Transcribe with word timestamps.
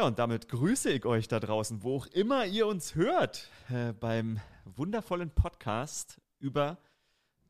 Ja, 0.00 0.06
und 0.06 0.18
damit 0.18 0.48
grüße 0.48 0.88
ich 0.88 1.04
euch 1.04 1.28
da 1.28 1.40
draußen, 1.40 1.82
wo 1.82 1.96
auch 1.98 2.06
immer 2.06 2.46
ihr 2.46 2.66
uns 2.66 2.94
hört, 2.94 3.50
äh, 3.68 3.92
beim 3.92 4.40
wundervollen 4.64 5.28
Podcast 5.28 6.22
über 6.38 6.78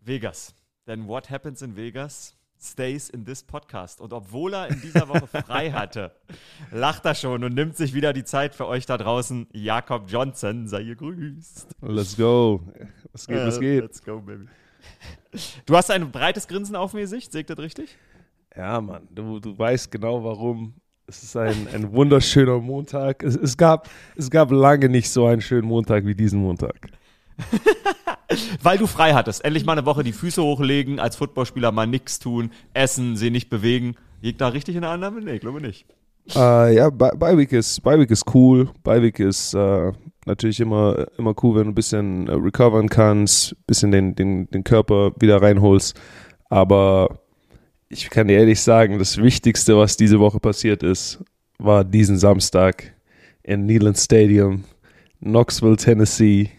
Vegas. 0.01 0.57
Denn 0.89 1.07
what 1.07 1.31
happens 1.31 1.63
in 1.63 1.77
Vegas 1.77 2.37
stays 2.61 3.09
in 3.09 3.25
this 3.25 3.45
podcast. 3.45 4.01
Und 4.01 4.13
obwohl 4.13 4.55
er 4.55 4.67
in 4.67 4.81
dieser 4.81 5.09
Woche 5.09 5.29
frei 5.45 5.71
hatte, 5.71 6.11
lacht 6.73 7.05
er 7.05 7.15
schon 7.15 7.45
und 7.45 7.55
nimmt 7.55 7.77
sich 7.77 7.95
wieder 7.95 8.13
die 8.13 8.25
Zeit 8.25 8.57
für 8.57 8.67
euch 8.67 8.85
da 8.85 8.99
draußen. 8.99 9.47
Jakob 9.53 10.11
Johnson, 10.11 10.67
sei 10.67 10.83
gegrüßt. 10.83 11.77
Let's 11.83 12.17
go. 12.17 12.67
Was 13.13 13.29
geht, 13.29 13.47
was 13.47 13.61
geht? 13.61 13.83
Let's 13.83 14.03
go, 14.03 14.19
baby. 14.19 14.49
Du 15.67 15.77
hast 15.77 15.89
ein 15.93 16.11
breites 16.11 16.49
Grinsen 16.49 16.75
auf 16.75 16.95
mir 16.95 17.07
Sicht, 17.07 17.31
seht 17.31 17.49
das 17.49 17.59
richtig? 17.59 17.97
Ja, 18.57 18.81
Mann, 18.81 19.07
du, 19.09 19.39
du 19.39 19.57
weißt 19.57 19.93
genau 19.93 20.25
warum. 20.25 20.80
Es 21.11 21.25
ist 21.25 21.37
ein, 21.37 21.67
ein 21.75 21.93
wunderschöner 21.93 22.61
Montag. 22.61 23.25
Es, 23.25 23.35
es, 23.35 23.57
gab, 23.57 23.91
es 24.15 24.31
gab 24.31 24.53
lange 24.53 24.89
nicht 24.89 25.11
so 25.11 25.27
einen 25.27 25.41
schönen 25.41 25.67
Montag 25.67 26.07
wie 26.07 26.15
diesen 26.15 26.41
Montag. 26.41 26.77
Weil 28.63 28.79
du 28.79 28.87
frei 28.87 29.13
hattest. 29.13 29.45
Endlich 29.45 29.65
mal 29.67 29.73
eine 29.73 29.87
Woche 29.87 30.05
die 30.05 30.13
Füße 30.13 30.41
hochlegen, 30.41 31.01
als 31.01 31.17
Footballspieler 31.17 31.73
mal 31.73 31.89
nichts 31.89 32.21
tun, 32.21 32.53
essen, 32.75 33.17
sie 33.17 33.31
nicht 33.31 33.51
bewegen. 33.51 33.97
Liegt 34.21 34.41
da 34.41 34.49
richtig 34.49 34.77
in 34.77 34.83
der 34.83 34.93
Annahme? 34.93 35.21
Nee, 35.21 35.33
ich 35.33 35.41
glaube 35.41 35.61
nicht. 35.61 35.85
Uh, 36.37 36.69
ja, 36.69 36.91
Bi-Week 36.91 37.51
ist, 37.51 37.83
Bi 37.83 38.05
ist 38.05 38.33
cool. 38.33 38.69
Bi-Week 38.85 39.19
ist 39.19 39.53
uh, 39.57 39.91
natürlich 40.27 40.61
immer, 40.61 41.09
immer 41.19 41.35
cool, 41.43 41.57
wenn 41.57 41.65
du 41.65 41.71
ein 41.71 41.75
bisschen 41.75 42.29
uh, 42.29 42.37
recovern 42.37 42.89
kannst, 42.89 43.51
ein 43.51 43.65
bisschen 43.67 43.91
den, 43.91 44.15
den, 44.15 44.49
den 44.53 44.63
Körper 44.63 45.11
wieder 45.19 45.43
reinholst. 45.43 46.01
Aber 46.51 47.20
ich 47.91 48.09
kann 48.09 48.29
dir 48.29 48.39
ehrlich 48.39 48.61
sagen, 48.61 48.99
das 48.99 49.19
Wichtigste, 49.19 49.77
was 49.77 49.97
diese 49.97 50.21
Woche 50.21 50.39
passiert 50.39 50.83
ist, 50.83 51.19
war 51.59 51.85
diesen 51.85 52.17
Samstag 52.17 52.95
in 53.43 53.67
Neyland 53.67 53.99
Stadium, 53.99 54.65
Knoxville, 55.21 55.77
Tennessee. 55.77 56.51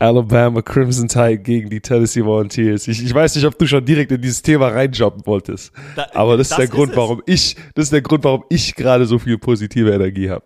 Alabama 0.00 0.60
Crimson 0.60 1.08
Tide 1.08 1.38
gegen 1.38 1.70
die 1.70 1.80
Tennessee 1.80 2.22
Volunteers. 2.22 2.88
Ich, 2.88 3.02
ich 3.02 3.14
weiß 3.14 3.36
nicht, 3.36 3.46
ob 3.46 3.56
du 3.56 3.66
schon 3.66 3.84
direkt 3.84 4.10
in 4.10 4.20
dieses 4.20 4.42
Thema 4.42 4.68
reinjumpen 4.68 5.24
wolltest. 5.24 5.72
Da, 5.94 6.08
aber 6.12 6.36
das, 6.36 6.48
das, 6.48 6.58
ist 6.58 6.62
der 6.62 6.76
Grund, 6.76 6.96
warum 6.96 7.22
ich, 7.26 7.56
das 7.74 7.84
ist 7.84 7.92
der 7.92 8.02
Grund, 8.02 8.24
warum 8.24 8.44
ich 8.50 8.74
gerade 8.74 9.06
so 9.06 9.18
viel 9.18 9.38
positive 9.38 9.92
Energie 9.92 10.28
habe. 10.28 10.44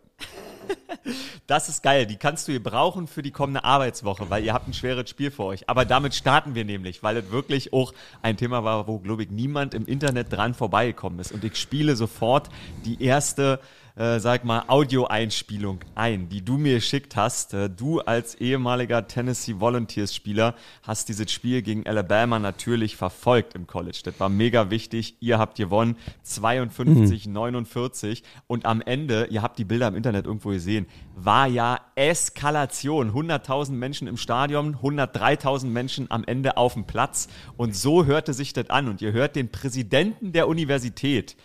Das 1.46 1.68
ist 1.68 1.82
geil. 1.82 2.06
Die 2.06 2.16
kannst 2.16 2.46
du 2.46 2.52
hier 2.52 2.62
brauchen 2.62 3.06
für 3.06 3.22
die 3.22 3.30
kommende 3.30 3.64
Arbeitswoche, 3.64 4.28
weil 4.28 4.44
ihr 4.44 4.52
habt 4.52 4.68
ein 4.68 4.74
schweres 4.74 5.08
Spiel 5.08 5.30
vor 5.30 5.46
euch. 5.46 5.68
Aber 5.68 5.84
damit 5.86 6.14
starten 6.14 6.54
wir 6.54 6.64
nämlich, 6.64 7.02
weil 7.02 7.16
es 7.16 7.30
wirklich 7.30 7.72
auch 7.72 7.94
ein 8.20 8.36
Thema 8.36 8.64
war, 8.64 8.86
wo, 8.86 8.98
glaube 8.98 9.22
ich, 9.22 9.30
niemand 9.30 9.72
im 9.72 9.86
Internet 9.86 10.32
dran 10.32 10.52
vorbeigekommen 10.52 11.18
ist. 11.20 11.32
Und 11.32 11.44
ich 11.44 11.56
spiele 11.56 11.96
sofort 11.96 12.50
die 12.84 13.02
erste 13.02 13.60
äh, 13.98 14.20
sag 14.20 14.44
mal, 14.44 14.62
Audioeinspielung 14.68 15.80
ein, 15.96 16.28
die 16.28 16.44
du 16.44 16.56
mir 16.56 16.76
geschickt 16.76 17.16
hast. 17.16 17.52
Äh, 17.52 17.68
du 17.68 18.00
als 18.00 18.36
ehemaliger 18.36 19.08
Tennessee 19.08 19.56
Volunteers 19.58 20.14
Spieler 20.14 20.54
hast 20.82 21.08
dieses 21.08 21.32
Spiel 21.32 21.62
gegen 21.62 21.84
Alabama 21.84 22.38
natürlich 22.38 22.96
verfolgt 22.96 23.56
im 23.56 23.66
College. 23.66 23.98
Das 24.04 24.20
war 24.20 24.28
mega 24.28 24.70
wichtig. 24.70 25.16
Ihr 25.18 25.38
habt 25.38 25.56
gewonnen 25.56 25.96
52, 26.22 27.26
mhm. 27.26 27.32
49 27.32 28.22
und 28.46 28.66
am 28.66 28.80
Ende, 28.80 29.26
ihr 29.30 29.42
habt 29.42 29.58
die 29.58 29.64
Bilder 29.64 29.88
im 29.88 29.96
Internet 29.96 30.26
irgendwo 30.26 30.50
gesehen, 30.50 30.86
war 31.16 31.48
ja 31.48 31.80
Eskalation. 31.96 33.12
100.000 33.12 33.72
Menschen 33.72 34.06
im 34.06 34.16
Stadion, 34.16 34.76
103.000 34.76 35.66
Menschen 35.66 36.08
am 36.08 36.22
Ende 36.22 36.56
auf 36.56 36.74
dem 36.74 36.84
Platz 36.84 37.26
und 37.56 37.74
so 37.74 38.04
hörte 38.04 38.32
sich 38.32 38.52
das 38.52 38.70
an 38.70 38.86
und 38.86 39.02
ihr 39.02 39.12
hört 39.12 39.34
den 39.34 39.50
Präsidenten 39.50 40.32
der 40.32 40.46
Universität 40.46 41.36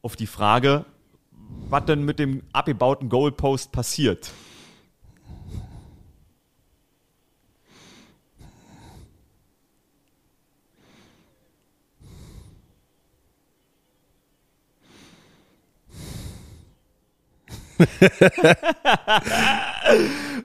auf 0.00 0.14
die 0.14 0.28
Frage, 0.28 0.84
was 1.70 1.84
denn 1.84 2.04
mit 2.04 2.18
dem 2.18 2.42
abgebauten 2.52 3.08
Goalpost 3.08 3.72
passiert. 3.72 4.30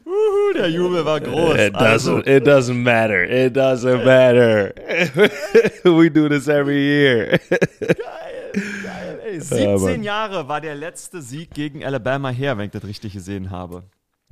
Uhu, 0.06 0.54
der 0.56 0.70
Jubel 0.70 1.04
war 1.06 1.20
groß. 1.20 1.56
It 1.56 1.74
doesn't, 1.76 1.82
also. 1.82 2.18
it 2.20 2.46
doesn't 2.46 2.82
matter. 2.84 3.24
It 3.24 3.56
doesn't 3.56 4.06
matter. 4.06 4.74
We 5.84 6.10
do 6.10 6.30
this 6.30 6.48
every 6.48 6.80
year. 6.80 7.40
Geil, 7.50 8.52
geil. 8.84 9.20
Ey, 9.26 9.40
17 9.40 10.04
ja, 10.04 10.28
Jahre 10.28 10.48
war 10.48 10.62
der 10.62 10.76
letzte 10.76 11.22
Sieg 11.22 11.52
gegen 11.54 11.84
Alabama 11.84 12.30
her, 12.30 12.58
wenn 12.58 12.66
ich 12.66 12.72
das 12.72 12.86
richtig 12.86 13.14
gesehen 13.14 13.50
habe. 13.50 13.84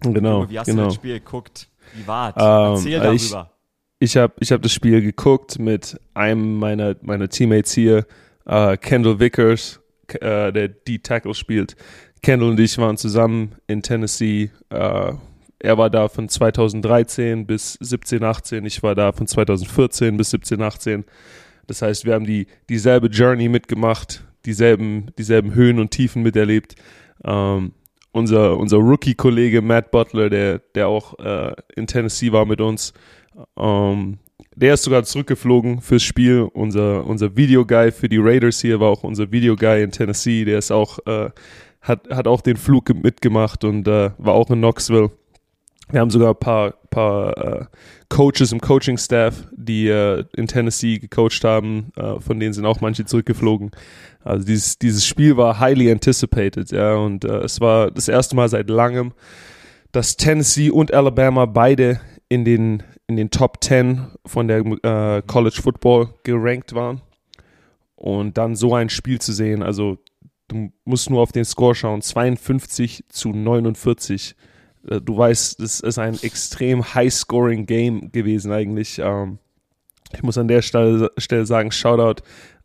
Genau. 0.01 0.49
Wie 0.49 0.59
hast 0.59 0.67
genau. 0.67 0.83
du 0.83 0.87
das 0.89 0.95
Spiel 0.95 1.19
geguckt? 1.19 1.67
Wie 1.93 2.05
war 2.07 2.29
es? 2.29 2.43
Um, 2.43 2.75
Erzähl 2.75 2.99
darüber. 2.99 3.51
Ich, 3.99 4.11
ich 4.11 4.17
habe 4.17 4.33
ich 4.39 4.51
hab 4.51 4.61
das 4.61 4.73
Spiel 4.73 5.01
geguckt 5.01 5.59
mit 5.59 5.99
einem 6.13 6.57
meiner, 6.57 6.95
meiner 7.01 7.29
Teammates 7.29 7.71
hier, 7.73 8.05
uh, 8.47 8.75
Kendall 8.79 9.19
Vickers, 9.19 9.79
uh, 10.15 10.51
der 10.51 10.69
D-Tackle 10.69 11.33
spielt. 11.33 11.75
Kendall 12.21 12.49
und 12.49 12.59
ich 12.59 12.77
waren 12.77 12.97
zusammen 12.97 13.55
in 13.67 13.81
Tennessee. 13.81 14.51
Uh, 14.71 15.17
er 15.59 15.77
war 15.77 15.89
da 15.89 16.07
von 16.07 16.27
2013 16.27 17.45
bis 17.45 17.73
17, 17.79 18.23
18. 18.23 18.65
Ich 18.65 18.81
war 18.83 18.95
da 18.95 19.11
von 19.11 19.27
2014 19.27 20.17
bis 20.17 20.31
17, 20.31 20.61
18. 20.61 21.05
Das 21.67 21.81
heißt, 21.81 22.05
wir 22.05 22.13
haben 22.13 22.25
die, 22.25 22.47
dieselbe 22.69 23.07
Journey 23.07 23.47
mitgemacht, 23.47 24.23
dieselben, 24.45 25.07
dieselben 25.17 25.53
Höhen 25.53 25.79
und 25.79 25.91
Tiefen 25.91 26.23
miterlebt. 26.23 26.75
Ähm, 27.23 27.73
unser, 28.11 28.57
unser 28.57 28.77
Rookie-Kollege 28.77 29.61
Matt 29.61 29.91
Butler, 29.91 30.29
der, 30.29 30.59
der 30.75 30.87
auch 30.87 31.17
äh, 31.19 31.53
in 31.75 31.87
Tennessee 31.87 32.31
war 32.31 32.45
mit 32.45 32.59
uns, 32.59 32.93
ähm, 33.57 34.17
der 34.55 34.73
ist 34.73 34.83
sogar 34.83 35.03
zurückgeflogen 35.03 35.81
fürs 35.81 36.03
Spiel. 36.03 36.41
Unser, 36.53 37.05
unser 37.05 37.37
Videoguy 37.37 37.91
für 37.91 38.09
die 38.09 38.17
Raiders 38.17 38.59
hier 38.59 38.79
war 38.79 38.89
auch 38.89 39.03
unser 39.03 39.31
Videoguy 39.31 39.81
in 39.81 39.91
Tennessee. 39.91 40.43
Der 40.43 40.57
ist 40.57 40.71
auch, 40.71 40.99
äh, 41.05 41.29
hat, 41.81 42.09
hat 42.09 42.27
auch 42.27 42.41
den 42.41 42.57
Flug 42.57 42.93
mitgemacht 42.93 43.63
und 43.63 43.87
äh, 43.87 44.11
war 44.17 44.33
auch 44.33 44.49
in 44.49 44.59
Knoxville. 44.59 45.11
Wir 45.89 45.99
haben 45.99 46.09
sogar 46.09 46.29
ein 46.29 46.39
paar, 46.39 46.71
paar 46.89 47.37
äh, 47.37 47.65
Coaches 48.07 48.51
im 48.51 48.61
Coaching-Staff, 48.61 49.47
die 49.51 49.87
äh, 49.87 50.23
in 50.35 50.47
Tennessee 50.47 50.99
gecoacht 50.99 51.43
haben, 51.43 51.91
äh, 51.97 52.19
von 52.19 52.39
denen 52.39 52.53
sind 52.53 52.65
auch 52.65 52.79
manche 52.79 53.05
zurückgeflogen. 53.05 53.71
Also 54.23 54.45
dieses, 54.45 54.77
dieses 54.77 55.05
Spiel 55.05 55.35
war 55.35 55.59
highly 55.59 55.91
anticipated, 55.91 56.71
ja, 56.71 56.95
und 56.95 57.25
äh, 57.25 57.39
es 57.39 57.59
war 57.59 57.91
das 57.91 58.07
erste 58.07 58.35
Mal 58.35 58.47
seit 58.47 58.69
langem, 58.69 59.11
dass 59.91 60.15
Tennessee 60.15 60.69
und 60.69 60.93
Alabama 60.93 61.45
beide 61.45 61.99
in 62.29 62.45
den, 62.45 62.83
in 63.07 63.17
den 63.17 63.29
Top 63.29 63.61
10 63.61 64.07
von 64.25 64.47
der 64.47 64.59
äh, 64.59 65.21
College 65.27 65.59
Football 65.61 66.13
gerankt 66.23 66.73
waren. 66.73 67.01
Und 67.95 68.37
dann 68.37 68.55
so 68.55 68.73
ein 68.73 68.89
Spiel 68.89 69.19
zu 69.19 69.31
sehen, 69.31 69.61
also 69.61 69.97
du 70.51 70.71
musst 70.85 71.09
nur 71.09 71.21
auf 71.21 71.31
den 71.31 71.45
Score 71.45 71.75
schauen, 71.75 72.01
52 72.01 73.05
zu 73.09 73.29
49 73.29 74.35
äh, 74.87 75.01
du 75.01 75.17
weißt, 75.17 75.59
es 75.59 75.79
ist 75.79 75.99
ein 75.99 76.17
extrem 76.21 76.93
high-scoring-Game 76.93 78.11
gewesen 78.11 78.51
eigentlich. 78.51 78.99
Ähm, 78.99 79.39
ich 80.13 80.23
muss 80.23 80.37
an 80.37 80.47
der 80.47 80.61
Stelle, 80.61 81.11
Stelle 81.17 81.45
sagen, 81.45 81.71
Shoutout 81.71 82.23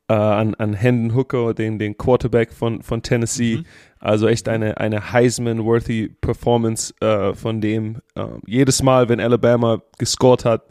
äh, 0.09 0.15
an, 0.15 0.55
an 0.55 0.75
Hendon 0.75 1.17
Hooker, 1.17 1.55
den, 1.55 1.79
den 1.79 1.97
Quarterback 1.97 2.53
von, 2.53 2.83
von 2.83 3.03
Tennessee. 3.03 3.59
Mhm. 3.59 3.65
Also 3.99 4.29
echt 4.29 4.49
eine, 4.49 4.79
eine 4.79 5.13
Heisman-worthy 5.13 6.09
Performance 6.21 6.95
äh, 7.01 7.35
von 7.35 7.61
dem. 7.61 8.01
Äh, 8.15 8.27
jedes 8.47 8.83
Mal, 8.83 9.09
wenn 9.09 9.21
Alabama 9.21 9.83
gescored 9.99 10.45
hat, 10.45 10.63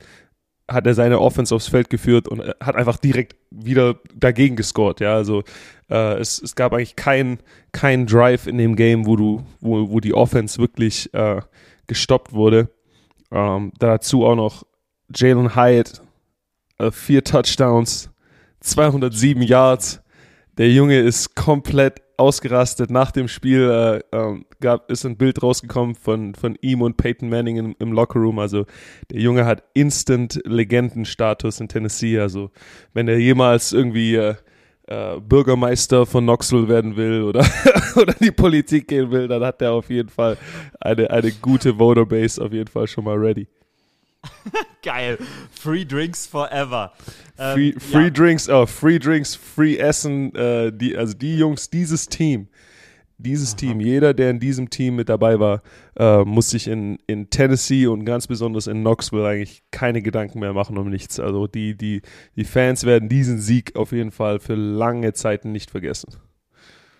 hat 0.67 0.87
er 0.87 0.95
seine 0.95 1.19
Offense 1.19 1.53
aufs 1.53 1.67
Feld 1.67 1.89
geführt 1.89 2.27
und 2.27 2.41
hat 2.41 2.75
einfach 2.75 2.97
direkt 2.97 3.35
wieder 3.51 3.99
dagegen 4.15 4.55
gescored. 4.55 4.99
Ja, 4.99 5.15
also 5.15 5.43
äh, 5.89 6.17
es, 6.17 6.41
es 6.41 6.55
gab 6.55 6.73
eigentlich 6.73 6.95
keinen 6.95 7.39
kein 7.71 8.07
Drive 8.07 8.47
in 8.47 8.57
dem 8.57 8.75
Game, 8.75 9.05
wo 9.05 9.15
du, 9.15 9.43
wo, 9.59 9.89
wo 9.89 9.99
die 9.99 10.13
Offense 10.13 10.59
wirklich 10.59 11.13
äh, 11.13 11.41
gestoppt 11.87 12.33
wurde. 12.33 12.69
Ähm, 13.31 13.73
dazu 13.79 14.25
auch 14.25 14.35
noch 14.35 14.63
Jalen 15.13 15.55
Hyatt, 15.55 16.01
äh, 16.79 16.89
vier 16.91 17.23
Touchdowns, 17.23 18.09
207 18.61 19.43
Yards. 19.43 20.01
Der 20.57 20.71
Junge 20.71 20.99
ist 20.99 21.35
komplett 21.35 22.01
ausgerastet. 22.17 22.89
Nach 22.89 23.11
dem 23.11 23.27
Spiel 23.27 24.01
äh, 24.11 24.17
äh, 24.17 24.39
gab, 24.61 24.89
ist 24.89 25.05
ein 25.05 25.17
Bild 25.17 25.43
rausgekommen 25.43 25.95
von, 25.95 26.33
von 26.33 26.57
ihm 26.61 26.81
und 26.81 26.95
Peyton 26.95 27.27
Manning 27.29 27.57
im, 27.57 27.75
im 27.79 27.91
Lockerroom. 27.91 28.39
Also 28.39 28.65
der 29.11 29.19
Junge 29.19 29.45
hat 29.45 29.63
instant 29.73 30.39
Legendenstatus 30.45 31.59
in 31.59 31.67
Tennessee. 31.67 32.19
Also 32.19 32.51
wenn 32.93 33.09
er 33.09 33.17
jemals 33.17 33.73
irgendwie 33.73 34.15
äh, 34.15 34.35
äh, 34.87 35.19
Bürgermeister 35.19 36.05
von 36.05 36.23
Knoxville 36.23 36.69
werden 36.69 36.95
will 36.95 37.23
oder, 37.23 37.45
oder 37.95 38.13
die 38.13 38.31
Politik 38.31 38.87
gehen 38.87 39.11
will, 39.11 39.27
dann 39.27 39.43
hat 39.43 39.61
er 39.61 39.73
auf 39.73 39.89
jeden 39.89 40.09
Fall 40.09 40.37
eine, 40.79 41.09
eine 41.09 41.31
gute 41.31 41.77
Voterbase 41.77 42.41
auf 42.41 42.53
jeden 42.53 42.69
Fall 42.69 42.87
schon 42.87 43.03
mal 43.03 43.17
ready. 43.17 43.47
Geil. 44.83 45.17
Free 45.51 45.85
Drinks 45.85 46.25
forever. 46.25 46.93
Free, 47.35 47.69
ähm, 47.69 47.79
free 47.79 48.03
ja. 48.03 48.09
Drinks, 48.09 48.49
oh, 48.49 48.65
Free 48.65 48.99
Drinks, 48.99 49.35
Free 49.35 49.77
Essen. 49.77 50.33
Äh, 50.35 50.71
die, 50.71 50.95
also 50.95 51.13
die 51.13 51.37
Jungs, 51.37 51.69
dieses 51.69 52.07
Team 52.07 52.47
Dieses 53.17 53.51
Aha. 53.51 53.57
Team, 53.57 53.79
jeder, 53.79 54.13
der 54.13 54.29
in 54.29 54.39
diesem 54.39 54.69
Team 54.69 54.97
mit 54.97 55.07
dabei 55.07 55.39
war, 55.39 55.61
äh, 55.97 56.23
muss 56.25 56.49
sich 56.49 56.67
in, 56.67 56.97
in 57.07 57.29
Tennessee 57.29 57.87
und 57.87 58.03
ganz 58.03 58.27
besonders 58.27 58.67
in 58.67 58.81
Knoxville 58.81 59.25
eigentlich 59.25 59.63
keine 59.71 60.01
Gedanken 60.01 60.39
mehr 60.39 60.51
machen 60.53 60.77
um 60.77 60.89
nichts. 60.89 61.19
Also 61.19 61.47
die, 61.47 61.77
die, 61.77 62.01
die 62.35 62.43
Fans 62.43 62.83
werden 62.83 63.07
diesen 63.07 63.39
Sieg 63.39 63.75
auf 63.77 63.93
jeden 63.93 64.11
Fall 64.11 64.39
für 64.39 64.55
lange 64.55 65.13
Zeiten 65.13 65.53
nicht 65.53 65.71
vergessen. 65.71 66.13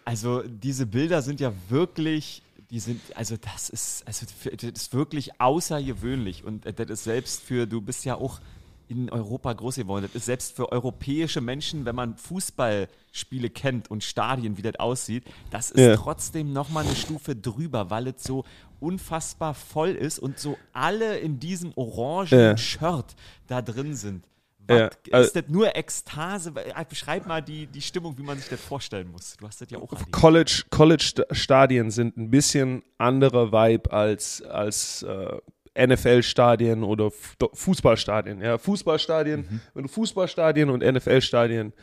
Also 0.06 0.44
diese 0.44 0.86
Bilder 0.86 1.22
sind 1.22 1.42
ja 1.42 1.52
wirklich 1.68 2.44
die 2.76 2.82
sind, 2.82 3.02
also 3.16 3.38
das 3.38 3.70
ist, 3.70 4.06
also 4.06 4.26
das 4.44 4.64
ist 4.70 4.94
wirklich 4.94 5.40
außergewöhnlich 5.40 6.44
und 6.44 6.66
das 6.66 6.90
ist 6.90 7.06
selbst 7.06 7.42
für, 7.42 7.68
du 7.68 7.80
bist 7.80 8.04
ja 8.04 8.16
auch 8.16 8.42
in 8.90 9.10
Europa 9.10 9.54
groß 9.54 9.78
geworden. 9.78 10.04
Das 10.04 10.14
ist 10.14 10.26
selbst 10.26 10.58
für 10.58 10.74
europäische 10.74 11.40
Menschen, 11.40 11.86
wenn 11.86 11.96
man 11.96 12.18
Fußballspiele 12.18 13.50
kennt 13.50 13.90
und 13.90 14.04
Stadien, 14.04 14.58
wie 14.58 14.62
das 14.62 14.76
aussieht, 14.76 15.24
das 15.52 15.72
ist 15.72 15.80
ja. 15.80 15.96
trotzdem 15.96 16.52
nochmal 16.52 16.86
eine 16.86 16.98
Stufe 16.98 17.34
drüber, 17.34 17.90
weil 17.90 18.08
es 18.08 18.22
so 18.22 18.44
unfassbar 18.82 19.54
voll 19.54 19.92
ist 19.92 20.20
und 20.20 20.38
so 20.38 20.58
alle 20.74 21.20
in 21.20 21.40
diesem 21.40 21.72
orangen 21.78 22.28
ja. 22.38 22.58
Shirt 22.58 23.16
da 23.48 23.62
drin 23.62 23.96
sind. 23.96 24.26
Ja, 24.70 24.90
also 25.12 25.28
ist 25.28 25.36
das 25.36 25.44
nur 25.48 25.76
Ekstase? 25.76 26.54
Äh, 26.56 26.86
beschreib 26.88 27.28
mal 27.28 27.42
die, 27.42 27.68
die 27.68 27.82
Stimmung, 27.82 28.18
wie 28.18 28.24
man 28.24 28.38
sich 28.38 28.50
das 28.50 28.62
vorstellen 28.62 29.12
muss. 29.12 29.36
Du 29.38 29.48
hast 29.48 29.62
das 29.62 29.70
ja 29.70 29.78
auch 29.78 29.90
College, 30.12 30.64
College-Stadien 30.70 31.92
sind 31.92 32.18
ein 32.18 32.32
bisschen 32.32 32.84
anderer 32.98 33.52
Vibe 33.52 33.92
als, 33.92 34.42
als 34.42 35.04
äh, 35.04 35.88
NFL-Stadien 35.88 36.84
oder 36.84 37.12
Fußballstadien. 37.12 38.42
Ja, 38.42 38.58
Fußballstadien, 38.58 39.42
mhm. 39.42 39.62
wenn 39.74 39.84
du 39.84 39.90
Fußballstadien 39.90 40.70
und 40.70 40.84
NFL-Stadien 40.84 41.74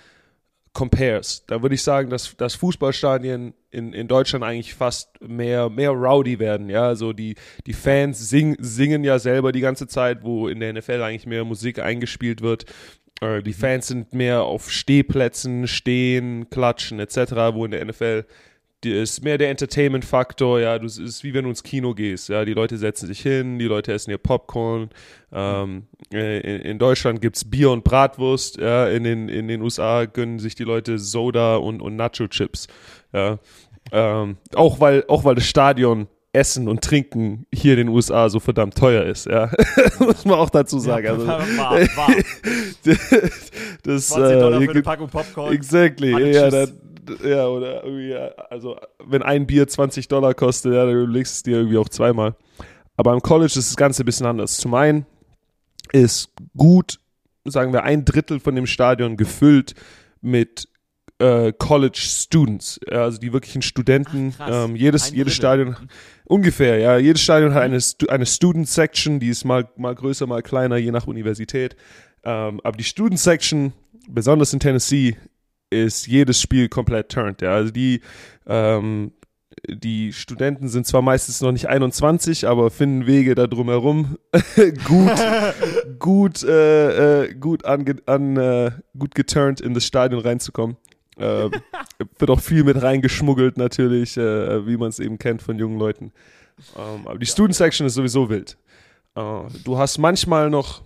compares, 0.73 1.45
da 1.47 1.61
würde 1.61 1.75
ich 1.75 1.83
sagen, 1.83 2.09
dass, 2.09 2.37
dass 2.37 2.55
Fußballstadien 2.55 3.53
in, 3.71 3.93
in 3.93 4.09
Deutschland 4.09 4.45
eigentlich 4.45 4.75
fast 4.75 5.21
mehr, 5.21 5.69
mehr 5.69 5.91
rowdy 5.91 6.39
werden. 6.39 6.71
Ja, 6.71 6.87
also 6.87 7.13
die, 7.13 7.35
die 7.67 7.75
Fans 7.75 8.31
sing, 8.31 8.57
singen 8.59 9.05
ja 9.05 9.19
selber 9.19 9.53
die 9.53 9.61
ganze 9.61 9.87
Zeit, 9.87 10.23
wo 10.23 10.49
in 10.49 10.61
der 10.61 10.73
NFL 10.73 11.03
eigentlich 11.03 11.27
mehr 11.27 11.45
Musik 11.45 11.79
eingespielt 11.79 12.41
wird. 12.41 12.65
Äh, 13.21 13.43
die. 13.43 13.53
Fans 13.53 13.87
sind 13.87 14.15
mehr 14.15 14.43
auf 14.43 14.71
Stehplätzen, 14.71 15.69
stehen, 15.69 16.49
klatschen 16.49 17.01
etc., 17.01 17.33
wo 17.53 17.65
in 17.65 17.71
der 17.71 17.85
NFL 17.85 18.25
ist 18.85 19.23
mehr 19.23 19.39
der 19.39 19.51
Entertainment-Faktor, 19.51 20.61
ja, 20.61 20.79
du, 20.79 20.87
es 20.87 20.99
ist 20.99 21.25
wie 21.25 21.35
wenn 21.35 21.45
du 21.45 21.51
ins 21.51 21.63
Kino 21.63 21.95
gehst, 21.95 22.29
ja, 22.29 22.45
die 22.45 22.55
Leute 22.55 22.79
setzen 22.79 23.07
sich 23.07 23.21
hin, 23.21 23.59
die 23.59 23.67
Leute 23.67 23.93
essen 23.93 24.11
ihr 24.11 24.19
Popcorn, 24.19 24.91
ähm, 25.33 25.87
äh, 26.13 26.41
in, 26.41 26.63
in, 26.63 26.79
Deutschland 26.79 27.21
gibt's 27.21 27.45
Bier 27.45 27.71
und 27.71 27.85
Bratwurst, 27.85 28.59
ja, 28.59 28.89
in 28.89 29.05
den, 29.05 29.29
in 29.29 29.49
den 29.49 29.63
USA 29.63 30.05
gönnen 30.07 30.39
sich 30.39 30.55
die 30.55 30.65
Leute 30.65 30.99
Soda 30.99 31.57
und, 31.57 31.81
und 31.81 31.97
Nacho-Chips, 31.97 32.67
ja, 33.13 33.39
ähm, 33.93 34.37
auch 34.55 34.81
weil, 34.81 35.05
auch 35.09 35.25
weil 35.25 35.35
das 35.35 35.47
Stadion 35.47 36.09
Essen 36.35 36.67
und 36.67 36.83
Trinken 36.83 37.47
hier 37.53 37.73
in 37.73 37.79
den 37.79 37.89
USA 37.89 38.31
so 38.31 38.41
verdammt 38.41 38.77
teuer 38.77 39.05
ist, 39.05 39.27
ja. 39.27 39.51
Muss 39.99 40.25
man 40.25 40.39
auch 40.39 40.49
dazu 40.49 40.79
sagen. 40.79 41.05
Ja, 41.05 41.13
also, 41.13 41.27
war, 41.27 41.39
war. 41.97 42.09
das, 43.83 44.09
20 44.09 44.41
Dollar 44.41 44.61
äh, 44.61 44.65
für 44.65 44.71
eine 44.71 44.83
Packung 44.83 45.09
Popcorn. 45.09 45.53
Exactly, 45.53 46.33
ja, 46.33 46.49
dann, 46.49 46.73
ja, 47.25 47.47
oder 47.49 47.85
irgendwie, 47.85 48.15
also 48.51 48.79
wenn 49.05 49.23
ein 49.23 49.47
Bier 49.47 49.67
20 49.67 50.09
Dollar 50.09 50.35
kostet, 50.35 50.75
ja, 50.75 50.87
dann 50.87 51.11
legst 51.11 51.33
du 51.33 51.37
es 51.37 51.43
dir 51.43 51.57
irgendwie 51.59 51.79
auch 51.79 51.89
zweimal. 51.89 52.37
Aber 52.97 53.13
im 53.13 53.21
College 53.21 53.59
ist 53.59 53.71
das 53.71 53.77
Ganze 53.77 54.03
ein 54.03 54.07
bisschen 54.07 54.27
anders. 54.27 54.57
Zum 54.57 54.75
einen 54.75 55.07
ist 55.93 56.31
gut, 56.57 57.01
sagen 57.45 57.73
wir, 57.73 57.83
ein 57.83 58.05
Drittel 58.05 58.41
von 58.41 58.55
dem 58.55 58.67
Stadion 58.67 59.17
gefüllt 59.17 59.75
mit 60.21 60.69
äh, 61.19 61.53
College 61.53 61.99
Students, 61.99 62.81
also 62.89 63.19
die 63.19 63.33
wirklichen 63.33 63.63
Studenten. 63.63 64.35
Ach, 64.39 64.67
ähm, 64.67 64.77
jedes, 64.77 65.11
jedes 65.11 65.35
Stadion, 65.35 65.77
ungefähr, 66.25 66.79
ja, 66.79 66.99
jedes 66.99 67.23
Stadion 67.23 67.55
hat 67.55 67.63
eine, 67.63 67.79
eine 68.09 68.27
Student 68.27 68.69
Section, 68.69 69.21
die 69.21 69.29
ist 69.29 69.45
mal, 69.45 69.69
mal 69.77 69.95
größer, 69.95 70.27
mal 70.27 70.43
kleiner, 70.43 70.77
je 70.77 70.91
nach 70.91 71.07
Universität. 71.07 71.77
Ähm, 72.25 72.61
aber 72.63 72.77
die 72.77 72.85
Student 72.85 73.21
Section, 73.21 73.73
besonders 74.09 74.53
in 74.53 74.61
Tennessee, 74.61 75.17
ist 75.73 76.07
jedes 76.07 76.41
Spiel 76.41 76.69
komplett 76.69 77.11
turned. 77.11 77.43
Ja. 77.43 77.55
Also 77.55 77.73
die, 77.73 78.01
ähm, 78.47 79.13
die 79.69 80.13
Studenten 80.13 80.69
sind 80.69 80.87
zwar 80.87 81.03
meistens 81.03 81.41
noch 81.41 81.53
nicht 81.53 81.69
21, 81.69 82.49
aber 82.49 82.71
finden 82.71 83.07
Wege 83.07 83.35
da 83.35 83.47
drumherum 83.47 84.19
gut, 84.87 85.13
gut, 85.99 86.43
äh, 86.43 87.25
äh, 87.25 87.35
gut, 87.35 87.65
an, 87.65 87.85
an, 88.07 88.37
äh, 88.37 88.71
gut 88.99 89.15
geturnt 89.15 89.61
in 89.61 89.75
das 89.75 89.85
Stadion 89.85 90.21
reinzukommen. 90.21 90.77
Äh, 91.17 91.51
wird 92.19 92.31
auch 92.31 92.41
viel 92.41 92.65
mit 92.65 92.83
reingeschmuggelt 92.83 93.57
natürlich, 93.57 94.17
äh, 94.17 94.67
wie 94.67 94.77
man 94.77 94.89
es 94.89 94.99
eben 94.99 95.19
kennt 95.19 95.43
von 95.43 95.59
jungen 95.59 95.79
Leuten. 95.79 96.13
Ähm, 96.77 97.07
aber 97.07 97.19
die 97.19 97.27
Student 97.27 97.55
Section 97.55 97.87
ist 97.87 97.95
sowieso 97.95 98.29
wild. 98.29 98.57
Äh, 99.15 99.21
du 99.65 99.79
hast 99.79 99.99
manchmal 99.99 100.51
noch 100.51 100.83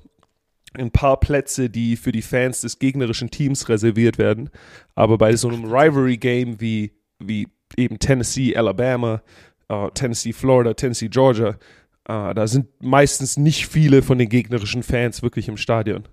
ein 0.76 0.90
paar 0.90 1.18
Plätze, 1.18 1.70
die 1.70 1.96
für 1.96 2.12
die 2.12 2.22
Fans 2.22 2.60
des 2.60 2.78
gegnerischen 2.78 3.30
Teams 3.30 3.68
reserviert 3.68 4.18
werden. 4.18 4.50
Aber 4.94 5.18
bei 5.18 5.34
so 5.36 5.48
einem 5.48 5.64
Rivalry-Game 5.64 6.60
wie, 6.60 6.92
wie 7.18 7.48
eben 7.76 7.98
Tennessee, 7.98 8.56
Alabama, 8.56 9.22
uh, 9.70 9.90
Tennessee, 9.90 10.32
Florida, 10.32 10.74
Tennessee, 10.74 11.08
Georgia, 11.08 11.58
uh, 12.08 12.32
da 12.34 12.46
sind 12.46 12.68
meistens 12.80 13.36
nicht 13.36 13.66
viele 13.66 14.02
von 14.02 14.18
den 14.18 14.28
gegnerischen 14.28 14.82
Fans 14.82 15.22
wirklich 15.22 15.48
im 15.48 15.56
Stadion. 15.56 16.04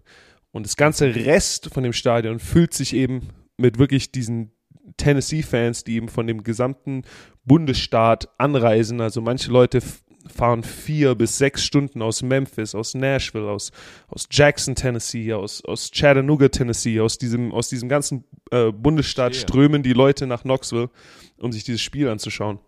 Und 0.51 0.65
das 0.65 0.77
ganze 0.77 1.15
Rest 1.15 1.69
von 1.73 1.83
dem 1.83 1.93
Stadion 1.93 2.39
füllt 2.39 2.73
sich 2.73 2.95
eben 2.95 3.29
mit 3.57 3.79
wirklich 3.79 4.11
diesen 4.11 4.51
Tennessee-Fans, 4.97 5.83
die 5.83 5.95
eben 5.95 6.09
von 6.09 6.27
dem 6.27 6.43
gesamten 6.43 7.03
Bundesstaat 7.45 8.29
anreisen. 8.37 9.01
Also 9.01 9.21
manche 9.21 9.51
Leute 9.51 9.81
fahren 10.27 10.63
vier 10.63 11.15
bis 11.15 11.37
sechs 11.37 11.63
Stunden 11.63 12.01
aus 12.01 12.21
Memphis, 12.21 12.75
aus 12.75 12.93
Nashville, 12.93 13.49
aus, 13.49 13.71
aus 14.07 14.27
Jackson, 14.31 14.75
Tennessee, 14.75 15.33
aus, 15.33 15.63
aus 15.65 15.91
Chattanooga, 15.91 16.49
Tennessee, 16.49 16.99
aus 16.99 17.17
diesem, 17.17 17.51
aus 17.51 17.69
diesem 17.69 17.89
ganzen 17.89 18.23
äh, 18.51 18.71
Bundesstaat 18.71 19.35
strömen 19.35 19.83
die 19.83 19.93
Leute 19.93 20.27
nach 20.27 20.43
Knoxville, 20.43 20.89
um 21.37 21.51
sich 21.51 21.63
dieses 21.63 21.81
Spiel 21.81 22.07
anzuschauen. 22.07 22.59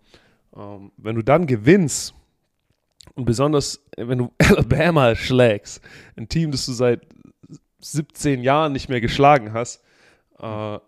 Ähm, 0.56 0.92
wenn 0.98 1.16
du 1.16 1.24
dann 1.24 1.48
gewinnst 1.48 2.14
und 3.14 3.26
besonders, 3.26 3.82
wenn 3.98 4.18
du 4.18 4.34
Alabama 4.38 5.16
schlägst, 5.16 5.82
ein 6.16 6.28
Team, 6.28 6.52
das 6.52 6.66
du 6.66 6.74
seit 6.74 7.02
17 7.80 8.42
Jahren 8.42 8.74
nicht 8.74 8.90
mehr 8.90 9.02
geschlagen 9.02 9.54
hast, 9.54 9.82
äh, 10.40 10.80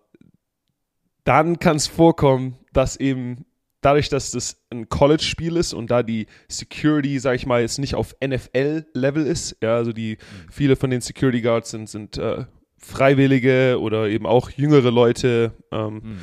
dann 1.23 1.59
kann 1.59 1.75
es 1.75 1.87
vorkommen, 1.87 2.57
dass 2.71 2.95
eben 2.95 3.45
dadurch, 3.81 4.09
dass 4.09 4.31
das 4.31 4.57
ein 4.69 4.89
College-Spiel 4.89 5.55
ist 5.55 5.73
und 5.73 5.91
da 5.91 6.03
die 6.03 6.27
Security, 6.47 7.19
sag 7.19 7.35
ich 7.35 7.45
mal, 7.45 7.61
jetzt 7.61 7.79
nicht 7.79 7.95
auf 7.95 8.15
NFL-Level 8.23 9.25
ist, 9.25 9.57
ja, 9.61 9.75
also 9.75 9.93
die, 9.93 10.17
mhm. 10.19 10.51
viele 10.51 10.75
von 10.75 10.89
den 10.89 11.01
Security 11.01 11.41
Guards 11.41 11.71
sind, 11.71 11.89
sind 11.89 12.17
äh, 12.17 12.45
Freiwillige 12.77 13.79
oder 13.79 14.07
eben 14.07 14.25
auch 14.25 14.49
jüngere 14.51 14.91
Leute, 14.91 15.51
ähm, 15.71 15.93
mhm. 15.93 16.17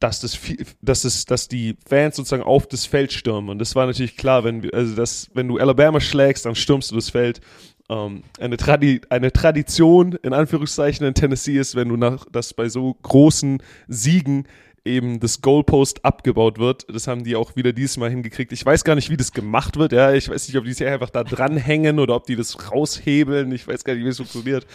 dass 0.00 0.20
das 0.20 0.38
dass 0.80 1.04
es, 1.04 1.24
dass 1.24 1.48
die 1.48 1.76
Fans 1.86 2.16
sozusagen 2.16 2.42
auf 2.42 2.66
das 2.66 2.86
Feld 2.86 3.12
stürmen. 3.12 3.50
Und 3.50 3.58
das 3.58 3.74
war 3.74 3.86
natürlich 3.86 4.16
klar, 4.16 4.44
wenn, 4.44 4.68
also 4.72 4.94
das, 4.94 5.30
wenn 5.34 5.48
du 5.48 5.58
Alabama 5.58 6.00
schlägst, 6.00 6.46
dann 6.46 6.54
stürmst 6.54 6.90
du 6.90 6.96
das 6.96 7.10
Feld. 7.10 7.40
Ähm, 7.88 8.22
eine, 8.38 8.56
Tradi 8.56 9.00
eine 9.08 9.32
Tradition 9.32 10.12
in 10.22 10.32
Anführungszeichen 10.32 11.06
in 11.06 11.14
Tennessee 11.14 11.58
ist, 11.58 11.74
wenn 11.74 11.88
du 11.88 11.96
nach, 11.96 12.24
das 12.30 12.54
bei 12.54 12.68
so 12.68 12.94
großen 13.02 13.62
Siegen 13.88 14.46
eben 14.84 15.20
das 15.20 15.40
Goalpost 15.40 16.04
abgebaut 16.04 16.58
wird. 16.58 16.86
Das 16.92 17.06
haben 17.06 17.24
die 17.24 17.36
auch 17.36 17.54
wieder 17.56 17.72
diesmal 17.72 18.10
hingekriegt. 18.10 18.52
Ich 18.52 18.64
weiß 18.64 18.84
gar 18.84 18.94
nicht, 18.94 19.10
wie 19.10 19.16
das 19.16 19.32
gemacht 19.32 19.76
wird. 19.76 19.92
Ja, 19.92 20.12
ich 20.12 20.28
weiß 20.28 20.48
nicht, 20.48 20.56
ob 20.56 20.64
die 20.64 20.72
sich 20.72 20.86
einfach 20.86 21.10
da 21.10 21.22
dranhängen 21.24 21.98
oder 21.98 22.16
ob 22.16 22.26
die 22.26 22.36
das 22.36 22.70
raushebeln. 22.70 23.52
Ich 23.52 23.66
weiß 23.66 23.84
gar 23.84 23.94
nicht, 23.94 24.04
wie 24.04 24.08
es 24.08 24.16
funktioniert. 24.16 24.66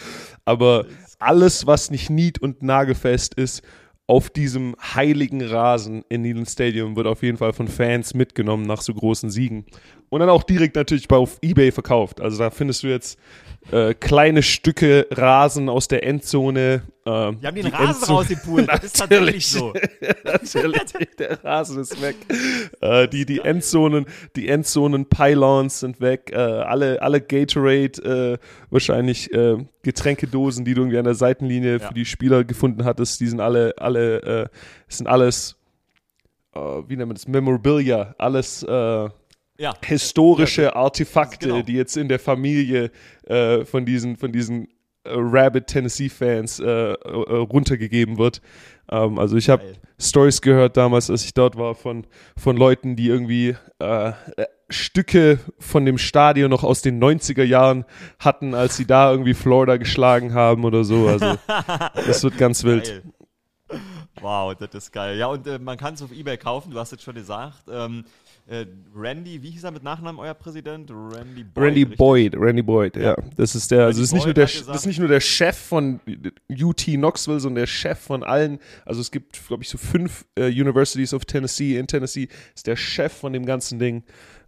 Aber 0.44 0.86
alles, 1.18 1.66
was 1.66 1.90
nicht 1.90 2.10
nied- 2.10 2.40
und 2.40 2.62
nagelfest 2.62 3.34
ist, 3.34 3.62
auf 4.06 4.30
diesem 4.30 4.74
heiligen 4.80 5.42
Rasen 5.42 6.02
in 6.08 6.22
Neyland 6.22 6.48
Stadium 6.48 6.96
wird 6.96 7.06
auf 7.06 7.22
jeden 7.22 7.36
Fall 7.36 7.52
von 7.52 7.68
Fans 7.68 8.14
mitgenommen 8.14 8.64
nach 8.64 8.80
so 8.80 8.94
großen 8.94 9.30
Siegen. 9.30 9.66
Und 10.08 10.20
dann 10.20 10.30
auch 10.30 10.44
direkt 10.44 10.76
natürlich 10.76 11.10
auf 11.10 11.38
Ebay 11.42 11.70
verkauft. 11.70 12.22
Also 12.22 12.38
da 12.38 12.48
findest 12.48 12.82
du 12.82 12.86
jetzt 12.86 13.18
äh, 13.70 13.92
kleine 13.92 14.42
Stücke 14.42 15.06
Rasen 15.10 15.68
aus 15.68 15.88
der 15.88 16.04
Endzone. 16.04 16.82
Äh, 17.08 17.40
Wir 17.40 17.48
haben 17.48 17.54
den 17.54 17.64
die 17.64 17.70
Rasen 17.70 17.86
Endzone, 17.86 18.18
raus 18.18 18.30
im 18.30 18.38
Pool. 18.40 18.66
Das 18.66 18.84
ist 18.84 18.96
tatsächlich 18.96 19.46
so. 19.46 19.72
natürlich, 20.24 20.82
der 21.18 21.42
Rasen 21.42 21.80
ist 21.80 22.00
weg. 22.02 22.16
Äh, 22.80 23.08
die, 23.08 23.24
die 23.24 23.38
Endzonen, 23.38 24.06
die 24.36 24.48
Endzonen 24.48 25.06
Pylons 25.06 25.80
sind 25.80 26.00
weg. 26.00 26.30
Äh, 26.32 26.36
alle, 26.36 27.00
alle 27.00 27.20
Gatorade, 27.20 28.38
äh, 28.38 28.38
wahrscheinlich 28.70 29.32
äh, 29.32 29.56
Getränkedosen, 29.82 30.64
die 30.64 30.74
du 30.74 30.82
irgendwie 30.82 30.98
an 30.98 31.04
der 31.04 31.14
Seitenlinie 31.14 31.78
ja. 31.78 31.88
für 31.88 31.94
die 31.94 32.04
Spieler 32.04 32.44
gefunden 32.44 32.84
hattest, 32.84 33.20
die 33.20 33.26
sind 33.26 33.40
alle, 33.40 33.74
alle, 33.78 34.22
äh, 34.22 34.48
sind 34.88 35.06
alles, 35.06 35.56
äh, 36.54 36.58
wie 36.58 36.96
nennt 36.96 37.08
man 37.08 37.14
das, 37.14 37.26
Memorabilia, 37.26 38.14
alles, 38.18 38.66
ja. 39.58 39.74
historische 39.84 40.76
Artefakte, 40.76 41.48
genau. 41.48 41.62
die 41.62 41.72
jetzt 41.72 41.96
in 41.96 42.08
der 42.08 42.18
Familie 42.18 42.90
äh, 43.26 43.64
von 43.64 43.84
diesen, 43.84 44.16
von 44.16 44.30
diesen 44.30 44.68
Rabbit 45.10 45.66
Tennessee-Fans 45.66 46.60
äh, 46.60 46.64
äh, 46.64 46.94
runtergegeben 46.94 48.18
wird. 48.18 48.40
Ähm, 48.90 49.18
also 49.18 49.36
ich 49.36 49.48
habe 49.48 49.74
Stories 49.98 50.40
gehört 50.40 50.76
damals, 50.76 51.10
als 51.10 51.24
ich 51.24 51.34
dort 51.34 51.56
war, 51.56 51.74
von, 51.74 52.06
von 52.36 52.56
Leuten, 52.56 52.96
die 52.96 53.08
irgendwie 53.08 53.56
äh, 53.78 54.12
Stücke 54.70 55.40
von 55.58 55.84
dem 55.86 55.98
Stadion 55.98 56.50
noch 56.50 56.62
aus 56.62 56.82
den 56.82 57.02
90er 57.02 57.44
Jahren 57.44 57.84
hatten, 58.18 58.54
als 58.54 58.76
sie 58.76 58.86
da 58.86 59.10
irgendwie 59.10 59.34
Florida 59.34 59.76
geschlagen 59.76 60.34
haben 60.34 60.64
oder 60.64 60.84
so. 60.84 61.08
Also 61.08 61.36
das 61.94 62.22
wird 62.22 62.38
ganz 62.38 62.64
wild. 62.64 62.84
Geil. 62.84 63.02
Wow, 64.20 64.54
das 64.54 64.74
ist 64.74 64.92
geil. 64.92 65.16
Ja, 65.18 65.26
und 65.26 65.46
äh, 65.46 65.58
man 65.58 65.76
kann 65.76 65.94
es 65.94 66.02
auf 66.02 66.12
Ebay 66.12 66.36
kaufen, 66.36 66.70
du 66.70 66.78
hast 66.78 66.92
es 66.92 67.02
schon 67.02 67.14
gesagt. 67.14 67.64
Ähm, 67.70 68.04
äh, 68.48 68.66
Randy, 68.94 69.42
wie 69.42 69.50
hieß 69.50 69.64
er 69.64 69.70
mit 69.70 69.82
Nachnamen, 69.82 70.18
euer 70.18 70.34
Präsident? 70.34 70.90
Randy 70.90 71.44
Boyd. 71.44 71.64
Randy 71.64 71.80
richtig? 71.82 71.98
Boyd, 71.98 72.34
Randy 72.36 72.62
Boyd, 72.62 72.96
ja. 72.96 73.02
Ja. 73.02 73.16
Das 73.36 73.54
ist 73.54 73.70
der, 73.70 73.84
also 73.84 74.00
das 74.00 74.08
ist 74.08 74.14
nicht 74.14 74.24
nur 74.24 74.34
der, 74.34 74.46
das 74.46 74.56
ist 74.56 74.86
nicht 74.86 74.98
nur 74.98 75.08
der 75.08 75.20
Chef 75.20 75.56
von 75.56 76.00
UT 76.50 76.84
Knoxville, 76.84 77.40
sondern 77.40 77.62
der 77.62 77.66
Chef 77.66 77.98
von 77.98 78.24
allen. 78.24 78.58
Also 78.86 79.00
es 79.00 79.10
gibt, 79.10 79.46
glaube 79.46 79.62
ich, 79.62 79.68
so 79.68 79.76
fünf 79.76 80.24
äh, 80.34 80.46
Universities 80.46 81.12
of 81.12 81.26
Tennessee 81.26 81.76
in 81.76 81.86
Tennessee. 81.86 82.28
Ist 82.54 82.66
der 82.66 82.76
Chef 82.76 83.12
von 83.12 83.32
dem 83.32 83.44
ganzen 83.44 83.78
Ding. 83.78 84.02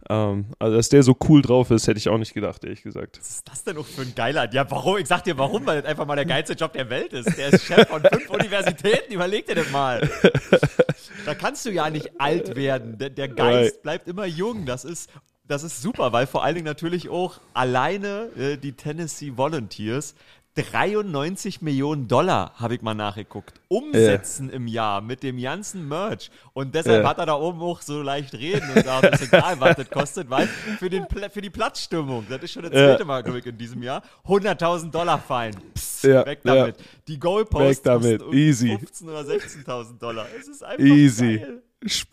Ähm, 0.09 0.45
also 0.57 0.77
dass 0.77 0.89
der 0.89 1.03
so 1.03 1.15
cool 1.29 1.41
drauf 1.41 1.69
ist, 1.69 1.87
hätte 1.87 1.99
ich 1.99 2.09
auch 2.09 2.17
nicht 2.17 2.33
gedacht, 2.33 2.63
ehrlich 2.63 2.81
gesagt. 2.81 3.19
Was 3.19 3.29
ist 3.29 3.47
das 3.47 3.63
denn 3.63 3.77
auch 3.77 3.85
für 3.85 4.01
ein 4.01 4.13
geiler? 4.15 4.51
Ja, 4.51 4.69
warum? 4.71 4.97
Ich 4.97 5.07
sag 5.07 5.23
dir 5.23 5.37
warum, 5.37 5.65
weil 5.65 5.81
das 5.81 5.89
einfach 5.89 6.07
mal 6.07 6.15
der 6.15 6.25
geilste 6.25 6.53
Job 6.53 6.73
der 6.73 6.89
Welt 6.89 7.13
ist. 7.13 7.37
Der 7.37 7.53
ist 7.53 7.63
Chef 7.65 7.87
von 7.87 8.01
fünf 8.01 8.29
Universitäten, 8.31 9.13
überleg 9.13 9.45
dir 9.45 9.55
das 9.55 9.69
mal. 9.71 10.09
Da 11.25 11.35
kannst 11.35 11.65
du 11.65 11.71
ja 11.71 11.89
nicht 11.89 12.19
alt 12.19 12.55
werden. 12.55 12.97
Der, 12.97 13.09
der 13.09 13.27
Geist 13.27 13.73
Right. 13.75 13.83
bleibt 13.83 14.07
immer 14.07 14.25
jung. 14.25 14.65
Das 14.65 14.85
ist, 14.85 15.09
das 15.47 15.63
ist 15.63 15.81
super, 15.81 16.13
weil 16.13 16.27
vor 16.27 16.43
allen 16.43 16.55
Dingen 16.55 16.65
natürlich 16.65 17.09
auch 17.09 17.39
alleine 17.53 18.29
äh, 18.37 18.57
die 18.57 18.73
Tennessee 18.73 19.33
Volunteers 19.37 20.15
93 20.55 21.61
Millionen 21.61 22.07
Dollar, 22.09 22.53
habe 22.55 22.75
ich 22.75 22.81
mal 22.81 22.93
nachgeguckt, 22.93 23.59
umsetzen 23.69 24.49
im 24.49 24.67
Jahr 24.67 24.99
mit 24.99 25.23
dem 25.23 25.39
ganzen 25.41 25.87
Merch. 25.87 26.29
Und 26.53 26.75
deshalb 26.75 27.03
Ja. 27.03 27.09
hat 27.09 27.19
er 27.19 27.25
da 27.27 27.35
oben 27.35 27.61
auch 27.61 27.81
so 27.81 28.01
leicht 28.01 28.33
reden 28.33 28.69
und 28.75 28.83
sagt, 28.83 29.13
ist 29.13 29.21
egal, 29.31 29.59
was 29.61 29.77
das 29.77 29.89
kostet, 29.89 30.29
weil 30.29 30.47
für, 30.47 30.89
den, 30.89 31.05
für 31.31 31.41
die 31.41 31.49
Platzstimmung, 31.49 32.25
das 32.29 32.43
ist 32.43 32.51
schon 32.51 32.63
das 32.63 32.73
Ja. 32.73 32.89
zweite 32.89 33.05
Mal, 33.05 33.23
glaube 33.23 33.39
ich, 33.39 33.45
in 33.45 33.57
diesem 33.57 33.81
Jahr, 33.81 34.03
100.000 34.27 34.91
Dollar 34.91 35.19
Fein. 35.19 35.55
Psst, 35.73 36.03
Ja, 36.03 36.25
weg 36.25 36.39
ja. 36.43 36.55
damit. 36.55 36.75
Die 37.07 37.17
Goalposts 37.19 37.77
Weg 37.79 37.83
damit. 37.83 38.19
kosten 38.19 38.33
irgendwie 38.33 38.47
Easy. 38.47 38.71
15.000 38.73 39.03
oder 39.09 39.21
16.000 39.21 39.97
Dollar. 39.99 40.27
Es 40.37 40.47
ist 40.49 40.63
einfach 40.63 40.83
Easy. 40.83 41.37
geil. 41.39 41.61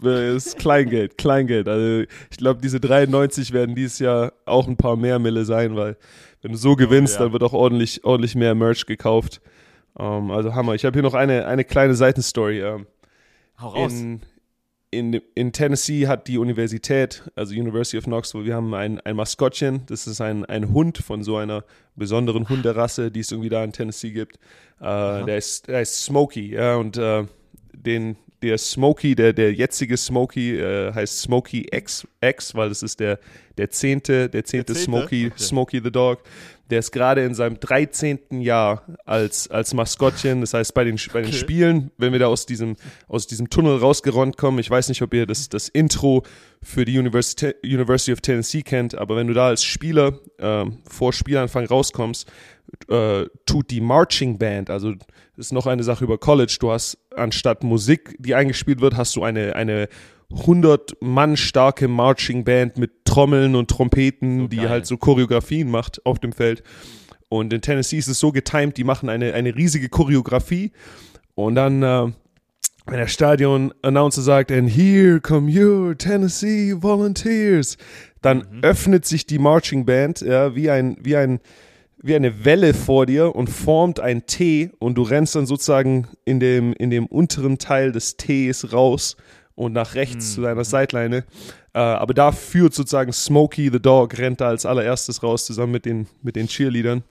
Äh, 0.02 0.36
ist 0.36 0.58
Kleingeld, 0.58 1.18
Kleingeld. 1.18 1.68
Also 1.68 2.08
ich 2.30 2.36
glaube, 2.38 2.60
diese 2.62 2.80
93 2.80 3.52
werden 3.52 3.74
dieses 3.74 3.98
Jahr 3.98 4.32
auch 4.46 4.66
ein 4.66 4.76
paar 4.76 4.96
mehr 4.96 5.18
Mille 5.18 5.44
sein, 5.44 5.76
weil 5.76 5.96
wenn 6.42 6.52
du 6.52 6.58
so 6.58 6.76
gewinnst, 6.76 7.16
Oh, 7.16 7.18
ja. 7.18 7.24
dann 7.24 7.32
wird 7.32 7.42
auch 7.42 7.52
ordentlich, 7.52 8.04
ordentlich 8.04 8.34
mehr 8.34 8.54
Merch 8.54 8.86
gekauft. 8.86 9.40
Ähm, 9.98 10.30
also 10.30 10.54
Hammer. 10.54 10.74
Ich 10.74 10.84
habe 10.84 10.94
hier 10.94 11.02
noch 11.02 11.14
eine, 11.14 11.46
eine 11.46 11.64
kleine 11.64 11.94
Seitenstory. 11.94 12.60
Ähm, 12.62 12.86
Hau 13.60 13.68
raus. 13.70 13.92
in, 13.92 14.20
in, 14.90 15.20
in 15.34 15.52
Tennessee 15.52 16.06
hat 16.06 16.28
die 16.28 16.38
Universität, 16.38 17.24
also 17.34 17.52
University 17.52 17.98
of 17.98 18.04
Knoxville, 18.04 18.44
wir 18.46 18.54
haben 18.54 18.72
ein, 18.72 19.00
ein 19.00 19.16
Maskottchen. 19.16 19.82
Das 19.86 20.06
ist 20.06 20.20
ein, 20.22 20.44
ein 20.46 20.72
Hund 20.72 20.96
von 20.98 21.22
so 21.22 21.36
einer 21.36 21.64
besonderen 21.94 22.48
Hunderasse, 22.48 23.10
die 23.10 23.20
es 23.20 23.30
irgendwie 23.32 23.50
da 23.50 23.62
in 23.64 23.72
Tennessee 23.72 24.12
gibt. 24.12 24.36
Äh, 24.80 25.24
der, 25.24 25.36
ist, 25.36 25.68
der 25.68 25.82
ist 25.82 26.04
Smokey, 26.04 26.52
ja, 26.54 26.76
und 26.76 26.96
äh, 26.96 27.24
den, 27.74 28.16
der 28.42 28.58
Smokey, 28.58 29.14
der, 29.14 29.32
der 29.32 29.52
jetzige 29.52 29.96
Smokey 29.96 30.58
äh, 30.58 30.92
heißt 30.92 31.20
Smokey 31.20 31.66
X, 31.72 32.06
X, 32.20 32.54
weil 32.54 32.68
das 32.68 32.82
ist 32.82 33.00
der, 33.00 33.18
der 33.56 33.70
zehnte, 33.70 34.28
der 34.28 34.44
zehnte 34.44 34.74
zehnte? 34.74 34.84
Smokey, 34.84 35.26
Okay. 35.26 35.42
Smokey 35.42 35.80
the 35.82 35.90
Dog. 35.90 36.22
Der 36.70 36.80
ist 36.80 36.92
gerade 36.92 37.24
in 37.24 37.34
seinem 37.34 37.58
13. 37.60 38.40
Jahr 38.40 38.82
als, 39.04 39.50
als 39.50 39.72
Maskottchen. 39.74 40.40
Das 40.42 40.54
heißt, 40.54 40.74
bei 40.74 40.84
den, 40.84 40.98
bei 41.12 41.20
den 41.20 41.28
Okay. 41.28 41.36
Spielen, 41.36 41.90
wenn 41.96 42.12
wir 42.12 42.18
da 42.18 42.26
aus 42.26 42.46
diesem, 42.46 42.76
aus 43.06 43.26
diesem 43.26 43.50
Tunnel 43.50 43.78
rausgeronnt 43.78 44.36
kommen, 44.36 44.58
ich 44.58 44.70
weiß 44.70 44.88
nicht, 44.88 45.02
ob 45.02 45.14
ihr 45.14 45.26
das, 45.26 45.48
das 45.48 45.68
Intro 45.68 46.22
für 46.62 46.84
die 46.84 46.98
University, 46.98 47.54
University 47.64 48.12
of 48.12 48.20
Tennessee 48.20 48.62
kennt, 48.62 48.94
aber 48.94 49.16
wenn 49.16 49.26
du 49.26 49.34
da 49.34 49.48
als 49.48 49.64
Spieler 49.64 50.18
ähm, 50.38 50.78
vor 50.88 51.12
Spielanfang 51.12 51.66
rauskommst, 51.66 52.30
äh, 52.88 53.26
tut 53.46 53.70
die 53.70 53.80
Marching 53.80 54.38
Band, 54.38 54.68
also 54.70 54.92
das 54.92 55.46
ist 55.46 55.52
noch 55.52 55.66
eine 55.66 55.84
Sache 55.84 56.04
über 56.04 56.18
College, 56.18 56.56
du 56.60 56.70
hast 56.70 56.98
anstatt 57.14 57.62
Musik, 57.62 58.16
die 58.18 58.34
eingespielt 58.34 58.80
wird, 58.80 58.96
hast 58.96 59.16
du 59.16 59.22
eine, 59.22 59.54
eine 59.54 59.88
100 60.30 61.00
Mann 61.00 61.36
starke 61.36 61.88
Marching 61.88 62.44
Band 62.44 62.76
mit 62.76 63.04
Trommeln 63.04 63.54
und 63.54 63.70
Trompeten, 63.70 64.42
So 64.42 64.46
die 64.48 64.68
halt 64.68 64.86
so 64.86 64.96
Choreografien 64.96 65.70
macht 65.70 66.04
auf 66.04 66.18
dem 66.18 66.32
Feld. 66.32 66.62
Und 67.28 67.52
in 67.52 67.60
Tennessee 67.60 67.98
ist 67.98 68.08
es 68.08 68.20
so 68.20 68.32
getimed, 68.32 68.76
die 68.76 68.84
machen 68.84 69.08
eine, 69.08 69.34
eine 69.34 69.54
riesige 69.54 69.88
Choreografie. 69.88 70.72
Und 71.34 71.54
dann, 71.54 71.82
äh, 71.82 72.12
wenn 72.86 72.98
der 72.98 73.06
Stadion-Announcer 73.06 74.22
sagt, 74.22 74.50
and 74.50 74.70
here 74.70 75.20
come 75.20 75.50
your 75.50 75.96
Tennessee 75.96 76.74
Volunteers, 76.78 77.76
dann 78.22 78.62
öffnet 78.62 79.04
sich 79.04 79.26
die 79.26 79.38
Marching 79.38 79.84
Band 79.84 80.20
ja, 80.20 80.54
wie 80.54 80.70
ein, 80.70 80.96
wie 81.00 81.16
ein, 81.16 81.40
wie 82.02 82.14
eine 82.14 82.44
Welle 82.44 82.74
vor 82.74 83.06
dir 83.06 83.34
und 83.34 83.48
formt 83.48 84.00
ein 84.00 84.26
T 84.26 84.70
und 84.78 84.96
du 84.96 85.02
rennst 85.02 85.34
dann 85.34 85.46
sozusagen 85.46 86.08
in 86.24 86.40
dem, 86.40 86.72
in 86.72 86.90
dem 86.90 87.06
unteren 87.06 87.58
Teil 87.58 87.92
des 87.92 88.16
Ts 88.16 88.72
raus 88.72 89.16
und 89.58 89.72
nach 89.72 89.96
rechts 89.96 90.34
zu 90.34 90.42
deiner 90.42 90.62
Seitleine. 90.62 91.24
Äh, 91.74 91.80
aber 91.80 92.14
da 92.14 92.30
führt 92.30 92.74
sozusagen 92.74 93.12
Smokey 93.12 93.70
the 93.72 93.80
Dog, 93.80 94.16
rennt 94.16 94.40
da 94.40 94.48
als 94.48 94.64
allererstes 94.64 95.22
raus, 95.24 95.46
zusammen 95.46 95.72
mit 95.72 95.84
den, 95.84 96.06
mit 96.22 96.36
den 96.36 96.46
Cheerleadern. 96.46 97.02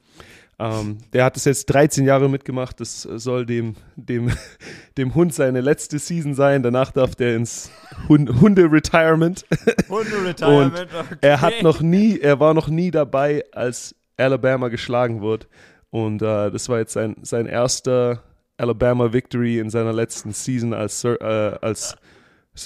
Ähm, 0.58 1.00
der 1.12 1.26
hat 1.26 1.36
das 1.36 1.44
jetzt 1.44 1.66
13 1.66 2.06
Jahre 2.06 2.30
mitgemacht. 2.30 2.80
Das 2.80 3.02
soll 3.02 3.46
dem, 3.46 3.76
dem, 3.98 4.32
dem 4.98 5.14
Hund 5.14 5.34
seine 5.34 5.60
letzte 5.60 6.00
Season 6.00 6.36
sein. 6.36 6.64
Danach 6.64 6.92
darf 6.92 7.16
der 7.16 7.36
ins 7.36 7.70
Hund 8.08 8.30
Hunde-Retirement. 8.40 9.46
Hunde-Retirement. 9.90 10.88
okay. 10.94 11.18
Er 11.20 11.42
hat 11.42 11.62
noch 11.64 11.82
nie, 11.82 12.18
er 12.18 12.40
war 12.40 12.54
noch 12.54 12.70
nie 12.70 12.92
dabei, 12.92 13.44
als 13.52 13.94
Alabama 14.16 14.70
geschlagen 14.70 15.20
wurde. 15.20 15.48
Und 15.90 16.22
äh, 16.22 16.50
das 16.50 16.70
war 16.70 16.80
jetzt 16.80 16.94
sein, 16.94 17.18
sein 17.22 17.46
erster 17.46 18.24
Alabama-Victory 18.56 19.60
in 19.60 19.70
seiner 19.70 19.92
letzten 19.92 20.32
Season 20.32 20.74
als, 20.74 21.04
äh, 21.04 21.18
als 21.20 21.98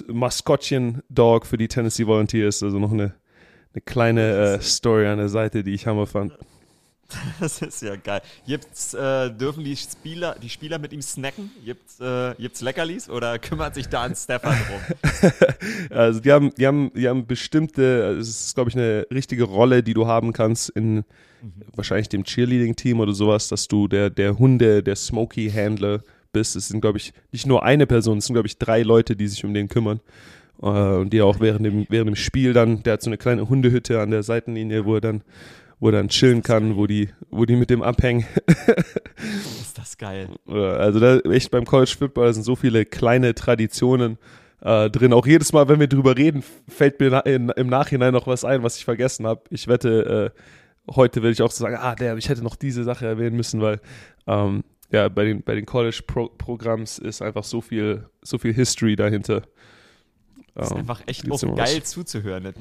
Maskottchen-Dog 0.07 1.45
für 1.45 1.57
die 1.57 1.67
Tennessee 1.67 2.05
Volunteers. 2.05 2.63
Also 2.63 2.79
noch 2.79 2.91
eine, 2.91 3.13
eine 3.73 3.81
kleine 3.85 4.55
äh, 4.55 4.61
Story 4.61 5.07
an 5.07 5.17
der 5.17 5.29
Seite, 5.29 5.63
die 5.63 5.73
ich 5.73 5.87
hammer 5.87 6.07
fand. 6.07 6.33
Das 7.39 7.61
ist 7.61 7.81
ja 7.81 7.95
geil. 7.95 8.21
Gibt's, 8.47 8.93
äh, 8.93 9.31
dürfen 9.31 9.63
die 9.63 9.75
Spieler, 9.75 10.35
die 10.41 10.49
Spieler 10.49 10.79
mit 10.79 10.93
ihm 10.93 11.01
snacken? 11.01 11.51
Gibt's, 11.65 11.99
äh, 11.99 12.35
gibt's 12.37 12.61
Leckerlis 12.61 13.09
oder 13.09 13.37
kümmert 13.39 13.75
sich 13.75 13.87
da 13.87 14.03
ein 14.03 14.15
Stefan 14.15 14.55
drum? 14.67 15.41
Also 15.89 16.19
die 16.19 16.31
haben, 16.31 16.53
die 16.55 16.67
haben, 16.67 16.91
die 16.93 17.07
haben 17.07 17.25
bestimmte, 17.25 18.05
also 18.05 18.21
es 18.21 18.45
ist, 18.45 18.55
glaube 18.55 18.69
ich, 18.69 18.77
eine 18.77 19.05
richtige 19.11 19.43
Rolle, 19.43 19.83
die 19.83 19.93
du 19.93 20.07
haben 20.07 20.33
kannst 20.33 20.69
in 20.69 21.03
wahrscheinlich 21.75 22.09
dem 22.09 22.23
Cheerleading-Team 22.23 22.99
oder 22.99 23.13
sowas, 23.13 23.47
dass 23.47 23.67
du 23.67 23.87
der, 23.87 24.09
der 24.09 24.37
Hunde, 24.37 24.83
der 24.83 24.95
Smokey-Handler 24.95 26.01
bist. 26.31 26.55
Es 26.55 26.67
sind, 26.69 26.81
glaube 26.81 26.97
ich, 26.97 27.13
nicht 27.31 27.45
nur 27.47 27.63
eine 27.63 27.87
Person, 27.87 28.17
es 28.19 28.25
sind, 28.25 28.33
glaube 28.35 28.47
ich, 28.47 28.57
drei 28.57 28.81
Leute, 28.83 29.15
die 29.15 29.27
sich 29.27 29.43
um 29.45 29.53
den 29.53 29.67
kümmern. 29.67 29.99
Äh, 30.61 30.65
und 30.67 31.11
die 31.11 31.21
auch 31.21 31.39
während 31.39 31.65
dem, 31.65 31.85
während 31.89 32.07
dem 32.07 32.15
Spiel 32.15 32.53
dann, 32.53 32.83
der 32.83 32.93
hat 32.93 33.01
so 33.01 33.09
eine 33.09 33.17
kleine 33.17 33.49
Hundehütte 33.49 33.99
an 33.99 34.11
der 34.11 34.23
Seitenlinie, 34.23 34.85
wo 34.85 34.95
er 34.95 35.01
dann, 35.01 35.23
wo 35.79 35.87
er 35.87 35.93
dann 35.93 36.09
chillen 36.09 36.43
kann, 36.43 36.75
wo 36.77 36.87
die, 36.87 37.09
wo 37.29 37.45
die 37.45 37.55
mit 37.55 37.69
dem 37.69 37.81
abhängen. 37.81 38.25
Ist 39.61 39.77
das 39.77 39.97
geil. 39.97 40.29
Oder- 40.45 40.79
Also 40.79 40.99
da 40.99 41.17
echt 41.31 41.51
beim 41.51 41.65
College 41.65 41.95
Football 41.97 42.33
sind 42.33 42.43
so 42.43 42.55
viele 42.55 42.85
kleine 42.85 43.33
Traditionen 43.35 44.17
äh, 44.61 44.89
drin. 44.89 45.13
Auch 45.13 45.25
jedes 45.25 45.53
Mal, 45.53 45.67
wenn 45.69 45.79
wir 45.79 45.87
drüber 45.87 46.17
reden, 46.17 46.43
fällt 46.67 46.99
mir 46.99 47.09
na 47.09 47.19
in, 47.21 47.49
im 47.49 47.67
Nachhinein 47.67 48.13
noch 48.13 48.27
was 48.27 48.45
ein, 48.45 48.63
was 48.63 48.77
ich 48.77 48.85
vergessen 48.85 49.25
habe. 49.25 49.41
Ich 49.49 49.67
wette, 49.67 50.31
äh, 50.87 50.93
heute 50.95 51.23
will 51.23 51.31
ich 51.31 51.41
auch 51.41 51.51
so 51.51 51.63
sagen, 51.63 51.77
ah, 51.79 51.95
der, 51.95 52.15
ich 52.17 52.29
hätte 52.29 52.43
noch 52.43 52.55
diese 52.55 52.83
Sache 52.83 53.05
erwähnen 53.07 53.35
müssen, 53.35 53.61
weil 53.61 53.79
ähm, 54.27 54.63
ja, 54.91 55.07
bei 55.09 55.25
den, 55.25 55.41
bei 55.43 55.55
den 55.55 55.65
College-Programms 55.65 56.97
ist 56.99 57.21
einfach 57.21 57.43
so 57.43 57.61
viel, 57.61 58.09
so 58.21 58.37
viel 58.37 58.53
History 58.53 58.95
dahinter. 58.95 59.43
Das 60.53 60.65
ist 60.67 60.71
Ähm, 60.73 60.79
einfach 60.79 61.01
echt 61.07 61.31
auch 61.31 61.41
immer 61.41 61.57
was. 61.57 61.71
geil 61.71 61.81
zuzuhören. 61.83 62.53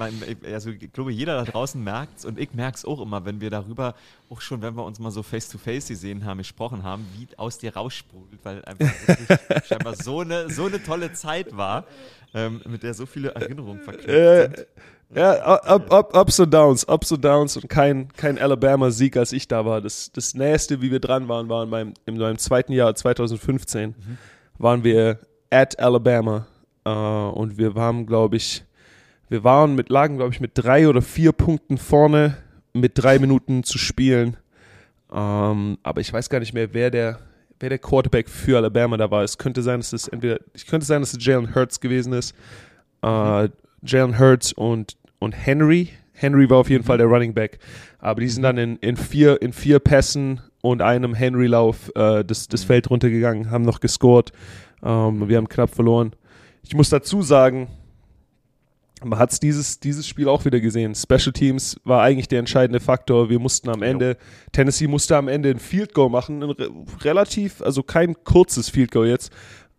Also, 0.53 0.71
ich 0.71 0.93
glaube, 0.93 1.11
jeder 1.13 1.45
da 1.45 1.51
draußen 1.51 1.83
merkt's 1.83 2.25
und 2.25 2.39
ich 2.39 2.55
merk's 2.55 2.85
auch 2.85 3.01
immer, 3.01 3.25
wenn 3.25 3.41
wir 3.41 3.51
darüber, 3.51 3.97
auch 4.29 4.41
schon, 4.41 4.63
wenn 4.63 4.77
wir 4.77 4.85
uns 4.85 5.01
mal 5.01 5.11
so 5.11 5.25
face-to-face 5.25 5.89
gesehen 5.89 6.25
haben, 6.25 6.39
gesprochen 6.39 6.85
haben, 6.85 7.05
wie 7.17 7.27
aus 7.37 7.59
dir 7.59 7.75
raussprudelt, 7.75 8.45
weil 8.45 8.65
einfach 8.65 8.95
wirklich 9.09 9.39
scheinbar 9.67 9.97
so 9.97 10.21
eine, 10.21 10.49
so 10.51 10.67
eine 10.67 10.81
tolle 10.81 11.13
Zeit 11.15 11.57
war, 11.57 11.85
ähm, 12.33 12.61
mit 12.69 12.85
der 12.85 12.95
so 12.95 13.07
viele 13.07 13.31
Erinnerungen 13.35 13.81
verknüpft 13.83 14.09
Äh, 14.09 14.43
sind. 14.43 14.67
Ja, 15.15 15.33
up, 15.43 15.93
up, 15.93 16.17
ups 16.17 16.39
und 16.39 16.55
Downs, 16.55 16.87
Ups 16.89 17.11
und 17.13 17.25
Downs 17.25 17.57
und 17.57 17.69
kein, 17.69 18.09
kein 18.13 18.39
Alabama-Sieg, 18.39 19.17
als 19.17 19.33
ich 19.33 19.49
da 19.49 19.65
war. 19.65 19.81
Das, 19.81 20.13
das 20.13 20.35
Nächste, 20.35 20.81
wie 20.83 20.91
wir 20.91 21.01
dran 21.01 21.29
waren, 21.29 21.49
war 21.49 21.65
in 21.65 21.71
meinem, 21.71 21.95
in 22.07 22.17
meinem 22.17 22.39
zweiten 22.39 22.73
Jahr, 22.73 22.95
2015, 22.95 23.95
waren 24.59 24.85
wir 24.85 25.19
at 25.51 25.79
Alabama. 25.81 26.47
Äh, 26.85 26.91
und 26.91 27.59
wir 27.59 27.75
waren, 27.75 28.07
glaube 28.07 28.37
ich, 28.37 28.65
wir 29.29 29.45
waren 29.45 29.75
mit, 29.75 29.89
lagen, 29.91 30.17
glaube 30.17 30.33
ich, 30.33 30.41
mit 30.41 30.53
drei 30.55 30.89
oder 30.89 31.03
vier 31.03 31.33
Punkten 31.33 31.79
vorne, 31.79 32.37
mit 32.73 32.93
drei 32.95 33.19
Minuten 33.19 33.65
zu 33.65 33.79
spielen. 33.79 34.37
Ähm, 35.13 35.79
aber 35.83 36.01
ich 36.01 36.13
weiß 36.13 36.31
gar 36.31 36.39
nicht 36.39 36.53
mehr, 36.53 36.73
wer 36.73 36.91
der, 36.91 37.19
wer 37.59 37.69
der 37.69 37.79
Quarterback 37.79 38.29
für 38.29 38.57
Alabama 38.57 38.97
da 38.97 39.11
war. 39.11 39.23
Es 39.23 39.39
könnte 39.39 39.63
sein, 39.63 39.81
dass 39.81 39.93
es 39.93 40.09
entweder, 40.09 40.39
ich 40.55 40.67
könnte 40.67 40.87
sein, 40.87 41.03
dass 41.03 41.13
es 41.13 41.25
Jalen 41.25 41.55
Hurts 41.55 41.81
gewesen 41.81 42.13
ist. 42.13 42.35
Äh, 43.03 43.49
Jalen 43.83 44.19
Hurts 44.19 44.53
und, 44.53 44.97
und 45.21 45.33
Henry. 45.33 45.91
Henry 46.13 46.51
war 46.51 46.59
auf 46.59 46.69
jeden 46.69 46.83
Fall 46.83 46.99
der 46.99 47.07
Running 47.07 47.33
Back. 47.33 47.61
Aber 48.01 48.21
die 48.21 48.29
sind 48.29 48.43
dann 48.43 48.59
in, 48.59 48.77
in, 48.79 48.97
vier, 48.97 49.41
in 49.41 49.53
vier 49.53 49.79
Pässen 49.79 50.41
und 50.61 50.83
einem 50.83 51.15
Henry-Lauf 51.15 51.93
äh, 51.95 52.25
das, 52.25 52.49
das 52.49 52.65
Feld 52.65 52.91
runtergegangen, 52.91 53.51
haben 53.51 53.65
noch 53.65 53.81
gescored. 53.81 54.33
Ähm, 54.83 55.29
wir 55.29 55.37
haben 55.37 55.49
knapp 55.49 55.71
verloren. 55.71 56.13
Ich 56.63 56.75
muss 56.75 56.91
dazu 56.91 57.23
sagen, 57.23 57.69
man 59.03 59.19
hat 59.19 59.33
es 59.33 59.41
dieses, 59.41 59.81
dieses 59.81 60.07
Spiel 60.07 60.29
auch 60.29 60.45
wieder 60.45 60.61
gesehen. 60.61 60.95
Special 60.95 61.33
Teams 61.33 61.81
war 61.85 62.03
eigentlich 62.03 62.29
der 62.29 62.39
entscheidende 62.39 62.81
Faktor. 62.81 63.31
Wir 63.31 63.39
mussten 63.39 63.71
am 63.71 63.83
Ende, 63.83 64.17
Tennessee 64.53 64.87
musste 64.87 65.17
am 65.17 65.29
Ende 65.29 65.51
ein 65.51 65.59
Field 65.59 65.95
Goal 65.95 66.11
machen, 66.11 66.43
ein 66.43 66.51
re 66.51 66.71
relativ, 67.03 67.63
also 67.63 67.83
kein 67.83 68.15
kurzes 68.25 68.69
Field 68.69 68.91
Goal 68.91 69.09
jetzt, 69.09 69.33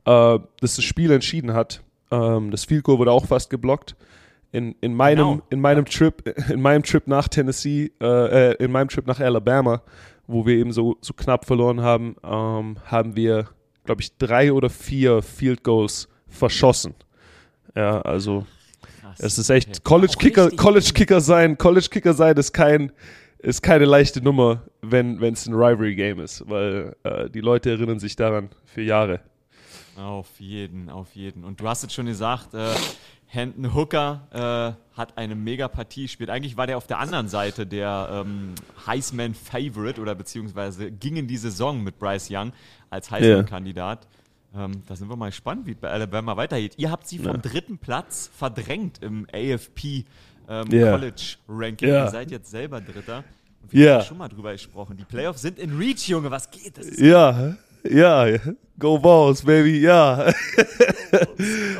äh, 0.05 0.39
das 0.59 0.75
das 0.75 0.83
Spiel 0.83 1.11
entschieden 1.11 1.53
hat. 1.53 1.83
Ähm, 2.09 2.49
das 2.51 2.65
Field 2.65 2.83
Goal 2.83 2.97
wurde 2.97 3.11
auch 3.11 3.27
fast 3.27 3.49
geblockt. 3.49 3.95
In, 4.51 4.75
in 4.81 4.93
meinem, 4.93 5.17
Genau. 5.17 5.41
in 5.49 5.61
meinem 5.61 5.85
Trip, 5.85 6.21
in 6.49 6.61
meinem 6.61 6.83
Trip 6.83 7.07
nach 7.07 7.27
Tennessee, 7.27 7.91
äh, 8.01 8.51
äh, 8.51 8.55
in 8.63 8.71
meinem 8.71 8.89
Trip 8.89 9.07
nach 9.07 9.19
Alabama, 9.19 9.81
wo 10.27 10.45
wir 10.45 10.55
eben 10.55 10.71
so, 10.73 10.97
so 11.01 11.13
knapp 11.13 11.45
verloren 11.45 11.81
haben, 11.81 12.15
ähm, 12.23 12.77
haben 12.85 13.15
wir, 13.15 13.47
glaube 13.85 14.01
ich, 14.01 14.17
drei 14.17 14.51
oder 14.51 14.69
vier 14.69 15.21
Field 15.21 15.63
Goals 15.63 16.07
verschossen. 16.27 16.93
Ja, 17.75 18.01
also 18.01 18.45
Krass. 19.01 19.19
es 19.19 19.37
ist 19.37 19.49
echt 19.49 19.69
Okay. 19.69 19.79
College 19.83 20.13
Kicker, 20.19 20.49
College. 20.51 20.91
Kicker 20.93 21.21
sein, 21.21 21.57
College 21.57 21.87
Kicker 21.89 22.13
sein 22.13 22.35
ist 22.37 22.51
kein 22.53 22.91
ist 23.43 23.63
keine 23.63 23.85
leichte 23.85 24.21
Nummer, 24.21 24.61
wenn 24.81 25.19
wenn 25.19 25.33
es 25.33 25.47
ein 25.47 25.53
Rivalry 25.53 25.95
Game 25.95 26.19
ist, 26.19 26.43
weil 26.47 26.95
äh, 27.03 27.29
die 27.29 27.39
Leute 27.41 27.71
erinnern 27.71 27.99
sich 27.99 28.15
daran 28.15 28.49
für 28.65 28.81
Jahre. 28.81 29.21
Auf 29.97 30.27
jeden, 30.39 30.89
auf 30.89 31.15
jeden. 31.15 31.43
Und 31.43 31.59
du 31.59 31.67
hast 31.67 31.83
es 31.83 31.93
schon 31.93 32.05
gesagt, 32.05 32.53
äh, 32.53 32.73
Hendon 33.27 33.73
Hooker 33.75 34.75
äh, 34.93 34.97
hat 34.97 35.17
eine 35.17 35.35
mega 35.35 35.67
Partie 35.67 36.03
gespielt. 36.03 36.29
Eigentlich 36.29 36.57
war 36.57 36.67
der 36.67 36.77
auf 36.77 36.87
der 36.87 36.99
anderen 36.99 37.27
Seite 37.27 37.65
der 37.65 38.23
ähm, 38.25 38.53
Heisman-Favorite 38.87 40.01
oder 40.01 40.15
beziehungsweise 40.15 40.91
ging 40.91 41.15
in 41.17 41.27
die 41.27 41.37
Saison 41.37 41.81
mit 41.83 41.99
Bryce 41.99 42.29
Young 42.31 42.51
als 42.89 43.11
Heisman-Kandidat. 43.11 44.07
Ähm, 44.55 44.83
da 44.87 44.95
sind 44.95 45.09
wir 45.09 45.15
mal 45.15 45.29
gespannt, 45.29 45.65
wie 45.65 45.71
es 45.71 45.77
bei 45.77 45.89
Alabama 45.89 46.35
weitergeht. 46.35 46.73
Ihr 46.77 46.91
habt 46.91 47.07
sie 47.07 47.19
vom 47.19 47.27
Ja. 47.35 47.37
dritten 47.37 47.77
Platz 47.77 48.29
verdrängt 48.35 49.01
im 49.01 49.25
AFP 49.31 50.05
ähm, 50.49 50.67
Ja. 50.71 50.91
College 50.91 51.35
Ranking. 51.47 51.87
Ja. 51.89 52.05
Ihr 52.05 52.11
seid 52.11 52.31
jetzt 52.31 52.51
selber 52.51 52.81
Dritter. 52.81 53.23
Und 53.61 53.71
wir 53.71 53.93
haben 53.95 54.03
schon 54.05 54.17
mal 54.17 54.27
drüber 54.27 54.51
gesprochen. 54.51 54.97
Die 54.97 55.05
Playoffs 55.05 55.41
sind 55.41 55.57
in 55.57 55.77
Reach, 55.77 56.07
Junge. 56.09 56.31
Was 56.31 56.49
geht? 56.51 56.77
Das 56.77 56.99
Ja, 56.99 57.55
ja, 57.83 58.37
go 58.79 58.97
Balls, 58.99 59.41
baby, 59.43 59.79
ja. 59.81 60.31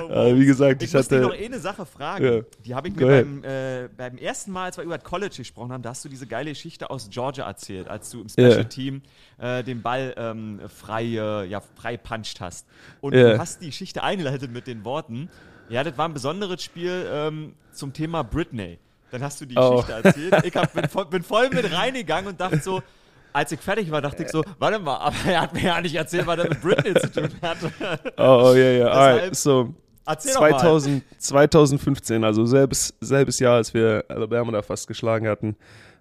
Äh, 0.10 0.36
wie 0.38 0.46
gesagt, 0.46 0.82
Ich, 0.84 0.90
ich 0.90 0.94
muss 0.94 1.10
noch 1.10 1.30
hatte 1.32 1.36
eh 1.42 1.46
eine 1.46 1.60
Sache 1.60 1.86
fragen. 1.86 2.26
Ja. 2.26 2.42
Die 2.66 2.76
habe 2.76 2.90
ich 2.90 2.96
mir 2.96 3.08
beim, 3.08 3.44
äh, 3.44 3.88
beim 3.96 4.18
ersten 4.18 4.52
Mal, 4.52 4.66
als 4.66 4.78
wir 4.78 4.84
über 4.84 4.98
das 4.98 5.08
College 5.10 5.36
gesprochen 5.38 5.72
haben, 5.72 5.82
da 5.82 5.90
hast 5.92 6.04
du 6.04 6.10
diese 6.10 6.28
geile 6.28 6.50
Geschichte 6.52 6.90
aus 6.90 7.10
Georgia 7.10 7.48
erzählt, 7.48 7.88
als 7.88 8.10
du 8.10 8.22
im 8.22 8.30
Special 8.30 8.52
Ja. 8.52 8.64
Team 8.66 9.02
äh, 9.38 9.64
den 9.64 9.82
Ball 9.82 10.14
ähm, 10.18 10.60
frei, 10.68 11.04
äh, 11.06 11.46
ja, 11.46 11.62
frei 11.76 11.96
puncht 11.98 12.42
hast. 12.42 12.68
Und 13.00 13.14
Ja. 13.16 13.34
du 13.34 13.40
hast 13.40 13.62
die 13.62 13.68
Geschichte 13.68 14.04
eingeleitet 14.04 14.52
mit 14.52 14.68
den 14.68 14.84
Worten, 14.84 15.30
ja, 15.70 15.84
das 15.86 15.98
war 15.98 16.08
ein 16.10 16.14
besonderes 16.14 16.62
Spiel 16.62 17.08
ähm, 17.10 17.54
zum 17.72 17.94
Thema 17.94 18.24
Britney. 18.24 18.78
Dann 19.12 19.24
hast 19.24 19.40
du 19.40 19.46
die 19.46 19.56
Oh. 19.58 19.72
Geschichte 19.78 19.94
erzählt. 19.94 20.46
Ich 20.46 20.56
hab, 20.56 20.74
bin, 20.74 20.90
voll, 20.90 21.06
bin 21.06 21.24
voll 21.24 21.50
mit 21.50 21.72
reingegangen 21.72 22.28
und 22.32 22.42
dachte 22.42 22.60
so, 22.60 22.82
als 23.34 23.52
ich 23.52 23.60
fertig 23.60 23.90
war, 23.92 24.02
dachte 24.02 24.24
ich 24.24 24.30
so, 24.30 24.44
warte 24.60 24.80
mal, 24.80 24.98
aber 24.98 25.16
er 25.28 25.42
hat 25.42 25.54
mir 25.54 25.64
ja 25.64 25.82
nicht 25.82 25.96
erzählt, 25.96 26.28
was 26.28 26.38
er 26.40 26.50
mit 26.50 26.62
Britney 26.62 26.94
zu 26.94 27.12
tun 27.12 27.30
hat. 27.42 27.58
Oh, 28.18 28.50
oh 28.52 28.54
ja, 28.56 28.72
ja. 28.72 28.86
Deshalb- 28.86 28.96
Alright, 29.20 29.36
so 29.36 29.74
Erzähl 30.06 30.34
doch 30.34 30.42
mal. 30.42 30.50
2000, 30.52 31.04
2015, 31.18 32.24
also 32.24 32.46
selbes, 32.46 32.94
selbes 33.02 33.40
Jahr, 33.40 33.56
als 33.56 33.74
wir 33.74 34.04
Alabama 34.08 34.52
da 34.52 34.62
fast 34.62 34.88
geschlagen 34.88 35.28
hatten, 35.28 35.56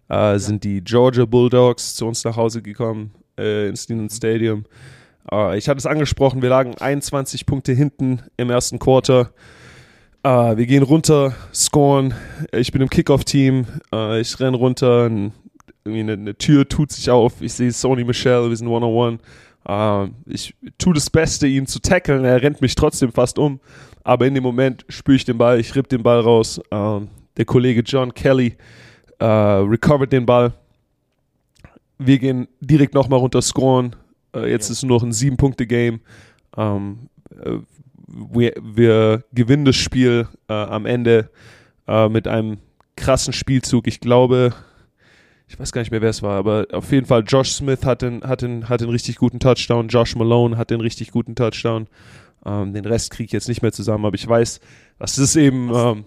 äh, 0.09 0.39
sind 0.39 0.65
die 0.65 0.83
Georgia 0.83 1.25
Bulldogs 1.25 1.95
zu 1.95 2.07
uns 2.07 2.25
nach 2.25 2.37
Hause 2.37 2.63
gekommen 2.63 3.13
äh, 3.39 3.69
ins 3.69 3.89
Neyland 3.89 4.11
Stadium. 4.13 4.65
Äh, 5.31 5.59
ich 5.59 5.69
hatte 5.69 5.79
es 5.79 5.87
angesprochen, 5.87 6.43
wir 6.43 6.49
lagen 6.49 6.75
21 6.79 7.47
Punkte 7.47 7.73
hinten 7.73 8.23
im 8.37 8.51
ersten 8.51 8.79
Quarter. 8.79 9.31
Äh, 10.23 10.57
wir 10.57 10.67
gehen 10.67 10.83
runter, 10.83 11.35
scoren. 11.55 12.15
Ich 12.53 12.73
bin 12.73 12.83
im 12.83 12.91
Kickoff-Team. 12.91 13.67
Äh, 13.93 14.21
ich 14.21 14.39
renn 14.41 14.55
runter. 14.55 15.07
Ein, 15.07 15.33
irgendwie 15.85 16.01
eine, 16.01 16.13
eine 16.13 16.35
Tür 16.37 16.69
tut 16.69 16.93
sich 16.93 17.11
auf. 17.11 17.41
Ich 17.41 17.53
sehe 17.55 17.73
Sony 17.73 18.05
Michelle, 18.05 18.49
wir 18.49 18.57
sind 18.57 18.69
one-on-one. 18.69 19.19
Äh, 19.67 20.11
ich 20.27 20.55
tue 20.79 20.95
das 20.95 21.11
Beste, 21.11 21.47
ihn 21.47 21.67
zu 21.67 21.81
tackeln. 21.81 22.25
Er 22.25 22.43
rennt 22.43 22.61
mich 22.61 22.75
trotzdem 22.75 23.13
fast 23.13 23.39
um. 23.39 23.61
Aber 24.05 24.27
in 24.27 24.35
dem 24.35 24.43
Moment 24.43 24.85
spüre 24.89 25.17
ich 25.17 25.25
den 25.25 25.39
Ball, 25.39 25.61
ich 25.61 25.75
ripp 25.75 25.89
den 25.89 26.03
Ball 26.03 26.21
raus. 26.21 26.61
Ähm, 26.71 27.09
der 27.37 27.45
Kollege 27.45 27.83
John 27.83 28.13
Kelly 28.15 28.57
äh, 29.19 29.25
recovert 29.25 30.13
den 30.13 30.27
Ball. 30.27 30.53
Wir 31.99 32.19
gehen 32.19 32.49
direkt 32.61 32.95
nochmal 32.95 33.19
runter 33.19 33.43
scoren. 33.43 33.95
Äh, 34.35 34.51
jetzt 34.51 34.69
Ja. 34.69 34.73
ist 34.73 34.83
nur 34.83 34.97
noch 34.97 35.03
ein 35.03 35.13
Sieben-Punkte-Game. 35.13 36.01
Ähm, 36.57 36.99
äh, 37.43 37.59
wir, 38.33 38.55
wir 38.63 39.25
gewinnen 39.33 39.65
das 39.65 39.77
Spiel 39.77 40.27
äh, 40.49 40.53
am 40.53 40.87
Ende 40.87 41.31
äh, 41.87 42.09
mit 42.09 42.27
einem 42.27 42.59
krassen 42.97 43.33
Spielzug. 43.33 43.87
Ich 43.87 44.01
glaube, 44.01 44.53
ich 45.51 45.59
weiß 45.59 45.73
gar 45.73 45.81
nicht 45.81 45.91
mehr, 45.91 46.01
wer 46.01 46.11
es 46.11 46.23
war, 46.23 46.39
aber 46.39 46.69
auf 46.73 46.93
jeden 46.93 47.07
Fall 47.07 47.25
Josh 47.27 47.51
Smith 47.51 47.85
hat 47.85 48.03
den, 48.03 48.23
hat 48.23 48.43
den, 48.43 48.69
hat 48.69 48.83
den 48.83 48.89
richtig 48.89 49.17
guten 49.17 49.41
Touchdown. 49.41 49.89
Josh 49.89 50.15
Malone 50.15 50.57
hat 50.57 50.71
den 50.71 50.81
richtig 50.81 51.11
guten 51.11 51.35
Touchdown. 51.35 51.89
Ähm, 52.47 52.73
den 52.73 52.87
Rest 52.87 53.11
kriege 53.11 53.27
ich 53.27 53.33
jetzt 53.33 53.49
nicht 53.49 53.61
mehr 53.61 53.73
zusammen, 53.73 54.07
aber 54.07 54.15
ich 54.15 54.29
weiß, 54.29 54.61
dass 55.01 55.17
das 55.17 55.35
eben 55.35 55.73
ähm, 55.75 56.05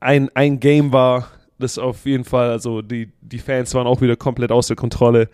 ein, 0.00 0.30
ein 0.34 0.58
Game 0.58 0.90
war, 0.92 1.28
das 1.58 1.76
auf 1.76 2.06
jeden 2.06 2.24
Fall, 2.24 2.50
also 2.50 2.80
die, 2.80 3.12
die 3.20 3.38
Fans 3.38 3.74
waren 3.74 3.86
auch 3.86 4.00
wieder 4.00 4.16
komplett 4.16 4.52
außer 4.52 4.74
Kontrolle. 4.74 5.28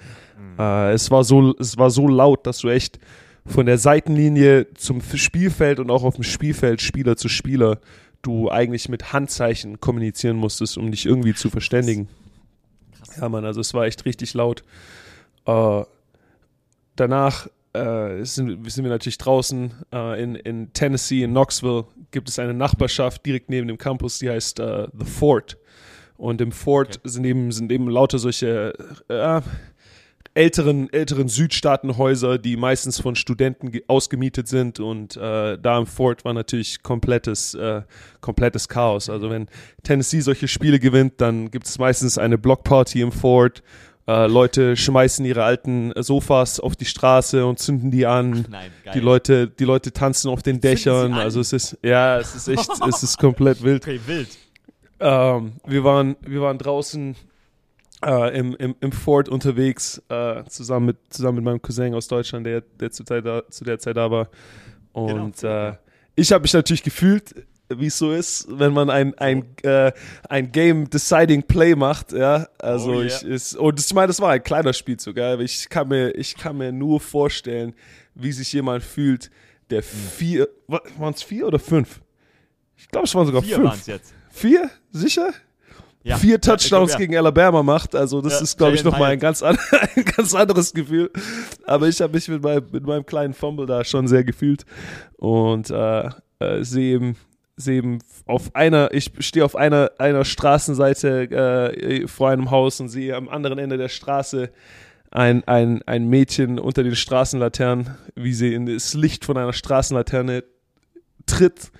Äh, 0.58 0.92
es, 0.92 1.12
war 1.12 1.22
so, 1.22 1.54
es 1.56 1.78
war 1.78 1.90
so 1.90 2.08
laut, 2.08 2.48
dass 2.48 2.58
du 2.58 2.70
echt 2.70 2.98
von 3.46 3.66
der 3.66 3.78
Seitenlinie 3.78 4.66
zum 4.74 5.00
Spielfeld 5.00 5.78
und 5.78 5.92
auch 5.92 6.02
auf 6.02 6.16
dem 6.16 6.24
Spielfeld 6.24 6.82
Spieler 6.82 7.16
zu 7.16 7.28
Spieler 7.28 7.78
du 8.22 8.50
eigentlich 8.50 8.88
mit 8.88 9.12
Handzeichen 9.12 9.80
kommunizieren 9.80 10.38
musstest, 10.38 10.76
um 10.76 10.90
dich 10.90 11.06
irgendwie 11.06 11.34
zu 11.34 11.50
verständigen. 11.50 12.06
Krass. 12.06 12.23
Ja, 13.20 13.28
Mann, 13.28 13.44
also 13.44 13.60
es 13.60 13.74
war 13.74 13.84
echt 13.86 14.04
richtig 14.04 14.34
laut. 14.34 14.62
Äh, 15.46 15.82
danach 16.96 17.48
äh, 17.72 18.24
sind, 18.24 18.70
sind 18.70 18.84
wir 18.84 18.90
natürlich 18.90 19.18
draußen 19.18 19.72
äh, 19.92 20.22
in, 20.22 20.34
in 20.36 20.72
Tennessee, 20.72 21.22
in 21.22 21.30
Knoxville, 21.32 21.84
gibt 22.10 22.28
es 22.28 22.38
eine 22.38 22.54
Nachbarschaft 22.54 23.26
direkt 23.26 23.50
neben 23.50 23.68
dem 23.68 23.78
Campus, 23.78 24.18
die 24.18 24.30
heißt 24.30 24.60
äh, 24.60 24.86
The 24.96 25.04
Fort. 25.04 25.58
Und 26.16 26.40
im 26.40 26.52
Fort 26.52 26.98
Okay. 26.98 27.08
sind, 27.08 27.24
eben, 27.24 27.50
sind 27.50 27.72
eben 27.72 27.88
lauter 27.88 28.18
solche 28.18 28.72
äh, 29.08 29.40
älteren, 30.34 30.92
älteren 30.92 31.28
Südstaatenhäuser, 31.28 32.38
die 32.38 32.56
meistens 32.56 33.00
von 33.00 33.14
Studenten 33.16 33.70
ge- 33.70 33.84
ausgemietet 33.86 34.48
sind. 34.48 34.80
Und 34.80 35.16
äh, 35.16 35.56
da 35.58 35.78
im 35.78 35.86
Fort 35.86 36.24
war 36.24 36.32
natürlich 36.34 36.82
komplettes, 36.82 37.54
äh, 37.54 37.82
komplettes 38.20 38.68
Chaos. 38.68 39.08
Also 39.08 39.30
wenn 39.30 39.46
Tennessee 39.82 40.20
solche 40.20 40.48
Spiele 40.48 40.78
gewinnt, 40.78 41.14
dann 41.20 41.50
gibt 41.50 41.66
es 41.66 41.78
meistens 41.78 42.18
eine 42.18 42.36
Blockparty 42.38 43.00
im 43.00 43.12
Fort. 43.12 43.62
Äh, 44.06 44.26
Leute 44.26 44.76
schmeißen 44.76 45.24
ihre 45.24 45.44
alten 45.44 45.92
Sofas 45.96 46.60
auf 46.60 46.76
die 46.76 46.84
Straße 46.84 47.46
und 47.46 47.58
zünden 47.58 47.90
die 47.90 48.04
an. 48.04 48.44
Nein. 48.50 48.70
Die 48.92 49.00
Leute, 49.00 49.48
die 49.48 49.64
Leute 49.64 49.92
tanzen 49.92 50.28
auf 50.28 50.42
den 50.42 50.60
Dächern. 50.60 51.14
Also 51.14 51.40
es 51.40 51.52
ist, 51.54 51.78
ja, 51.82 52.18
es 52.18 52.34
ist 52.34 52.48
echt, 52.48 52.68
es 52.86 53.02
ist 53.02 53.18
komplett 53.20 53.62
wild. 53.62 53.82
Okay, 53.84 54.00
wild. 54.06 54.28
Ähm, 55.00 55.52
wir, 55.66 55.84
waren, 55.84 56.16
wir 56.20 56.40
waren 56.42 56.58
draußen 56.58 57.16
äh, 58.04 58.38
im, 58.38 58.54
im, 58.56 58.74
im 58.80 58.92
Fort 58.92 59.28
unterwegs, 59.28 60.02
äh, 60.08 60.44
zusammen, 60.48 60.86
mit, 60.86 60.96
zusammen 61.10 61.36
mit 61.36 61.44
meinem 61.44 61.62
Cousin 61.62 61.94
aus 61.94 62.08
Deutschland, 62.08 62.46
der, 62.46 62.60
der 62.60 62.90
zu, 62.90 63.04
Zeit 63.04 63.24
da, 63.24 63.42
zu 63.50 63.64
der 63.64 63.78
Zeit 63.78 63.96
da 63.96 64.10
war. 64.10 64.28
Und 64.92 65.36
Genau. 65.40 65.68
äh, 65.70 65.76
ich 66.16 66.32
habe 66.32 66.42
mich 66.42 66.52
natürlich 66.52 66.82
gefühlt, 66.82 67.34
wie 67.74 67.86
es 67.86 67.98
so 67.98 68.12
ist, 68.12 68.46
wenn 68.50 68.72
man 68.72 68.90
ein, 68.90 69.14
ein, 69.18 69.44
äh, 69.62 69.90
ein 70.28 70.52
Game-Deciding-Play 70.52 71.74
macht. 71.74 72.12
Ja? 72.12 72.46
Also 72.58 72.90
Oh, 72.92 73.00
yeah. 73.00 73.06
ich 73.06 73.22
ist, 73.24 73.56
und 73.56 73.80
ich 73.80 73.92
meine, 73.94 74.08
das 74.08 74.20
war 74.20 74.30
ein 74.30 74.42
kleiner 74.42 74.72
Spielzug. 74.72 75.16
Ja? 75.16 75.32
aber 75.32 75.42
Ich, 75.42 75.68
kann 75.68 75.88
mir, 75.88 76.10
ich 76.14 76.36
kann 76.36 76.56
mir 76.58 76.72
nur 76.72 77.00
vorstellen, 77.00 77.74
wie 78.14 78.32
sich 78.32 78.52
jemand 78.52 78.84
fühlt, 78.84 79.30
der 79.70 79.82
vier, 79.82 80.48
waren 80.68 81.14
es 81.14 81.22
vier 81.22 81.46
oder 81.46 81.58
fünf? 81.58 82.00
Ich 82.76 82.88
glaube, 82.88 83.06
es 83.06 83.14
waren 83.14 83.26
sogar 83.26 83.42
Vier 83.42 83.56
fünf. 83.56 83.68
waren 83.70 83.78
es 83.78 83.86
jetzt. 83.86 84.14
Vier? 84.30 84.70
Sicher? 84.92 85.30
Ja. 86.04 86.18
Vier 86.18 86.38
Touchdowns 86.38 86.92
ja. 86.92 86.98
gegen 86.98 87.16
Alabama 87.16 87.62
macht. 87.62 87.94
Also 87.94 88.20
das 88.20 88.42
ist, 88.42 88.58
glaube 88.58 88.74
ich, 88.74 88.84
nochmal 88.84 89.12
ein 89.12 89.18
ganz, 89.18 89.42
an, 89.42 89.56
ein 89.96 90.04
ganz 90.04 90.34
anderes 90.34 90.74
Gefühl. 90.74 91.10
Aber 91.64 91.88
ich 91.88 92.00
habe 92.02 92.12
mich 92.12 92.28
mit 92.28 92.42
meinem, 92.42 92.66
mit 92.70 92.86
meinem 92.86 93.06
kleinen 93.06 93.32
Fumble 93.32 93.64
da 93.64 93.84
schon 93.84 94.06
sehr 94.06 94.22
gefühlt. 94.22 94.66
Und 95.16 95.70
äh, 95.70 96.10
äh, 96.40 96.62
sehe 96.62 96.96
eben, 96.96 97.16
eben 97.66 98.00
auf 98.26 98.54
einer, 98.54 98.92
ich 98.92 99.12
stehe 99.20 99.46
auf 99.46 99.56
einer, 99.56 99.92
einer 99.96 100.26
Straßenseite 100.26 101.30
äh, 101.30 102.06
vor 102.06 102.28
einem 102.28 102.50
Haus 102.50 102.80
und 102.80 102.90
sehe 102.90 103.16
am 103.16 103.30
anderen 103.30 103.58
Ende 103.58 103.78
der 103.78 103.88
Straße 103.88 104.50
ein, 105.10 105.42
ein, 105.44 105.80
ein 105.86 106.08
Mädchen 106.08 106.58
unter 106.58 106.82
den 106.82 106.96
Straßenlaternen, 106.96 107.94
wie 108.14 108.34
sie 108.34 108.52
in 108.52 108.66
das 108.66 108.92
Licht 108.92 109.24
von 109.24 109.38
einer 109.38 109.54
Straßenlaterne 109.54 110.44
tritt 111.24 111.70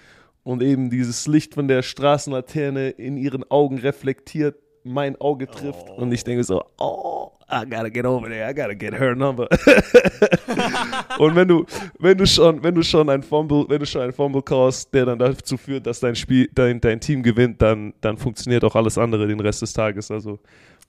und 0.45 0.63
eben 0.63 0.91
dieses 0.91 1.27
Licht 1.27 1.55
von 1.55 1.67
der 1.67 1.83
Straßenlaterne 1.83 2.91
in 2.91 3.17
ihren 3.17 3.51
Augen 3.51 3.79
reflektiert, 3.79 4.57
mein 4.85 5.19
Auge 5.21 5.47
trifft 5.47 5.87
oh. 5.89 6.03
und 6.03 6.13
ich 6.13 6.23
denke 6.23 6.45
so, 6.45 6.63
oh, 6.79 7.31
I 7.51 7.65
gotta 7.65 7.89
get 7.89 8.05
over 8.05 8.29
there, 8.29 8.49
I 8.49 8.55
gotta 8.55 8.75
get 8.75 8.95
her 8.95 9.15
number. 9.15 9.49
und 11.19 11.35
wenn 11.35 11.49
du, 11.49 11.65
wenn 11.99 12.17
du 12.17 12.27
schon, 12.27 12.63
wenn 12.63 12.75
du 12.75 12.83
schon 12.83 13.09
ein 13.09 13.23
Fumble, 13.23 13.65
wenn 13.69 13.79
du 13.79 13.87
schon 13.87 14.03
ein 14.03 14.13
Fumble 14.13 14.43
callst, 14.43 14.93
der 14.93 15.07
dann 15.07 15.19
dazu 15.19 15.57
führt, 15.57 15.87
dass 15.87 16.01
dein 16.01 16.15
Spiel, 16.15 16.49
dein, 16.55 16.81
dein 16.81 17.01
Team 17.01 17.23
gewinnt, 17.23 17.61
dann, 17.63 17.95
dann 18.01 18.17
funktioniert 18.19 18.65
auch 18.65 18.75
alles 18.75 18.99
andere 18.99 19.27
den 19.27 19.41
Rest 19.41 19.63
des 19.63 19.73
Tages. 19.73 20.11
Also 20.11 20.39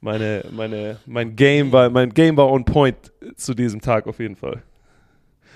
meine, 0.02 0.44
meine, 0.52 0.98
mein 1.06 1.36
Game 1.36 1.72
war, 1.72 1.90
mein 1.90 2.10
Game 2.10 2.36
war 2.36 2.52
on 2.52 2.66
point 2.66 2.98
zu 3.38 3.54
diesem 3.54 3.80
Tag 3.80 4.08
auf 4.08 4.20
jeden 4.20 4.36
Fall. 4.36 4.62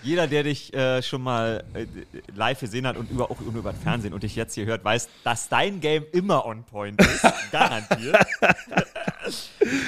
Jeder, 0.02 0.28
der 0.28 0.44
dich 0.44 0.74
äh, 0.74 1.02
schon 1.02 1.22
mal 1.22 1.64
äh, 1.74 1.86
live 2.34 2.60
gesehen 2.60 2.88
hat 2.88 2.98
und 2.98 3.10
über, 3.12 3.30
auch 3.30 3.40
über 3.42 3.72
das 3.72 3.82
Fernsehen 3.82 4.14
und 4.14 4.24
dich 4.24 4.36
jetzt 4.36 4.54
hier 4.54 4.66
hört, 4.66 4.84
weiß, 4.84 5.10
dass 5.24 5.50
dein 5.50 5.80
Game 5.82 6.06
immer 6.12 6.46
on 6.46 6.64
point 6.64 7.00
ist. 7.02 7.22
Garantiert. 7.52 8.18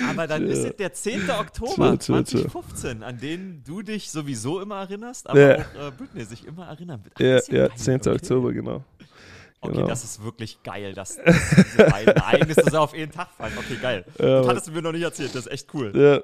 Aber 0.10 0.28
dann 0.28 0.48
ja. 0.48 0.54
ist 0.54 0.64
es 0.66 0.76
der 0.76 0.94
10. 0.94 1.30
Oktober 1.30 1.98
2015, 2.00 3.04
an 3.04 3.18
den 3.18 3.64
du 3.66 3.82
dich 3.82 4.12
sowieso 4.12 4.62
immer 4.62 4.80
erinnerst, 4.80 5.30
aber 5.30 5.40
ja. 5.40 5.56
auch 5.56 5.88
äh, 5.88 5.92
Britney 5.98 6.26
sich 6.26 6.46
immer 6.46 6.68
erinnern 6.68 7.04
wird. 7.04 7.20
ja, 7.20 7.66
ja 7.66 7.76
10. 7.76 8.02
Okay. 8.02 8.10
Oktober, 8.12 8.54
genau. 8.54 8.84
Okay, 9.64 9.76
genau. 9.76 9.88
das 9.88 10.04
ist 10.04 10.24
wirklich 10.24 10.64
geil, 10.64 10.94
dass, 10.94 11.20
diese 11.24 11.86
beiden 11.90 12.16
Ereignisse 12.16 12.80
auf 12.80 12.96
jeden 12.96 13.12
Tag 13.12 13.30
fallen. 13.38 13.54
Okay, 13.58 13.78
geil. 13.80 14.06
Ja, 14.18 14.40
das 14.40 14.48
hattest 14.48 14.68
du 14.68 14.72
mir 14.72 14.82
noch 14.82 14.92
nicht 14.92 15.04
erzählt, 15.04 15.36
das 15.36 15.46
ist 15.46 15.52
echt 15.52 15.68
cool. 15.76 15.92
Ja, 15.96 16.16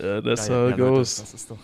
ja 0.02 0.22
that's 0.22 0.48
how 0.48 0.70
it 0.70 0.76
goes. 0.76 1.16
das 1.16 1.34
ist 1.34 1.50
doch 1.50 1.58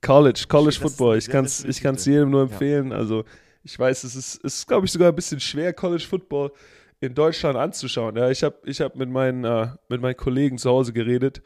College, 0.00 0.44
College 0.48 0.78
Football. 0.80 1.18
Ich 1.18 1.28
kann 1.28 1.44
es 1.44 1.64
ich 1.64 1.80
kann's 1.80 2.04
jedem 2.04 2.30
nur 2.30 2.42
empfehlen. 2.42 2.90
Ja. 2.90 2.98
Also, 2.98 3.24
ich 3.62 3.78
weiß, 3.78 4.04
es 4.04 4.14
ist, 4.14 4.44
es 4.44 4.58
ist 4.58 4.68
glaube 4.68 4.86
ich, 4.86 4.92
sogar 4.92 5.08
ein 5.08 5.16
bisschen 5.16 5.40
schwer, 5.40 5.72
College 5.72 6.04
Football 6.08 6.52
in 7.00 7.14
Deutschland 7.14 7.56
anzuschauen. 7.56 8.16
Ja, 8.16 8.30
ich 8.30 8.42
habe 8.42 8.56
ich 8.64 8.80
hab 8.80 8.96
mit, 8.96 9.08
meinen, 9.08 9.44
äh, 9.44 9.68
mit 9.88 10.00
meinen 10.00 10.16
Kollegen 10.16 10.58
zu 10.58 10.70
Hause 10.70 10.92
geredet 10.92 11.42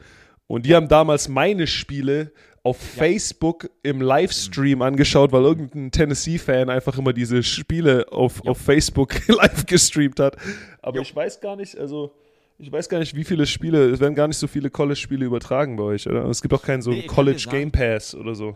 und 0.47 0.65
die 0.65 0.75
haben 0.75 0.87
damals 0.87 1.29
meine 1.29 1.67
Spiele 1.67 2.31
auf 2.63 2.79
ja. 2.79 3.03
Facebook 3.03 3.69
im 3.81 4.01
Livestream 4.01 4.79
mhm. 4.79 4.83
angeschaut, 4.83 5.31
weil 5.31 5.43
irgendein 5.43 5.91
Tennessee-Fan 5.91 6.69
einfach 6.69 6.97
immer 6.97 7.13
diese 7.13 7.43
Spiele 7.43 8.05
auf, 8.11 8.41
ja. 8.43 8.51
auf 8.51 8.57
Facebook 8.57 9.15
live 9.27 9.65
gestreamt 9.65 10.19
hat. 10.19 10.37
Aber 10.81 10.99
ich 10.99 11.15
weiß 11.15 11.41
gar 11.41 11.55
nicht, 11.55 11.77
also 11.77 12.15
ich 12.63 12.71
weiß 12.71 12.87
gar 12.87 12.99
nicht, 12.99 13.15
wie 13.15 13.23
viele 13.25 13.45
Spiele, 13.45 13.89
es 13.89 13.99
werden 13.99 14.15
gar 14.15 14.27
nicht 14.27 14.37
so 14.37 14.47
viele 14.47 14.69
College-Spiele 14.69 15.25
übertragen 15.25 15.75
bei 15.75 15.83
euch, 15.83 16.07
oder? 16.07 16.25
Es 16.25 16.41
gibt 16.41 16.53
auch 16.53 16.63
keinen 16.63 16.81
so 16.81 16.91
nee, 16.91 17.05
College 17.07 17.45
Game 17.49 17.71
Pass 17.71 18.15
oder 18.15 18.35
so. 18.35 18.55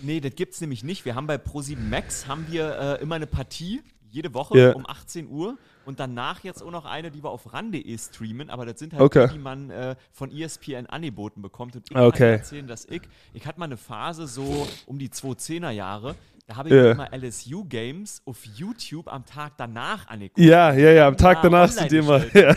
Nee, 0.00 0.20
das 0.20 0.34
gibt 0.34 0.54
es 0.54 0.60
nämlich 0.60 0.82
nicht. 0.82 1.04
Wir 1.04 1.14
haben 1.14 1.26
bei 1.26 1.36
Pro7 1.36 1.78
Max 1.78 2.26
haben 2.26 2.46
wir 2.50 2.98
äh, 2.98 3.02
immer 3.02 3.14
eine 3.14 3.26
Partie 3.26 3.80
jede 4.10 4.32
Woche 4.34 4.56
yeah. 4.56 4.72
um 4.72 4.86
18 4.86 5.28
Uhr 5.28 5.58
und 5.84 6.00
danach 6.00 6.42
jetzt 6.42 6.62
auch 6.62 6.70
noch 6.70 6.84
eine, 6.84 7.10
die 7.10 7.22
wir 7.22 7.30
auf 7.30 7.52
RAN.de 7.52 7.98
streamen, 7.98 8.50
aber 8.50 8.66
das 8.66 8.78
sind 8.78 8.92
halt 8.92 9.02
okay. 9.02 9.26
die, 9.28 9.34
die 9.34 9.38
man 9.38 9.70
äh, 9.70 9.96
von 10.12 10.32
ESPN 10.32 10.86
angeboten 10.86 11.42
bekommt. 11.42 11.76
Und 11.76 11.90
ich 11.90 11.96
okay. 11.96 12.18
kann 12.18 12.28
erzählen, 12.28 12.66
dass 12.66 12.86
ich, 12.86 13.02
ich 13.34 13.46
hatte 13.46 13.58
mal 13.60 13.66
eine 13.66 13.76
Phase 13.76 14.26
so 14.26 14.66
um 14.86 14.98
die 14.98 15.10
2010er 15.10 15.70
Jahre, 15.70 16.14
da 16.48 16.56
habe 16.56 16.70
ich 16.70 16.74
yeah. 16.74 16.92
immer 16.92 17.10
LSU-Games 17.12 18.22
auf 18.24 18.38
YouTube 18.56 19.06
am 19.12 19.22
Tag 19.26 19.52
danach 19.58 20.08
angeguckt. 20.08 20.38
Ja, 20.38 20.72
ja, 20.72 20.92
ja, 20.92 21.06
am 21.06 21.16
Tag 21.16 21.42
danach 21.42 21.68
sind 21.68 21.92
die 21.92 21.98
immer. 21.98 22.24
Ja, 22.34 22.54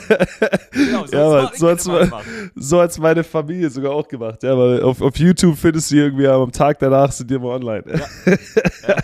genau, 0.72 1.06
so, 1.06 1.16
ja, 1.16 1.52
so, 1.56 1.70
hat's 1.70 1.88
mal, 1.88 2.12
so 2.56 2.82
hat's 2.82 2.98
meine 2.98 3.24
Familie 3.24 3.70
sogar 3.70 3.92
auch 3.92 4.08
gemacht. 4.08 4.44
Ja, 4.44 4.58
weil 4.58 4.82
auf, 4.82 5.02
auf 5.02 5.18
YouTube 5.18 5.58
findest 5.58 5.92
du 5.92 5.96
irgendwie 5.96 6.28
am 6.28 6.52
Tag 6.52 6.80
danach 6.80 7.12
sind 7.12 7.30
die 7.30 7.36
immer 7.36 7.50
online. 7.50 7.84
Ja, 7.88 8.34
ja 8.88 8.96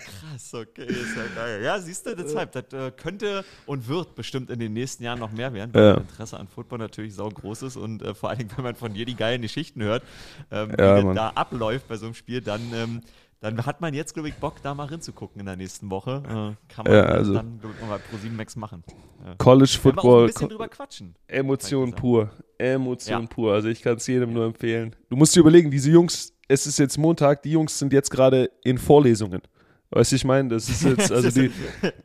krass, 0.47 0.54
okay, 0.54 0.86
ist 0.86 1.15
ja 1.15 1.23
geil. 1.36 1.63
Ja, 1.63 1.80
siehst 1.80 2.06
du, 2.06 2.15
deshalb, 2.15 2.52
das 2.52 2.71
äh, 2.73 2.91
könnte 2.91 3.43
und 3.65 3.88
wird 3.88 4.15
bestimmt 4.15 4.50
in 4.50 4.60
den 4.60 4.73
nächsten 4.73 5.04
Jahren 5.04 5.19
noch 5.19 5.32
mehr 5.32 5.54
werden, 5.54 5.73
weil 5.73 5.84
ja. 5.84 5.93
das 5.93 6.04
Interesse 6.04 6.39
an 6.39 6.47
Football 6.47 6.80
natürlich 6.80 7.15
sau 7.15 7.30
groß 7.30 7.63
ist 7.63 7.78
und 7.78 8.02
äh, 8.02 8.13
vor 8.13 8.30
allen 8.30 8.39
Dingen, 8.39 8.52
wenn 8.56 8.63
man 8.63 8.76
von 8.76 8.93
dir 8.93 9.06
die 9.06 9.15
geilen 9.15 9.41
Geschichten 9.41 9.84
hört, 9.84 10.04
ähm, 10.52 10.71
ja, 10.78 11.10
wie 11.10 11.15
da 11.15 11.30
abläuft 11.30 11.88
bei 11.88 11.97
so 11.97 12.06
einem 12.06 12.15
Spiel, 12.15 12.41
dann 12.41 12.62
ähm, 12.73 13.02
dann 13.39 13.65
hat 13.65 13.82
man 13.82 13.93
jetzt, 13.93 14.13
glaube 14.13 14.30
ich, 14.30 14.36
Bock, 14.36 14.56
da 14.63 14.73
mal 14.73 14.89
hinzugucken 14.89 15.39
in 15.39 15.45
der 15.45 15.56
nächsten 15.56 15.91
Woche. 15.91 16.23
Äh, 16.26 16.73
kann 16.73 16.86
man 16.86 16.93
ja, 16.93 17.04
also 17.04 17.34
dann, 17.34 17.60
glaube 17.60 17.76
ich, 17.80 17.88
mal 17.88 18.00
pro 18.00 18.17
7 18.17 18.36
Max 18.36 18.56
machen. 18.56 18.84
Ja. 19.23 19.36
College 19.38 19.78
Football. 19.82 20.23
ein 20.23 20.28
bisschen 20.28 20.50
drüber 20.50 20.67
quatschen. 20.67 21.15
Emotion 21.28 21.93
pur. 21.93 22.32
Emotion 22.58 23.21
ja. 23.21 23.28
pur. 23.28 23.54
Also 23.54 23.67
ich 23.67 23.82
kann 23.82 23.97
es 23.97 24.08
jedem 24.08 24.34
nur 24.34 24.45
empfehlen. 24.45 24.95
Du 25.10 25.15
musst 25.15 25.36
dir 25.36 25.41
überlegen, 25.41 25.69
diese 25.69 25.91
Jungs, 25.91 26.34
es 26.47 26.65
ist 26.65 26.80
jetzt 26.80 26.97
Montag, 26.97 27.43
die 27.43 27.52
Jungs 27.52 27.78
sind 27.78 27.93
jetzt 27.93 28.10
gerade 28.10 28.50
in 28.63 28.78
Vorlesungen. 28.78 29.41
Weißt 29.89 30.12
du, 30.12 30.17
ich 30.17 30.26
meine, 30.26 30.50
das 30.50 30.67
ist 30.67 30.84
jetzt, 30.84 31.12
also 31.13 31.32
die, 31.32 31.50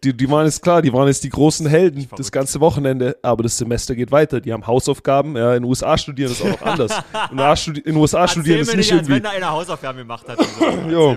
die, 0.04 0.16
die 0.16 0.30
waren 0.30 0.44
jetzt 0.44 0.62
klar, 0.62 0.82
die 0.82 0.92
waren 0.92 1.08
jetzt 1.08 1.24
die 1.24 1.28
großen 1.28 1.66
Helden 1.66 2.06
das 2.16 2.30
ganze 2.30 2.60
Wochenende, 2.60 3.16
aber 3.22 3.42
das 3.42 3.58
Semester 3.58 3.96
geht 3.96 4.12
weiter. 4.12 4.40
Die 4.40 4.52
haben 4.52 4.64
Hausaufgaben, 4.64 5.36
ja, 5.36 5.54
in 5.54 5.62
den 5.62 5.68
USA 5.68 5.98
studieren 5.98 6.30
ist 6.30 6.42
auch 6.42 6.48
noch 6.48 6.62
anders. 6.62 6.92
In 7.30 7.36
den 7.84 7.96
USA, 7.96 8.28
studieren 8.28 8.60
ist 8.60 8.68
nicht, 8.68 8.76
nicht 8.76 8.92
irgendwie. 8.92 9.14
Wenn 9.14 9.22
da 9.24 9.30
einer 9.30 9.50
Hausaufgaben 9.50 9.98
gemacht 9.98 10.28
hat. 10.28 10.38
So. 10.90 11.16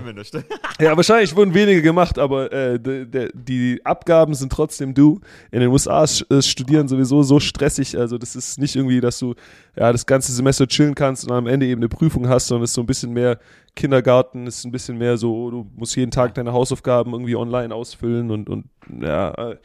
ja, 0.80 0.96
wahrscheinlich 0.96 1.36
wurden 1.36 1.54
wenige 1.54 1.82
gemacht, 1.82 2.18
aber 2.18 2.52
äh, 2.52 2.80
de, 2.80 3.06
de, 3.06 3.30
die 3.32 3.80
Abgaben 3.84 4.34
sind 4.34 4.50
trotzdem 4.50 4.92
du. 4.92 5.20
In 5.52 5.60
den 5.60 5.68
USA 5.68 6.04
äh, 6.04 6.42
studieren 6.42 6.88
sowieso 6.88 7.22
so 7.22 7.38
stressig, 7.38 7.96
also 7.96 8.18
das 8.18 8.34
ist 8.34 8.58
nicht 8.58 8.74
irgendwie, 8.74 9.00
dass 9.00 9.20
du 9.20 9.34
ja 9.76 9.92
das 9.92 10.04
ganze 10.04 10.32
Semester 10.32 10.66
chillen 10.66 10.96
kannst 10.96 11.24
und 11.24 11.32
am 11.32 11.46
Ende 11.46 11.66
eben 11.66 11.80
eine 11.80 11.88
Prüfung 11.88 12.28
hast, 12.28 12.48
sondern 12.48 12.64
es 12.64 12.70
ist 12.70 12.74
so 12.74 12.82
ein 12.82 12.86
bisschen 12.86 13.12
mehr 13.12 13.38
Kindergarten 13.76 14.46
ist 14.46 14.64
ein 14.64 14.72
bisschen 14.72 14.98
mehr 14.98 15.16
so, 15.18 15.50
du 15.50 15.70
musst 15.76 15.94
jeden 15.94 16.10
Tag 16.10 16.34
deine 16.34 16.52
Hausaufgaben 16.52 17.12
irgendwie 17.12 17.36
online 17.36 17.72
ausfüllen 17.72 18.30
und, 18.30 18.48
und 18.48 18.64
ja, 19.00 19.30
äh, 19.32 19.56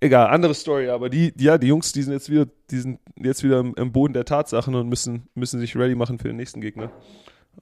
egal, 0.00 0.28
andere 0.28 0.54
Story, 0.54 0.90
aber 0.90 1.08
die, 1.08 1.32
die, 1.32 1.44
ja, 1.44 1.58
die 1.58 1.68
Jungs, 1.68 1.92
die 1.92 2.02
sind 2.02 2.12
jetzt 2.12 2.30
wieder, 2.30 2.46
die 2.70 2.78
sind 2.78 3.00
jetzt 3.16 3.42
wieder 3.42 3.58
im, 3.60 3.74
im 3.74 3.90
Boden 3.90 4.12
der 4.12 4.26
Tatsachen 4.26 4.74
und 4.74 4.88
müssen, 4.88 5.28
müssen 5.34 5.58
sich 5.58 5.74
ready 5.76 5.94
machen 5.94 6.18
für 6.18 6.28
den 6.28 6.36
nächsten 6.36 6.60
Gegner. 6.60 6.90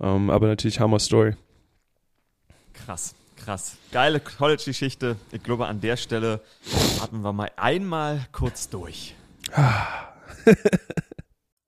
Ähm, 0.00 0.28
aber 0.28 0.48
natürlich 0.48 0.80
Hammer 0.80 0.98
Story. 0.98 1.36
Krass, 2.72 3.14
krass. 3.36 3.76
Geile 3.92 4.18
College-Geschichte. 4.18 5.16
Ich 5.30 5.42
glaube, 5.42 5.66
an 5.66 5.80
der 5.80 5.96
Stelle 5.96 6.40
atmen 7.00 7.22
wir 7.22 7.32
mal 7.32 7.50
einmal 7.56 8.26
kurz 8.32 8.68
durch. 8.68 9.14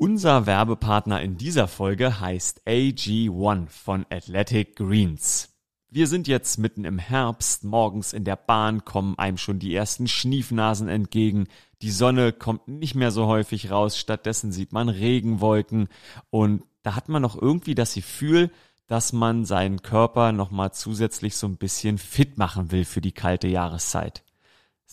Unser 0.04 0.44
Werbepartner 0.44 1.22
in 1.22 1.38
dieser 1.38 1.66
Folge 1.66 2.20
heißt 2.20 2.66
AG1 2.66 3.70
von 3.70 4.04
Athletic 4.10 4.76
Greens. 4.76 5.56
Wir 5.88 6.08
sind 6.08 6.28
jetzt 6.28 6.58
mitten 6.58 6.84
im 6.84 6.98
Herbst, 6.98 7.64
morgens 7.64 8.12
in 8.12 8.24
der 8.24 8.36
Bahn 8.36 8.84
kommen 8.84 9.18
einem 9.18 9.38
schon 9.38 9.60
die 9.60 9.74
ersten 9.74 10.06
Schniefnasen 10.06 10.88
entgegen, 10.88 11.46
die 11.80 11.90
Sonne 11.90 12.34
kommt 12.34 12.68
nicht 12.68 12.94
mehr 12.94 13.12
so 13.12 13.28
häufig 13.28 13.70
raus, 13.70 13.96
stattdessen 13.96 14.52
sieht 14.52 14.74
man 14.74 14.90
Regenwolken. 14.90 15.88
Und 16.28 16.64
da 16.82 16.96
hat 16.96 17.08
man 17.08 17.22
noch 17.22 17.40
irgendwie 17.40 17.74
das 17.74 17.94
Gefühl, 17.94 18.50
dass 18.86 19.14
man 19.14 19.46
seinen 19.46 19.80
Körper 19.80 20.32
nochmal 20.32 20.74
zusätzlich 20.74 21.34
so 21.34 21.46
ein 21.46 21.56
bisschen 21.56 21.96
fit 21.96 22.36
machen 22.36 22.72
will 22.72 22.84
für 22.84 23.00
die 23.00 23.12
kalte 23.12 23.48
Jahreszeit 23.48 24.22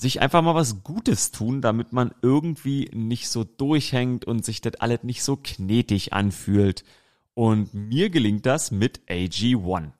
sich 0.02 0.20
einfach 0.20 0.42
mal 0.42 0.56
was 0.56 0.84
Gutes 0.84 1.32
tun, 1.32 1.62
damit 1.62 1.94
man 1.94 2.12
irgendwie 2.24 2.90
nicht 2.92 3.30
so 3.30 3.44
durchhängt 3.44 4.26
und 4.26 4.44
sich 4.44 4.60
das 4.60 4.76
alles 4.76 5.04
nicht 5.04 5.24
so 5.24 5.38
knetig 5.38 6.12
anfühlt. 6.12 6.84
Und 7.36 7.74
mir 7.74 8.10
gelingt 8.10 8.48
das 8.48 8.72
mit 8.72 9.02
AG1. 9.08 9.92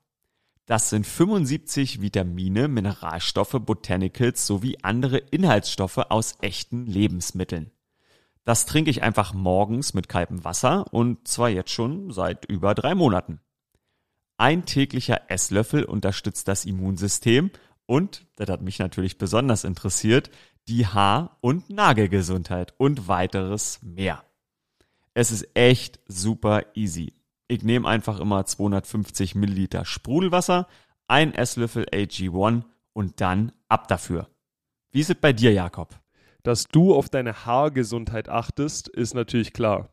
Das 0.66 0.90
sind 0.90 1.06
75 1.06 2.02
Vitamine, 2.02 2.68
Mineralstoffe, 2.68 3.58
Botanicals 3.62 4.48
sowie 4.48 4.80
andere 4.82 5.18
Inhaltsstoffe 5.20 5.98
aus 5.98 6.36
echten 6.42 6.88
Lebensmitteln. 6.88 7.70
Das 8.44 8.66
trinke 8.66 8.90
ich 8.90 9.04
einfach 9.04 9.36
morgens 9.36 9.94
mit 9.94 10.10
kaltem 10.10 10.44
Wasser 10.44 10.92
und 10.92 11.28
zwar 11.28 11.50
jetzt 11.50 11.72
schon 11.72 12.12
seit 12.12 12.46
über 12.46 12.74
drei 12.74 12.96
Monaten. 12.96 13.40
Ein 14.38 14.66
täglicher 14.66 15.30
Esslöffel 15.30 15.84
unterstützt 15.84 16.48
das 16.48 16.66
Immunsystem 16.66 17.52
und, 17.92 18.26
das 18.38 18.48
hat 18.48 18.62
mich 18.62 18.80
natürlich 18.80 19.18
besonders 19.18 19.66
interessiert, 19.66 20.32
die 20.70 20.88
Haar- 20.88 21.36
und 21.42 21.70
Nagelgesundheit 21.70 22.74
und 22.78 23.10
weiteres 23.10 23.82
mehr. 23.82 24.24
Es 25.14 25.30
ist 25.30 25.46
echt 25.56 26.00
super 26.08 26.64
easy. 26.74 27.14
Ich 27.50 27.64
nehme 27.64 27.86
einfach 27.90 28.22
immer 28.22 28.46
250 28.46 29.36
Milliliter 29.36 29.84
Sprudelwasser, 29.84 30.70
ein 31.10 31.34
Esslöffel 31.34 31.84
AG1 31.92 32.64
und 32.94 33.20
dann 33.20 33.52
ab 33.68 33.90
dafür. 33.90 34.30
Wie 34.94 35.02
ist 35.02 35.10
es 35.10 35.18
bei 35.18 35.34
dir, 35.34 35.52
Jakob? 35.52 36.00
Dass 36.44 36.70
du 36.70 36.96
auf 36.96 37.10
deine 37.10 37.46
Haargesundheit 37.46 38.30
achtest, 38.30 38.88
ist 38.88 39.16
natürlich 39.16 39.52
klar. 39.52 39.90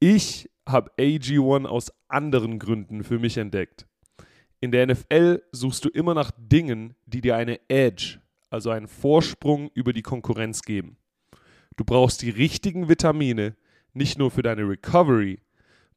Ich 0.00 0.48
habe 0.66 0.90
AG1 0.98 1.66
aus 1.66 1.92
anderen 2.08 2.58
Gründen 2.58 3.04
für 3.04 3.18
mich 3.18 3.36
entdeckt. 3.36 3.86
In 4.62 4.72
der 4.72 4.86
NFL 4.86 5.42
suchst 5.52 5.84
du 5.84 5.90
immer 5.90 6.14
nach 6.14 6.30
Dingen, 6.38 6.94
die 7.04 7.20
dir 7.20 7.36
eine 7.36 7.60
Edge, 7.68 8.22
also 8.48 8.70
einen 8.70 8.88
Vorsprung 8.88 9.70
über 9.74 9.92
die 9.92 10.00
Konkurrenz 10.00 10.62
geben. 10.62 10.96
Du 11.76 11.84
brauchst 11.84 12.22
die 12.22 12.30
richtigen 12.30 12.88
Vitamine, 12.88 13.54
nicht 13.92 14.18
nur 14.18 14.30
für 14.30 14.42
deine 14.42 14.66
Recovery, 14.66 15.42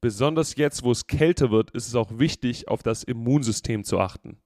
Besonders 0.05 0.55
jetzt, 0.55 0.83
wo 0.83 0.91
es 0.91 1.07
kälter 1.07 1.49
wird, 1.49 1.71
ist 1.71 1.87
es 1.87 1.95
auch 1.95 2.19
wichtig, 2.19 2.67
auf 2.67 2.83
das 2.83 3.01
Immunsystem 3.01 3.83
zu 3.83 3.99
achten. 3.99 4.37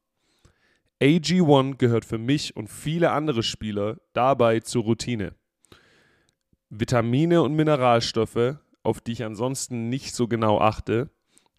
AG1 1.01 1.75
gehört 1.75 2.05
für 2.05 2.17
mich 2.17 2.55
und 2.55 2.69
viele 2.69 3.11
andere 3.11 3.43
Spieler 3.43 3.97
dabei 4.13 4.61
zur 4.61 4.83
Routine. 4.83 5.35
Vitamine 6.69 7.41
und 7.41 7.55
Mineralstoffe, 7.55 8.55
auf 8.83 9.01
die 9.01 9.11
ich 9.11 9.25
ansonsten 9.25 9.89
nicht 9.89 10.15
so 10.15 10.29
genau 10.29 10.61
achte. 10.61 11.09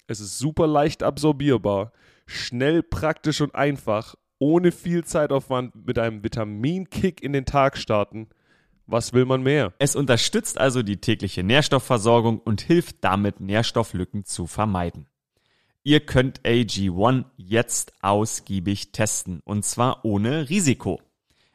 Es 0.06 0.20
ist 0.20 0.38
super 0.38 0.66
leicht 0.66 1.02
absorbierbar, 1.02 1.92
schnell, 2.30 2.82
praktisch 2.82 3.40
und 3.40 3.54
einfach, 3.54 4.14
ohne 4.38 4.72
viel 4.72 5.04
Zeitaufwand 5.04 5.86
mit 5.86 5.98
einem 5.98 6.24
Vitaminkick 6.24 7.22
in 7.22 7.32
den 7.32 7.44
Tag 7.44 7.76
starten. 7.76 8.28
Was 8.86 9.12
will 9.12 9.24
man 9.24 9.42
mehr? 9.42 9.72
Es 9.78 9.94
unterstützt 9.94 10.58
also 10.58 10.82
die 10.82 10.96
tägliche 10.96 11.42
Nährstoffversorgung 11.44 12.38
und 12.40 12.60
hilft 12.60 12.96
damit, 13.02 13.40
Nährstofflücken 13.40 14.24
zu 14.24 14.46
vermeiden. 14.46 15.08
Ihr 15.82 16.00
könnt 16.00 16.40
AG1 16.42 17.24
jetzt 17.36 17.92
ausgiebig 18.02 18.92
testen 18.92 19.40
und 19.44 19.64
zwar 19.64 20.04
ohne 20.04 20.48
Risiko. 20.50 21.00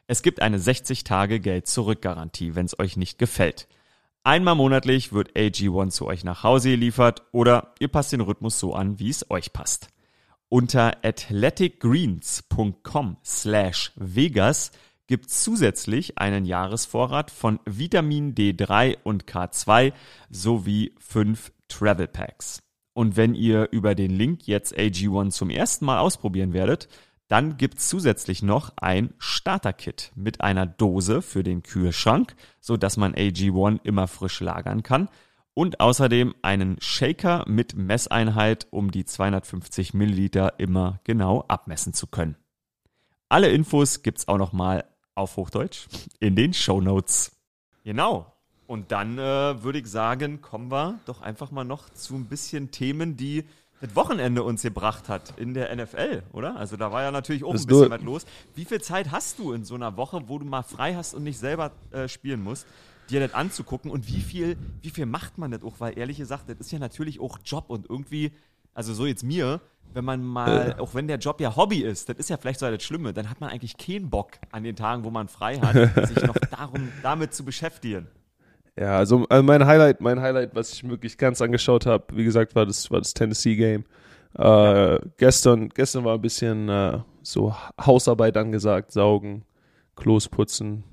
Es 0.07 0.21
gibt 0.21 0.41
eine 0.41 0.59
60-Tage-Geld-Zurück-Garantie, 0.59 2.55
wenn 2.55 2.65
es 2.65 2.79
euch 2.79 2.95
nicht 2.95 3.17
gefällt. 3.17 3.67
Einmal 4.23 4.55
monatlich 4.55 5.13
wird 5.13 5.35
AG1 5.35 5.89
zu 5.89 6.07
euch 6.07 6.23
nach 6.23 6.43
Hause 6.43 6.71
geliefert 6.71 7.23
oder 7.31 7.75
ihr 7.79 7.87
passt 7.87 8.11
den 8.11 8.21
Rhythmus 8.21 8.59
so 8.59 8.73
an, 8.73 8.97
wie 8.99 9.09
es 9.09 9.29
euch 9.29 9.53
passt. 9.53 9.89
Unter 10.49 11.03
athleticgreens.com 11.03 13.17
slash 13.25 13.91
Vegas 13.95 14.71
gibt 15.07 15.31
zusätzlich 15.31 16.19
einen 16.19 16.45
Jahresvorrat 16.45 17.31
von 17.31 17.59
Vitamin 17.65 18.35
D3 18.35 18.97
und 19.03 19.25
K2 19.25 19.93
sowie 20.29 20.93
fünf 20.99 21.51
Travel 21.67 22.07
Packs. 22.07 22.61
Und 22.93 23.17
wenn 23.17 23.33
ihr 23.33 23.69
über 23.71 23.95
den 23.95 24.11
Link 24.11 24.45
jetzt 24.47 24.77
AG1 24.77 25.31
zum 25.31 25.49
ersten 25.49 25.85
Mal 25.85 25.97
ausprobieren 25.99 26.53
werdet, 26.53 26.89
dann 27.27 27.57
gibt's 27.57 27.89
zusätzlich 27.89 28.43
noch 28.43 28.71
ein 28.77 29.15
Starter-Kit 29.17 30.11
mit 30.15 30.41
einer 30.41 30.67
Dose 30.67 31.23
für 31.23 31.41
den 31.43 31.63
Kühlschrank, 31.63 32.35
so 32.59 32.77
dass 32.77 32.97
man 32.97 33.15
AG1 33.15 33.79
immer 33.83 34.07
frisch 34.07 34.41
lagern 34.41 34.83
kann. 34.83 35.09
Und 35.55 35.79
außerdem 35.79 36.35
einen 36.41 36.75
Shaker 36.81 37.45
mit 37.47 37.75
Messeinheit, 37.75 38.67
um 38.71 38.91
die 38.91 39.05
250 39.05 39.93
Milliliter 39.93 40.59
immer 40.59 40.99
genau 41.05 41.45
abmessen 41.47 41.93
zu 41.93 42.07
können. 42.07 42.35
Alle 43.29 43.49
Infos 43.49 44.03
gibt's 44.03 44.27
auch 44.27 44.37
nochmal 44.37 44.83
auf 45.15 45.37
Hochdeutsch 45.37 45.87
in 46.19 46.35
den 46.35 46.53
Show 46.53 46.81
Notes. 46.81 47.31
Genau. 47.85 48.31
Und 48.67 48.91
dann 48.91 49.17
äh, 49.17 49.63
würde 49.63 49.79
ich 49.79 49.87
sagen, 49.87 50.41
kommen 50.41 50.69
wir 50.69 50.99
doch 51.05 51.21
einfach 51.21 51.51
mal 51.51 51.63
noch 51.63 51.89
zu 51.89 52.15
ein 52.15 52.25
bisschen 52.25 52.71
Themen, 52.71 53.15
die 53.15 53.45
das 53.79 53.95
Wochenende 53.95 54.43
uns 54.43 54.61
gebracht 54.61 55.07
hat 55.07 55.37
in 55.37 55.53
der 55.53 55.73
NFL, 55.73 56.23
oder? 56.33 56.57
Also 56.57 56.75
da 56.75 56.91
war 56.91 57.03
ja 57.03 57.11
natürlich 57.11 57.43
auch 57.45 57.53
ein 57.53 57.65
bisschen 57.65 57.91
was 57.91 58.01
los. 58.01 58.25
Wie 58.55 58.65
viel 58.65 58.81
Zeit 58.81 59.11
hast 59.11 59.39
du 59.39 59.53
in 59.53 59.63
so 59.63 59.75
einer 59.75 59.95
Woche, 59.95 60.23
wo 60.27 60.37
du 60.37 60.45
mal 60.45 60.63
frei 60.63 60.95
hast 60.95 61.13
und 61.13 61.23
nicht 61.23 61.37
selber 61.37 61.71
äh, 61.91 62.07
spielen 62.09 62.43
musst, 62.43 62.67
dir 63.09 63.19
das 63.19 63.33
anzugucken 63.33 63.91
und 63.91 64.07
wie 64.07 64.21
viel, 64.21 64.57
wie 64.81 64.89
viel 64.89 65.05
macht 65.05 65.37
man 65.37 65.51
das 65.51 65.63
auch? 65.63 65.79
Weil 65.79 65.97
ehrlich 65.97 66.17
gesagt, 66.17 66.49
das 66.49 66.57
ist 66.59 66.71
ja 66.71 66.79
natürlich 66.79 67.19
auch 67.19 67.39
Job 67.43 67.65
und 67.67 67.89
irgendwie, 67.89 68.31
also 68.73 68.93
so 68.93 69.05
jetzt 69.05 69.23
mir, 69.23 69.61
wenn 69.93 70.05
man 70.05 70.23
mal, 70.23 70.75
äh. 70.77 70.81
auch 70.81 70.93
wenn 70.93 71.07
der 71.07 71.17
Job 71.17 71.39
ja 71.39 71.55
Hobby 71.55 71.79
ist, 71.79 72.09
das 72.09 72.17
ist 72.17 72.29
ja 72.29 72.37
vielleicht 72.37 72.59
so 72.59 72.69
das 72.69 72.83
Schlimme, 72.83 73.13
dann 73.13 73.29
hat 73.29 73.39
man 73.39 73.49
eigentlich 73.49 73.77
keinen 73.77 74.09
Bock 74.09 74.31
an 74.51 74.63
den 74.63 74.75
Tagen, 74.75 75.03
wo 75.03 75.11
man 75.11 75.27
frei 75.27 75.57
hat, 75.59 76.07
sich 76.07 76.21
noch 76.23 76.35
darum, 76.51 76.89
damit 77.01 77.33
zu 77.33 77.45
beschäftigen. 77.45 78.07
Ja, 78.77 78.97
also, 78.97 79.25
also 79.29 79.43
mein 79.43 79.65
Highlight, 79.65 80.01
mein 80.01 80.19
Highlight, 80.19 80.53
was 80.53 80.73
ich 80.73 80.87
wirklich 80.87 81.17
ganz 81.17 81.41
angeschaut 81.41 81.85
habe, 81.85 82.05
wie 82.13 82.25
gesagt, 82.25 82.55
war 82.55 82.65
das, 82.65 82.91
war 82.91 82.99
das 82.99 83.13
Tennessee 83.13 83.55
Game. 83.55 83.85
Äh, 84.37 84.43
ja. 84.43 84.99
Gestern, 85.17 85.69
gestern 85.69 86.03
war 86.03 86.15
ein 86.15 86.21
bisschen 86.21 86.67
äh, 86.67 86.99
so 87.21 87.55
Hausarbeit 87.79 88.35
angesagt, 88.35 88.91
saugen, 88.91 89.45
Klos 89.95 90.27
putzen, 90.27 90.83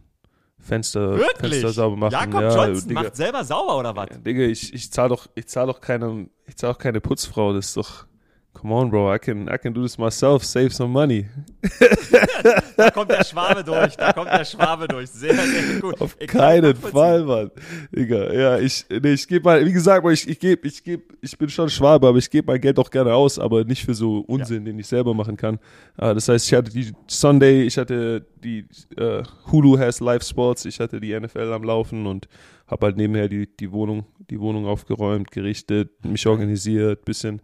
Fenster, 0.62 1.18
Fenster 1.38 1.70
sauber 1.70 1.96
machen. 1.96 2.12
Jakob 2.12 2.40
ja, 2.40 2.66
Johnson 2.66 2.88
Digga, 2.88 3.02
macht 3.02 3.16
selber 3.16 3.44
sauber 3.44 3.78
oder 3.78 3.96
was? 3.96 4.08
Digga, 4.24 4.42
ich, 4.44 4.72
ich 4.72 4.92
zahle 4.92 5.08
doch, 5.10 5.26
ich 5.34 5.48
zahl 5.48 5.66
doch 5.66 5.80
keine, 5.80 6.28
ich 6.46 6.56
zahl 6.56 6.72
doch 6.72 6.78
keine 6.78 7.00
Putzfrau, 7.00 7.52
das 7.52 7.66
ist 7.66 7.76
doch, 7.76 8.06
Come 8.54 8.74
on, 8.74 8.90
bro, 8.90 9.10
I 9.10 9.18
can, 9.18 9.48
I 9.48 9.56
can 9.56 9.72
do 9.72 9.82
this 9.82 9.96
myself, 9.98 10.44
save 10.44 10.72
some 10.72 10.92
money. 10.92 11.26
da 12.76 12.90
kommt 12.90 13.10
der 13.10 13.24
Schwabe 13.24 13.64
durch, 13.64 13.96
da 13.96 14.12
kommt 14.12 14.30
der 14.30 14.44
Schwabe 14.44 14.86
durch. 14.86 15.10
Sehr, 15.10 15.34
sehr 15.34 15.80
gut. 15.80 16.00
Auf 16.00 16.16
ich 16.18 16.28
keinen 16.28 16.76
Fall, 16.76 17.24
Mann. 17.24 17.50
Egal, 17.90 18.34
ja, 18.34 18.58
ich, 18.58 18.84
nee, 18.90 19.14
ich 19.14 19.26
gebe 19.26 19.44
mal, 19.44 19.64
wie 19.64 19.72
gesagt, 19.72 20.06
ich, 20.10 20.28
ich 20.28 20.38
gebe, 20.38 20.68
ich 20.68 20.84
gebe, 20.84 21.02
ich 21.22 21.36
bin 21.36 21.48
schon 21.48 21.70
Schwabe, 21.70 22.06
aber 22.06 22.18
ich 22.18 22.30
gebe 22.30 22.52
mein 22.52 22.60
Geld 22.60 22.78
auch 22.78 22.90
gerne 22.90 23.14
aus, 23.14 23.38
aber 23.38 23.64
nicht 23.64 23.84
für 23.84 23.94
so 23.94 24.18
Unsinn, 24.20 24.66
ja. 24.66 24.72
den 24.72 24.78
ich 24.78 24.86
selber 24.86 25.14
machen 25.14 25.36
kann. 25.36 25.56
Uh, 26.00 26.12
das 26.14 26.28
heißt, 26.28 26.46
ich 26.46 26.52
hatte 26.52 26.70
die 26.70 26.92
Sunday, 27.06 27.62
ich 27.62 27.78
hatte 27.78 28.26
die 28.44 28.66
uh, 29.00 29.22
Hulu 29.50 29.78
has 29.78 30.00
Live 30.00 30.24
Sports, 30.24 30.66
ich 30.66 30.78
hatte 30.78 31.00
die 31.00 31.18
NFL 31.18 31.52
am 31.52 31.64
Laufen 31.64 32.06
und 32.06 32.28
habe 32.72 32.86
halt 32.86 32.96
nebenher 32.96 33.28
die, 33.28 33.46
die 33.46 33.70
Wohnung, 33.70 34.06
die 34.30 34.40
Wohnung 34.40 34.66
aufgeräumt, 34.66 35.30
gerichtet, 35.30 35.90
mich 36.04 36.26
organisiert, 36.26 37.04
bisschen 37.04 37.42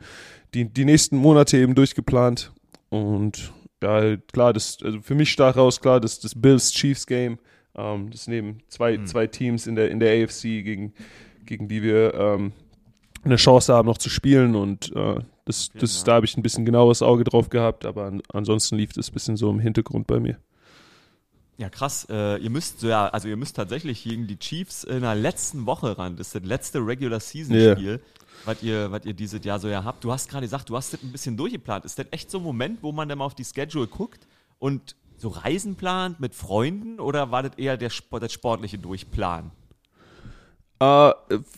die, 0.55 0.65
die 0.65 0.87
nächsten 0.87 1.19
Monate 1.19 1.59
eben 1.59 1.75
durchgeplant. 1.75 2.51
Und 2.89 3.53
ja, 3.83 4.17
klar, 4.17 4.55
das, 4.55 4.79
also 4.83 5.01
für 5.03 5.15
mich 5.15 5.31
stach 5.31 5.57
raus, 5.57 5.81
klar, 5.81 6.01
das, 6.01 6.19
das 6.19 6.35
Bills-Chiefs-Game, 6.35 7.39
ähm, 7.77 8.11
das 8.11 8.27
nehmen 8.27 8.63
zwei, 8.69 8.97
mhm. 8.97 9.07
zwei 9.07 9.27
Teams 9.27 9.67
in 9.67 9.77
der, 9.77 9.91
in 9.91 10.01
der 10.01 10.25
AFC, 10.25 10.43
gegen, 10.43 10.95
gegen 11.45 11.69
die 11.69 11.83
wir 11.83 12.15
ähm, 12.15 12.53
eine 13.23 13.37
Chance 13.37 13.75
haben, 13.75 13.87
noch 13.87 13.99
zu 13.99 14.09
spielen. 14.09 14.57
Und 14.57 14.91
äh, 14.97 15.21
das, 15.45 15.69
das, 15.75 15.93
genau. 15.93 16.05
da 16.07 16.15
habe 16.15 16.27
ich 16.27 16.37
ein 16.39 16.43
bisschen 16.43 16.65
genaues 16.65 17.03
Auge 17.03 17.25
drauf 17.25 17.51
gehabt, 17.51 17.85
aber 17.85 18.07
an, 18.07 18.23
ansonsten 18.33 18.77
lief 18.77 18.95
das 18.95 19.11
ein 19.11 19.13
bisschen 19.13 19.37
so 19.37 19.51
im 19.51 19.61
Hintergrund 19.61 20.07
bei 20.07 20.21
mir. 20.21 20.39
Ja, 21.59 21.69
krass. 21.69 22.07
Äh, 22.09 22.39
ihr 22.39 22.51
müsst 22.51 22.83
ja, 22.83 23.09
also 23.09 23.29
ihr 23.29 23.37
müsst 23.37 23.57
tatsächlich 23.57 24.03
gegen 24.05 24.27
die 24.27 24.39
Chiefs 24.39 24.85
in 24.85 25.03
der 25.03 25.15
letzten 25.15 25.67
Woche 25.67 25.99
ran. 25.99 26.17
Das 26.17 26.29
ist 26.29 26.37
das 26.37 26.45
letzte 26.45 26.79
Regular 26.79 27.21
Season 27.21 27.55
Spiel. 27.55 27.87
Yeah 27.87 27.99
was 28.45 28.63
ihr, 28.63 28.91
was 28.91 29.05
ihr 29.05 29.15
dieses 29.15 29.45
Jahr 29.45 29.59
so 29.59 29.69
ja 29.69 29.85
habt. 29.85 30.05
Du 30.05 30.13
hast 30.13 30.29
gerade 30.29 30.47
gesagt, 30.47 30.69
du 30.69 30.77
hast 30.77 30.93
das 30.93 31.03
ein 31.03 31.13
bisschen 31.13 31.37
durchgeplant. 31.37 31.85
Ist 31.85 31.99
das 31.99 32.07
echt 32.11 32.31
so 32.31 32.39
ein 32.39 32.45
Moment, 32.45 32.83
wo 32.83 32.93
man 32.93 33.09
dann 33.09 33.19
mal 33.19 33.25
auf 33.25 33.35
die 33.35 33.45
Schedule 33.45 33.87
guckt 33.87 34.27
und 34.59 34.97
so 35.17 35.29
Reisen 35.29 35.75
plant 35.75 36.21
mit 36.21 36.35
Freunden 36.35 37.01
oder 37.01 37.31
war 37.31 37.43
das 37.43 37.53
eher 37.57 37.77
der 37.77 37.91
Sport, 37.91 38.23
das 38.23 38.33
sportliche 38.33 38.79
Durchplan? 38.79 39.51
Uh, 40.81 41.11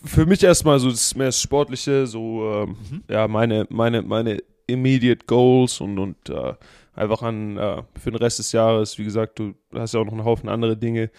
für 0.03 0.25
mich 0.25 0.41
erstmal 0.41 0.79
so 0.79 0.89
das 0.89 1.13
mehr 1.13 1.27
das 1.27 1.39
Sportliche, 1.39 2.07
so 2.07 2.51
ähm, 2.51 2.69
mhm. 2.89 3.03
ja, 3.07 3.27
meine, 3.27 3.67
meine, 3.69 4.01
meine 4.01 4.41
immediate 4.65 5.25
Goals 5.27 5.79
und, 5.79 5.99
und 5.99 6.29
uh, 6.31 6.53
einfach 6.93 7.21
an 7.21 7.57
uh, 7.57 7.83
für 7.99 8.11
den 8.11 8.17
Rest 8.17 8.39
des 8.39 8.51
Jahres, 8.51 8.97
wie 8.97 9.03
gesagt, 9.03 9.39
du 9.39 9.53
hast 9.73 9.93
ja 9.93 9.99
auch 9.99 10.05
noch 10.05 10.13
einen 10.13 10.25
Haufen 10.25 10.49
andere 10.49 10.77
Dinge 10.77 11.09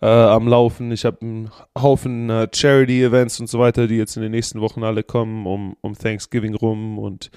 äh, 0.00 0.06
am 0.06 0.48
Laufen. 0.48 0.92
Ich 0.92 1.04
habe 1.04 1.20
einen 1.22 1.50
Haufen 1.76 2.30
äh, 2.30 2.48
Charity-Events 2.52 3.40
und 3.40 3.48
so 3.48 3.58
weiter, 3.58 3.86
die 3.86 3.96
jetzt 3.96 4.16
in 4.16 4.22
den 4.22 4.32
nächsten 4.32 4.60
Wochen 4.60 4.84
alle 4.84 5.02
kommen, 5.02 5.46
um, 5.46 5.76
um 5.80 5.94
Thanksgiving 5.94 6.54
rum 6.54 6.98
und 6.98 7.30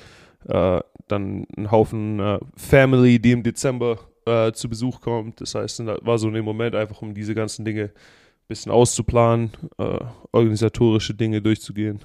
äh, 0.47 0.79
dann 1.07 1.45
einen 1.57 1.71
Haufen 1.71 2.19
äh, 2.19 2.39
Family, 2.55 3.19
die 3.19 3.31
im 3.31 3.43
Dezember 3.43 3.99
äh, 4.25 4.51
zu 4.51 4.69
Besuch 4.69 5.01
kommt. 5.01 5.41
Das 5.41 5.55
heißt, 5.55 5.79
das 5.79 5.99
war 6.01 6.17
so 6.17 6.27
in 6.27 6.35
dem 6.35 6.45
Moment 6.45 6.75
einfach, 6.75 7.01
um 7.01 7.13
diese 7.13 7.35
ganzen 7.35 7.65
Dinge 7.65 7.85
ein 7.85 8.47
bisschen 8.47 8.71
auszuplanen, 8.71 9.51
äh, 9.77 9.99
organisatorische 10.31 11.13
Dinge 11.13 11.41
durchzugehen. 11.41 11.99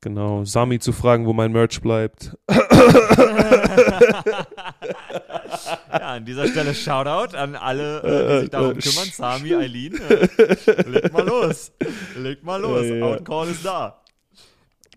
Genau, 0.00 0.44
Sami 0.44 0.78
zu 0.78 0.92
fragen, 0.92 1.26
wo 1.26 1.32
mein 1.32 1.52
Merch 1.52 1.80
bleibt. 1.80 2.36
ja, 2.48 2.56
an 5.90 6.24
dieser 6.24 6.46
Stelle 6.48 6.74
Shoutout 6.74 7.36
an 7.36 7.56
alle, 7.56 8.02
äh, 8.02 8.34
die 8.34 8.40
sich 8.40 8.50
darum 8.50 8.78
kümmern. 8.78 9.08
Sami, 9.12 9.54
Eileen, 9.56 10.00
äh, 10.00 10.28
legt 10.88 11.12
mal 11.12 11.26
los. 11.26 11.72
Legt 12.16 12.44
mal 12.44 12.60
los. 12.60 12.86
Ja, 12.86 12.94
ja. 12.94 13.04
Outcall 13.04 13.48
ist 13.48 13.64
da. 13.64 14.00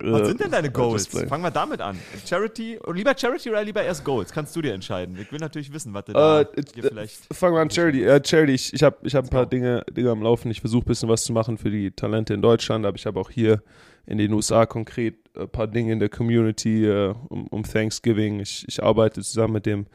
Was 0.01 0.27
sind 0.27 0.39
denn 0.39 0.51
deine 0.51 0.71
Goals? 0.71 1.07
Fangen 1.07 1.43
wir 1.43 1.51
damit 1.51 1.81
an. 1.81 1.99
Charity, 2.25 2.79
lieber 2.93 3.13
Charity 3.17 3.49
oder 3.49 3.63
lieber 3.63 3.83
erst 3.83 4.05
Goals? 4.05 4.31
Kannst 4.31 4.55
du 4.55 4.62
dir 4.62 4.73
entscheiden. 4.73 5.17
Ich 5.19 5.29
will 5.31 5.39
natürlich 5.39 5.73
wissen, 5.73 5.93
was 5.93 6.05
du 6.05 6.13
da 6.13 6.41
uh, 6.41 6.45
vielleicht. 6.73 7.33
Fangen 7.33 7.55
wir 7.55 7.62
an, 7.62 7.69
Charity. 7.69 8.07
Uh, 8.07 8.19
Charity, 8.23 8.53
ich, 8.53 8.73
ich 8.73 8.83
habe 8.83 8.97
ich 9.03 9.13
hab 9.13 9.25
ein 9.25 9.29
paar 9.29 9.45
Dinge, 9.45 9.83
Dinge 9.91 10.12
am 10.12 10.21
Laufen. 10.21 10.49
Ich 10.51 10.62
versuche 10.62 10.85
ein 10.85 10.88
bisschen 10.88 11.09
was 11.09 11.25
zu 11.25 11.33
machen 11.33 11.57
für 11.57 11.69
die 11.69 11.91
Talente 11.91 12.33
in 12.33 12.41
Deutschland, 12.41 12.85
aber 12.85 12.95
ich 12.95 13.05
habe 13.05 13.19
auch 13.19 13.29
hier 13.29 13.62
in 14.09 14.17
den 14.17 14.33
USA 14.33 14.65
konkret 14.65 15.15
ein 15.37 15.49
paar 15.49 15.67
Dinge 15.67 15.93
in 15.93 15.99
der 15.99 16.09
Community 16.09 16.89
uh, 16.89 17.13
um, 17.29 17.47
um, 17.47 17.63
Thanksgiving. 17.63 18.39
Ich, 18.39 18.65
ich 18.67 18.83
arbeite 18.83 19.21
zusammen 19.21 19.53
mit 19.53 19.65
dem 19.65 19.85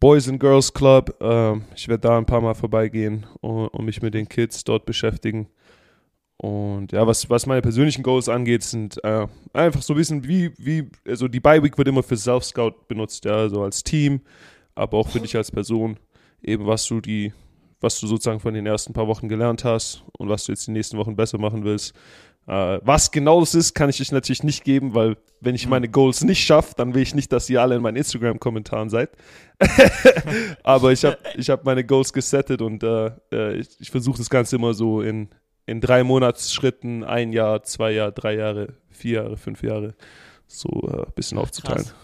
Boys 0.00 0.28
and 0.28 0.40
Girls 0.40 0.74
Club. 0.74 1.14
ich 1.76 1.86
werde 1.88 2.00
da 2.00 2.18
ein 2.18 2.26
paar 2.26 2.40
Mal 2.40 2.54
vorbeigehen 2.54 3.24
und, 3.40 3.68
und 3.68 3.84
mich 3.84 4.02
mit 4.02 4.14
den 4.14 4.28
Kids 4.28 4.64
dort 4.64 4.84
beschäftigen. 4.84 5.46
Und 6.42 6.90
ja, 6.90 7.06
was, 7.06 7.30
was 7.30 7.46
meine 7.46 7.62
persönlichen 7.62 8.02
Goals 8.02 8.28
angeht, 8.28 8.64
sind 8.64 9.02
äh, 9.04 9.28
einfach 9.52 9.80
so 9.80 9.94
ein 9.94 9.96
bisschen 9.96 10.26
wie, 10.26 10.50
wie, 10.58 10.90
also 11.06 11.28
die 11.28 11.38
Bye-Week 11.38 11.78
wird 11.78 11.86
immer 11.86 12.02
für 12.02 12.16
Self-Scout 12.16 12.88
benutzt, 12.88 13.24
ja, 13.24 13.48
so 13.48 13.62
als 13.62 13.84
Team, 13.84 14.22
aber 14.74 14.98
auch 14.98 15.08
für 15.08 15.20
dich 15.20 15.36
als 15.36 15.52
Person, 15.52 16.00
eben 16.42 16.66
was 16.66 16.84
du 16.86 17.00
die, 17.00 17.32
was 17.80 18.00
du 18.00 18.08
sozusagen 18.08 18.40
von 18.40 18.54
den 18.54 18.66
ersten 18.66 18.92
paar 18.92 19.06
Wochen 19.06 19.28
gelernt 19.28 19.62
hast 19.62 20.02
und 20.18 20.28
was 20.28 20.44
du 20.44 20.50
jetzt 20.50 20.66
die 20.66 20.72
nächsten 20.72 20.98
Wochen 20.98 21.14
besser 21.14 21.38
machen 21.38 21.62
willst. 21.62 21.94
Äh, 22.46 22.80
was 22.82 23.10
genau 23.10 23.40
das 23.40 23.54
ist, 23.54 23.74
kann 23.74 23.88
ich 23.88 24.00
euch 24.00 24.10
natürlich 24.10 24.42
nicht 24.42 24.64
geben, 24.64 24.94
weil 24.94 25.16
wenn 25.40 25.54
ich 25.54 25.68
meine 25.68 25.88
Goals 25.88 26.22
nicht 26.22 26.44
schaffe, 26.44 26.74
dann 26.76 26.94
will 26.94 27.02
ich 27.02 27.14
nicht, 27.14 27.32
dass 27.32 27.48
ihr 27.48 27.60
alle 27.62 27.76
in 27.76 27.82
meinen 27.82 27.96
Instagram-Kommentaren 27.96 28.90
seid. 28.90 29.10
Aber 30.62 30.92
ich 30.92 31.04
habe 31.04 31.18
ich 31.36 31.50
hab 31.50 31.64
meine 31.64 31.84
Goals 31.84 32.12
gesettet 32.12 32.62
und 32.62 32.82
äh, 32.82 33.10
äh 33.32 33.56
ich, 33.56 33.68
ich 33.80 33.90
versuche 33.90 34.18
das 34.18 34.30
Ganze 34.30 34.56
immer 34.56 34.74
so 34.74 35.02
in, 35.02 35.28
in 35.66 35.80
drei 35.80 36.02
Monatsschritten, 36.04 37.04
ein 37.04 37.32
Jahr, 37.32 37.62
zwei 37.62 37.92
Jahre, 37.92 38.12
drei 38.12 38.34
Jahre, 38.34 38.74
vier 38.90 39.22
Jahre, 39.22 39.36
fünf 39.36 39.62
Jahre, 39.62 39.94
so 40.46 40.68
ein 40.68 41.00
äh, 41.00 41.06
bisschen 41.14 41.38
aufzuteilen. 41.38 41.84
Krass. 41.84 41.94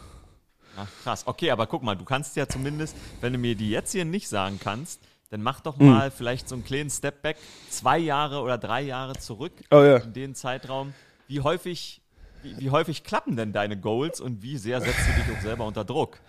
Ach, 0.77 0.89
krass. 1.03 1.27
Okay, 1.27 1.51
aber 1.51 1.67
guck 1.67 1.83
mal, 1.83 1.97
du 1.97 2.05
kannst 2.05 2.37
ja 2.37 2.47
zumindest, 2.47 2.97
wenn 3.21 3.33
du 3.33 3.39
mir 3.39 3.57
die 3.57 3.71
jetzt 3.71 3.91
hier 3.93 4.05
nicht 4.05 4.29
sagen 4.29 4.61
kannst, 4.63 5.01
dann 5.31 5.43
mach 5.43 5.61
doch 5.61 5.79
hm. 5.79 5.91
mal 5.91 6.07
hm. 6.07 6.13
vielleicht 6.13 6.49
so 6.49 6.55
einen 6.55 6.65
kleinen 6.65 6.91
Stepback, 6.91 7.37
zwei 7.71 7.99
Jahre 7.99 8.41
oder 8.41 8.59
drei 8.59 8.83
Jahre 8.83 9.19
zurück 9.19 9.53
oh, 9.71 9.83
ja. 9.83 9.99
in 9.99 10.13
den 10.13 10.35
Zeitraum. 10.35 10.95
Wie 11.27 11.41
häufig, 11.41 12.01
wie, 12.43 12.59
wie, 12.59 12.71
häufig 12.71 13.05
klappen 13.05 13.37
denn 13.37 13.53
deine 13.53 13.79
Goals 13.79 14.21
und 14.21 14.43
wie 14.43 14.57
sehr 14.57 14.81
setzt 14.81 15.01
du 15.07 15.13
dich 15.23 15.37
auch 15.37 15.43
selber 15.43 15.67
unter 15.67 15.85
Druck? 15.85 16.19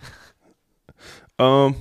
Ähm, 1.38 1.76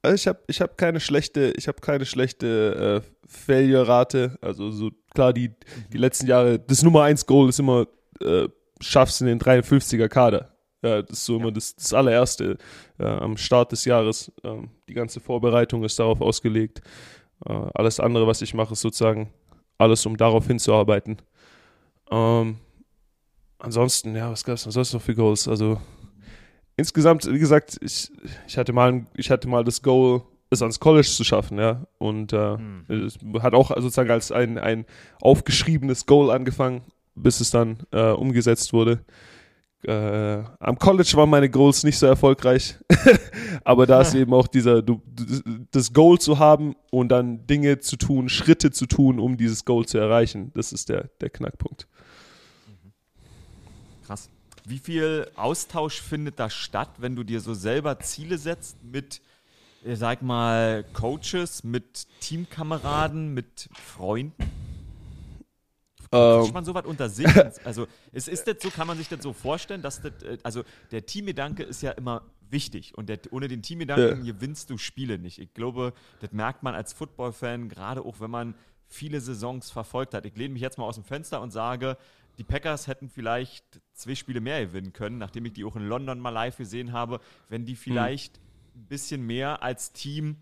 also 0.00 0.14
ich 0.14 0.28
habe 0.28 0.38
ich 0.46 0.60
hab 0.60 0.78
keine 0.78 1.00
schlechte, 1.00 1.52
ich 1.56 1.66
habe 1.66 1.80
keine 1.80 2.06
schlechte 2.06 3.02
äh, 3.02 3.26
Failure-Rate. 3.26 4.38
Also 4.40 4.70
so 4.70 4.92
klar, 5.12 5.32
die, 5.32 5.50
die 5.92 5.98
letzten 5.98 6.28
Jahre, 6.28 6.60
das 6.60 6.84
Nummer 6.84 7.02
1 7.02 7.26
Goal 7.26 7.48
ist 7.48 7.58
immer, 7.58 7.88
äh, 8.20 8.48
schaffst 8.80 9.20
in 9.22 9.26
den 9.26 9.40
53er 9.40 10.06
Kader. 10.06 10.53
Ja, 10.84 11.00
das 11.00 11.18
ist 11.18 11.24
so 11.24 11.38
immer 11.38 11.50
das, 11.50 11.74
das 11.74 11.94
allererste 11.94 12.58
äh, 12.98 13.06
am 13.06 13.38
Start 13.38 13.72
des 13.72 13.86
Jahres. 13.86 14.30
Ähm, 14.42 14.68
die 14.86 14.92
ganze 14.92 15.18
Vorbereitung 15.18 15.82
ist 15.82 15.98
darauf 15.98 16.20
ausgelegt. 16.20 16.82
Äh, 17.46 17.54
alles 17.72 18.00
andere, 18.00 18.26
was 18.26 18.42
ich 18.42 18.52
mache, 18.52 18.74
ist 18.74 18.82
sozusagen 18.82 19.30
alles, 19.78 20.04
um 20.04 20.18
darauf 20.18 20.46
hinzuarbeiten. 20.46 21.16
Ähm, 22.10 22.58
ansonsten, 23.58 24.14
ja, 24.14 24.30
was 24.30 24.44
gab 24.44 24.56
es 24.56 24.64
sonst 24.64 24.92
noch 24.92 25.00
für 25.00 25.14
Goals? 25.14 25.48
Also 25.48 25.80
insgesamt, 26.76 27.24
wie 27.32 27.38
gesagt, 27.38 27.78
ich, 27.80 28.12
ich, 28.46 28.58
hatte 28.58 28.74
mal, 28.74 29.06
ich 29.16 29.30
hatte 29.30 29.48
mal 29.48 29.64
das 29.64 29.80
Goal, 29.80 30.20
es 30.50 30.60
ans 30.60 30.80
College 30.80 31.08
zu 31.08 31.24
schaffen, 31.24 31.58
ja. 31.58 31.86
Und 31.96 32.34
äh, 32.34 32.58
hm. 32.58 32.84
es 33.06 33.18
hat 33.42 33.54
auch 33.54 33.70
sozusagen 33.70 34.10
als 34.10 34.30
ein, 34.30 34.58
ein 34.58 34.84
aufgeschriebenes 35.22 36.04
Goal 36.04 36.30
angefangen, 36.30 36.82
bis 37.14 37.40
es 37.40 37.50
dann 37.50 37.78
äh, 37.90 38.10
umgesetzt 38.10 38.74
wurde. 38.74 39.02
Äh, 39.86 40.44
am 40.60 40.78
College 40.78 41.12
waren 41.14 41.28
meine 41.28 41.50
Goals 41.50 41.84
nicht 41.84 41.98
so 41.98 42.06
erfolgreich, 42.06 42.76
aber 43.64 43.86
da 43.86 44.00
ist 44.00 44.14
eben 44.14 44.32
auch 44.32 44.46
dieser, 44.46 44.80
du, 44.80 45.02
das 45.70 45.92
Goal 45.92 46.18
zu 46.18 46.38
haben 46.38 46.74
und 46.90 47.10
dann 47.10 47.46
Dinge 47.46 47.80
zu 47.80 47.96
tun, 47.96 48.28
Schritte 48.28 48.70
zu 48.70 48.86
tun, 48.86 49.18
um 49.18 49.36
dieses 49.36 49.64
Goal 49.64 49.84
zu 49.84 49.98
erreichen. 49.98 50.52
Das 50.54 50.72
ist 50.72 50.88
der, 50.88 51.10
der 51.20 51.28
Knackpunkt. 51.28 51.86
Krass. 54.06 54.30
Wie 54.66 54.78
viel 54.78 55.30
Austausch 55.36 56.00
findet 56.00 56.38
da 56.38 56.48
statt, 56.48 56.90
wenn 56.98 57.14
du 57.14 57.22
dir 57.22 57.40
so 57.40 57.52
selber 57.52 57.98
Ziele 57.98 58.38
setzt 58.38 58.82
mit, 58.82 59.20
sag 59.84 60.22
mal, 60.22 60.84
Coaches, 60.94 61.62
mit 61.62 62.06
Teamkameraden, 62.20 63.34
mit 63.34 63.68
Freunden? 63.74 64.63
Kann 66.14 66.54
man 66.54 66.64
sowas 66.64 66.84
unter 66.84 67.08
sich? 67.08 67.26
Also, 67.64 67.86
es 68.12 68.28
ist 68.28 68.46
das 68.46 68.56
so, 68.60 68.70
kann 68.70 68.86
man 68.86 68.98
sich 68.98 69.08
das 69.08 69.22
so 69.22 69.32
vorstellen, 69.32 69.82
dass 69.82 70.00
das, 70.00 70.22
äh, 70.22 70.38
also 70.42 70.62
der 70.90 71.06
Teamgedanke 71.06 71.62
ist 71.62 71.82
ja 71.82 71.92
immer 71.92 72.22
wichtig 72.50 72.96
und 72.96 73.08
der, 73.08 73.18
ohne 73.30 73.48
den 73.48 73.62
Teamgedanken 73.62 74.24
ja. 74.24 74.32
gewinnst 74.32 74.70
du 74.70 74.78
Spiele 74.78 75.18
nicht. 75.18 75.38
Ich 75.38 75.52
glaube, 75.54 75.92
das 76.20 76.32
merkt 76.32 76.62
man 76.62 76.74
als 76.74 76.92
Football-Fan, 76.92 77.68
gerade 77.68 78.02
auch 78.02 78.20
wenn 78.20 78.30
man 78.30 78.54
viele 78.86 79.20
Saisons 79.20 79.70
verfolgt 79.70 80.14
hat. 80.14 80.26
Ich 80.26 80.36
lehne 80.36 80.54
mich 80.54 80.62
jetzt 80.62 80.78
mal 80.78 80.84
aus 80.84 80.94
dem 80.94 81.04
Fenster 81.04 81.40
und 81.40 81.50
sage, 81.50 81.96
die 82.38 82.44
Packers 82.44 82.86
hätten 82.86 83.08
vielleicht 83.08 83.80
zwei 83.92 84.14
Spiele 84.14 84.40
mehr 84.40 84.64
gewinnen 84.66 84.92
können, 84.92 85.18
nachdem 85.18 85.46
ich 85.46 85.52
die 85.52 85.64
auch 85.64 85.76
in 85.76 85.86
London 85.86 86.18
mal 86.18 86.30
live 86.30 86.56
gesehen 86.56 86.92
habe, 86.92 87.20
wenn 87.48 87.64
die 87.64 87.72
hm. 87.72 87.78
vielleicht 87.78 88.36
hm. 88.36 88.42
ein 88.76 88.86
bisschen 88.86 89.26
mehr 89.26 89.62
als 89.62 89.92
Team 89.92 90.36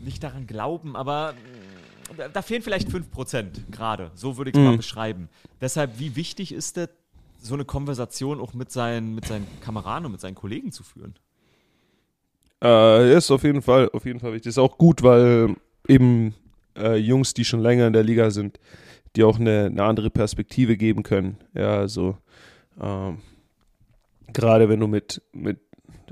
nicht 0.00 0.22
daran 0.22 0.46
glauben, 0.46 0.96
aber 0.96 1.32
mm, 1.32 2.16
da, 2.16 2.28
da 2.28 2.42
fehlen 2.42 2.62
vielleicht 2.62 2.88
5% 2.88 3.70
gerade. 3.70 4.10
So 4.14 4.36
würde 4.36 4.50
ich 4.50 4.56
es 4.56 4.60
mhm. 4.60 4.66
mal 4.66 4.76
beschreiben. 4.76 5.28
Deshalb, 5.60 5.98
wie 5.98 6.16
wichtig 6.16 6.52
ist 6.52 6.76
es, 6.76 6.88
so 7.40 7.54
eine 7.54 7.64
Konversation 7.64 8.40
auch 8.40 8.54
mit 8.54 8.70
seinen, 8.70 9.14
mit 9.14 9.26
seinen 9.26 9.46
Kameraden 9.60 10.06
und 10.06 10.12
mit 10.12 10.20
seinen 10.20 10.34
Kollegen 10.34 10.72
zu 10.72 10.82
führen? 10.82 11.14
Äh, 12.62 13.16
ist 13.16 13.30
auf 13.30 13.44
jeden 13.44 13.62
Fall, 13.62 13.90
auf 13.92 14.04
jeden 14.04 14.20
Fall 14.20 14.32
wichtig. 14.32 14.50
Ist 14.50 14.58
auch 14.58 14.78
gut, 14.78 15.02
weil 15.02 15.54
eben 15.86 16.34
äh, 16.76 16.96
Jungs, 16.96 17.34
die 17.34 17.44
schon 17.44 17.60
länger 17.60 17.86
in 17.86 17.92
der 17.92 18.02
Liga 18.02 18.30
sind, 18.30 18.58
die 19.14 19.24
auch 19.24 19.38
eine, 19.38 19.66
eine 19.66 19.84
andere 19.84 20.10
Perspektive 20.10 20.76
geben 20.76 21.02
können. 21.02 21.38
Ja, 21.54 21.78
also 21.78 22.16
ähm, 22.80 23.18
gerade 24.32 24.68
wenn 24.68 24.80
du 24.80 24.86
mit, 24.86 25.22
mit 25.32 25.58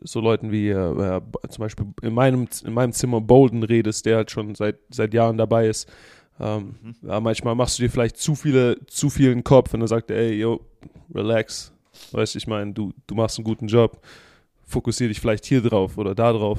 so 0.05 0.21
Leuten 0.21 0.53
wie 0.53 0.69
äh, 0.69 1.21
zum 1.49 1.63
Beispiel 1.63 1.87
in 2.03 2.15
meinem, 2.15 2.47
in 2.65 2.73
meinem 2.73 2.93
Zimmer 2.93 3.21
Bolden 3.21 3.63
redest, 3.63 4.07
der 4.07 4.17
halt 4.17 4.31
schon 4.31 4.55
seit, 4.55 4.77
seit 4.91 5.15
Jahren 5.15 5.37
dabei 5.37 5.67
ist. 5.67 5.91
Ähm, 6.41 6.75
mhm. 6.83 6.95
ja, 7.03 7.21
manchmal 7.21 7.55
machst 7.55 7.79
du 7.79 7.83
dir 7.83 7.91
vielleicht 7.91 8.17
zu 8.17 8.35
viele, 8.35 8.85
zu 8.87 9.09
viel 9.09 9.29
in 9.31 9.39
den 9.39 9.45
Kopf 9.45 9.73
und 9.73 9.81
dann 9.81 9.89
sagt 9.89 10.11
er, 10.11 10.19
ey, 10.19 10.35
yo, 10.35 10.61
relax. 11.15 11.73
Weißt 12.13 12.35
du, 12.35 12.39
ich 12.39 12.47
meine, 12.47 12.73
du, 12.73 12.93
du 13.07 13.15
machst 13.15 13.39
einen 13.39 13.45
guten 13.45 13.67
Job. 13.67 14.01
Fokussiere 14.67 15.09
dich 15.09 15.21
vielleicht 15.21 15.45
hier 15.45 15.63
drauf 15.63 15.97
oder 15.97 16.15
da 16.15 16.33
drauf. 16.33 16.59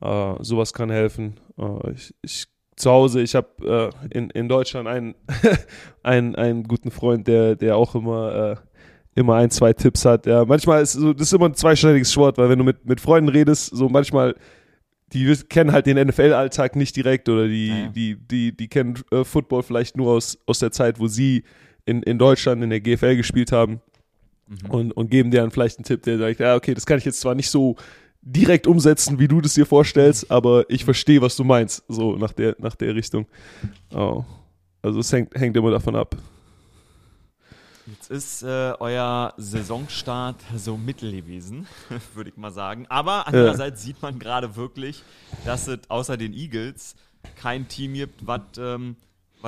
Äh, 0.00 0.34
sowas 0.40 0.72
kann 0.72 0.90
helfen. 0.90 1.38
Äh, 1.58 1.92
ich, 1.92 2.14
ich 2.22 2.46
zu 2.76 2.90
Hause, 2.90 3.20
ich 3.20 3.34
habe 3.34 3.92
äh, 4.10 4.16
in, 4.16 4.30
in 4.30 4.48
Deutschland 4.48 4.88
einen, 4.88 5.14
einen, 6.02 6.34
einen 6.34 6.64
guten 6.64 6.90
Freund, 6.90 7.26
der, 7.26 7.56
der 7.56 7.76
auch 7.76 7.94
immer 7.94 8.52
äh, 8.52 8.56
immer 9.20 9.36
ein, 9.36 9.50
zwei 9.50 9.72
Tipps 9.72 10.04
hat. 10.04 10.26
Ja, 10.26 10.44
manchmal 10.44 10.82
ist 10.82 10.92
so, 10.92 11.12
das 11.12 11.28
ist 11.28 11.32
immer 11.32 11.46
ein 11.46 11.54
zweischneidiges 11.54 12.12
Schwert, 12.12 12.38
weil 12.38 12.48
wenn 12.48 12.58
du 12.58 12.64
mit, 12.64 12.84
mit 12.84 13.00
Freunden 13.00 13.28
redest, 13.28 13.74
so 13.74 13.88
manchmal, 13.88 14.34
die 15.12 15.32
kennen 15.48 15.72
halt 15.72 15.86
den 15.86 15.98
NFL-Alltag 15.98 16.76
nicht 16.76 16.96
direkt 16.96 17.28
oder 17.28 17.46
die, 17.46 17.68
ja, 17.68 17.88
die, 17.88 18.16
die, 18.16 18.56
die 18.56 18.68
kennen 18.68 18.98
äh, 19.10 19.24
Football 19.24 19.62
vielleicht 19.62 19.96
nur 19.96 20.10
aus, 20.10 20.38
aus 20.46 20.58
der 20.58 20.72
Zeit, 20.72 20.98
wo 20.98 21.06
sie 21.06 21.44
in, 21.84 22.02
in 22.02 22.18
Deutschland 22.18 22.62
in 22.62 22.70
der 22.70 22.80
GFL 22.80 23.16
gespielt 23.16 23.52
haben 23.52 23.80
mhm. 24.46 24.70
und, 24.70 24.92
und 24.92 25.10
geben 25.10 25.30
dir 25.30 25.40
dann 25.40 25.50
vielleicht 25.50 25.78
einen 25.78 25.84
Tipp, 25.84 26.02
der 26.02 26.18
sagt, 26.18 26.40
ja, 26.40 26.56
okay, 26.56 26.74
das 26.74 26.86
kann 26.86 26.98
ich 26.98 27.04
jetzt 27.04 27.20
zwar 27.20 27.34
nicht 27.34 27.50
so 27.50 27.76
direkt 28.22 28.66
umsetzen, 28.66 29.18
wie 29.18 29.28
du 29.28 29.40
das 29.40 29.54
dir 29.54 29.66
vorstellst, 29.66 30.30
aber 30.30 30.64
ich 30.68 30.84
verstehe, 30.84 31.22
was 31.22 31.36
du 31.36 31.44
meinst, 31.44 31.84
so 31.88 32.16
nach 32.16 32.32
der, 32.32 32.56
nach 32.58 32.74
der 32.74 32.94
Richtung. 32.94 33.26
Oh. 33.94 34.24
Also 34.82 35.00
es 35.00 35.12
hängt, 35.12 35.34
hängt 35.34 35.56
immer 35.56 35.70
davon 35.70 35.96
ab. 35.96 36.16
Jetzt 37.90 38.10
ist 38.10 38.42
äh, 38.42 38.74
euer 38.78 39.34
Saisonstart 39.36 40.36
so 40.56 40.76
mittel 40.76 41.10
gewesen, 41.10 41.66
würde 42.14 42.30
ich 42.30 42.36
mal 42.36 42.52
sagen. 42.52 42.86
Aber 42.88 43.26
andererseits 43.26 43.82
ja. 43.82 43.86
sieht 43.86 44.02
man 44.02 44.18
gerade 44.18 44.54
wirklich, 44.54 45.02
dass 45.44 45.66
es 45.66 45.78
außer 45.88 46.16
den 46.16 46.32
Eagles 46.32 46.94
kein 47.36 47.66
Team 47.66 47.94
gibt, 47.94 48.26
was 48.26 48.42
ähm, 48.58 48.96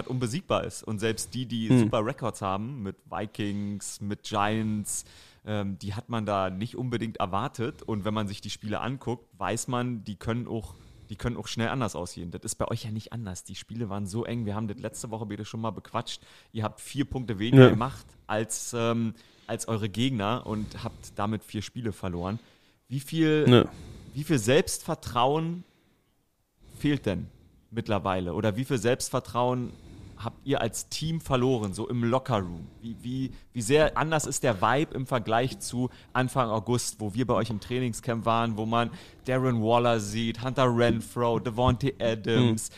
unbesiegbar 0.07 0.65
ist. 0.65 0.83
Und 0.83 0.99
selbst 0.99 1.35
die, 1.35 1.47
die 1.47 1.69
hm. 1.69 1.79
super 1.79 2.05
Records 2.05 2.43
haben, 2.43 2.83
mit 2.83 2.97
Vikings, 3.09 4.01
mit 4.01 4.25
Giants, 4.25 5.05
ähm, 5.47 5.79
die 5.79 5.95
hat 5.95 6.09
man 6.09 6.27
da 6.27 6.51
nicht 6.51 6.77
unbedingt 6.77 7.19
erwartet. 7.19 7.83
Und 7.83 8.05
wenn 8.05 8.15
man 8.15 8.27
sich 8.27 8.41
die 8.41 8.51
Spiele 8.51 8.81
anguckt, 8.81 9.29
weiß 9.39 9.69
man, 9.69 10.03
die 10.03 10.17
können 10.17 10.49
auch 10.49 10.75
die 11.13 11.17
können 11.17 11.37
auch 11.37 11.47
schnell 11.47 11.69
anders 11.69 11.95
aussehen. 11.95 12.31
Das 12.31 12.41
ist 12.43 12.55
bei 12.55 12.67
euch 12.69 12.85
ja 12.85 12.91
nicht 12.91 13.13
anders. 13.13 13.45
Die 13.45 13.55
Spiele 13.55 13.91
waren 13.91 14.07
so 14.07 14.25
eng. 14.25 14.47
Wir 14.47 14.55
haben 14.55 14.67
das 14.67 14.79
letzte 14.79 15.11
Woche 15.11 15.27
bitte 15.27 15.45
schon 15.45 15.61
mal 15.61 15.71
bequatscht. 15.71 16.23
Ihr 16.53 16.65
habt 16.65 16.81
vier 16.81 17.05
Punkte 17.05 17.39
weniger 17.39 17.65
ja. 17.65 17.69
gemacht 17.69 18.07
als, 18.27 18.75
ähm, 18.75 19.13
als 19.47 19.69
eure 19.69 19.91
Gegner 19.91 20.47
und 20.47 20.83
habt 20.83 21.13
damit 21.17 21.45
vier 21.45 21.61
Spiele 21.61 21.93
verloren. 21.93 22.39
Wie 22.89 22.99
viel, 22.99 23.45
ja. 23.47 23.65
wie 24.15 24.25
viel 24.25 24.39
Selbstvertrauen 24.39 25.65
fehlt 26.79 27.05
denn 27.05 27.29
mittlerweile? 27.71 28.33
Oder 28.33 28.57
wie 28.57 28.65
viel 28.65 28.79
Selbstvertrauen 28.79 29.71
habt 30.25 30.47
ihr 30.47 30.61
als 30.61 30.89
Team 30.89 31.21
verloren, 31.21 31.73
so 31.75 31.89
im 31.89 32.05
Lockerroom? 32.05 32.67
Wie, 32.81 32.97
wie, 33.03 33.31
wie 33.53 33.63
sehr 33.63 33.97
anders 33.97 34.27
ist 34.27 34.43
der 34.43 34.61
Vibe 34.61 34.95
im 34.95 35.07
Vergleich 35.07 35.59
zu 35.59 35.91
Anfang 36.13 36.51
August, 36.51 37.01
wo 37.01 37.15
wir 37.15 37.27
bei 37.27 37.35
euch 37.35 37.51
im 37.51 37.61
Trainingscamp 37.61 38.25
waren, 38.25 38.57
wo 38.57 38.67
man 38.67 38.91
Darren 39.25 39.63
Waller 39.63 40.01
sieht, 40.01 40.43
Hunter 40.45 40.75
Renfro, 40.77 41.39
Devontae 41.39 41.95
Adams, 42.01 42.71
mhm. 42.71 42.75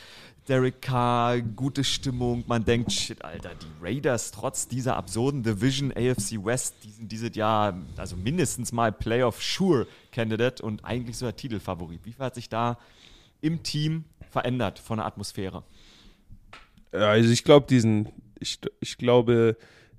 Derek 0.49 0.83
Carr, 0.83 1.41
gute 1.41 1.85
Stimmung. 1.85 2.45
Man 2.47 2.65
denkt, 2.65 2.93
shit, 2.93 3.25
Alter, 3.25 3.53
die 3.55 3.67
Raiders 3.83 4.31
trotz 4.31 4.69
dieser 4.69 4.97
absurden 4.97 5.43
Division 5.43 5.91
AFC 5.91 6.45
West, 6.45 6.75
die 6.85 6.91
sind 6.91 7.11
dieses 7.11 7.35
Jahr 7.35 7.79
also 7.97 8.15
mindestens 8.17 8.71
mal 8.71 8.93
Playoff 8.93 9.43
Sure 9.43 9.87
Candidate 10.13 10.63
und 10.63 10.85
eigentlich 10.85 11.17
so 11.17 11.25
der 11.25 11.37
Titelfavorit. 11.37 12.01
Wie 12.05 12.13
viel 12.13 12.25
hat 12.25 12.35
sich 12.35 12.51
da 12.51 12.79
im 13.41 13.63
Team 13.63 14.05
verändert 14.31 14.79
von 14.79 14.99
der 14.99 15.07
Atmosphäre? 15.07 15.63
Also 16.95 17.31
ich 17.31 17.45
glaube, 17.45 17.67
diesen, 17.67 18.09
ich, 18.39 18.59
ich 18.81 18.99
glaube, 18.99 19.57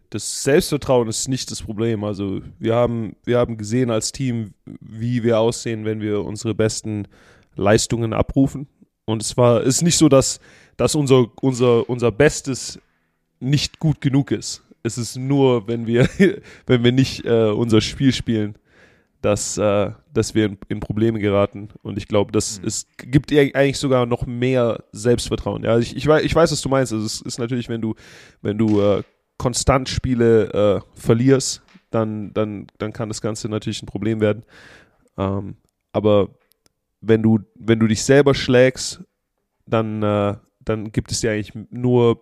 das 0.09 0.43
Selbstvertrauen 0.43 1.07
ist 1.07 1.27
nicht 1.27 1.51
das 1.51 1.61
Problem. 1.61 2.03
Also 2.03 2.41
wir 2.59 2.75
haben, 2.75 3.15
wir 3.25 3.37
haben 3.37 3.57
gesehen 3.57 3.91
als 3.91 4.11
Team, 4.11 4.53
wie 4.79 5.23
wir 5.23 5.39
aussehen, 5.39 5.85
wenn 5.85 5.99
wir 5.99 6.23
unsere 6.23 6.55
besten 6.55 7.07
Leistungen 7.55 8.13
abrufen. 8.13 8.67
Und 9.05 9.21
es 9.21 9.35
war, 9.37 9.61
ist 9.63 9.81
nicht 9.81 9.97
so, 9.97 10.09
dass, 10.09 10.39
dass 10.77 10.95
unser, 10.95 11.27
unser, 11.41 11.89
unser 11.89 12.11
Bestes 12.11 12.79
nicht 13.39 13.79
gut 13.79 14.01
genug 14.01 14.31
ist. 14.31 14.63
es 14.83 14.97
ist 14.97 15.17
nur, 15.17 15.67
wenn 15.67 15.85
wir, 15.85 16.07
wenn 16.65 16.83
wir 16.83 16.91
nicht 16.91 17.25
äh, 17.25 17.49
unser 17.49 17.81
Spiel 17.81 18.13
spielen, 18.13 18.55
dass, 19.25 19.57
äh, 19.57 19.91
dass 20.13 20.35
wir 20.35 20.45
in, 20.45 20.57
in, 20.67 20.79
Probleme 20.79 21.17
geraten. 21.19 21.69
Und 21.81 21.97
ich 21.97 22.07
glaube, 22.07 22.31
das 22.31 22.61
mhm. 22.61 22.67
es 22.67 22.85
gibt 22.97 23.31
dir 23.31 23.41
eigentlich 23.55 23.79
sogar 23.79 24.05
noch 24.05 24.27
mehr 24.27 24.83
Selbstvertrauen. 24.91 25.63
Ja, 25.63 25.79
ich, 25.79 25.95
ich, 25.95 26.05
weiß, 26.05 26.23
ich 26.23 26.35
weiß, 26.35 26.51
was 26.51 26.61
du 26.61 26.69
meinst. 26.69 26.93
Also 26.93 27.03
es 27.03 27.21
ist 27.21 27.39
natürlich, 27.39 27.67
wenn 27.67 27.81
du, 27.81 27.95
wenn 28.43 28.59
du 28.59 28.79
äh, 28.81 29.01
konstant 29.39 29.89
Spiele 29.89 30.53
äh, 30.53 30.99
verlierst, 30.99 31.63
dann, 31.89 32.35
dann, 32.35 32.67
dann 32.77 32.93
kann 32.93 33.09
das 33.09 33.19
Ganze 33.19 33.49
natürlich 33.49 33.81
ein 33.81 33.87
Problem 33.87 34.21
werden. 34.21 34.43
Ähm, 35.17 35.55
aber 35.91 36.29
wenn 37.01 37.23
du, 37.23 37.39
wenn 37.55 37.79
du 37.79 37.87
dich 37.87 38.03
selber 38.03 38.35
schlägst, 38.35 39.01
dann, 39.65 40.03
äh, 40.03 40.35
dann 40.59 40.91
gibt 40.91 41.11
es 41.11 41.21
dir 41.21 41.31
eigentlich 41.31 41.53
nur 41.71 42.21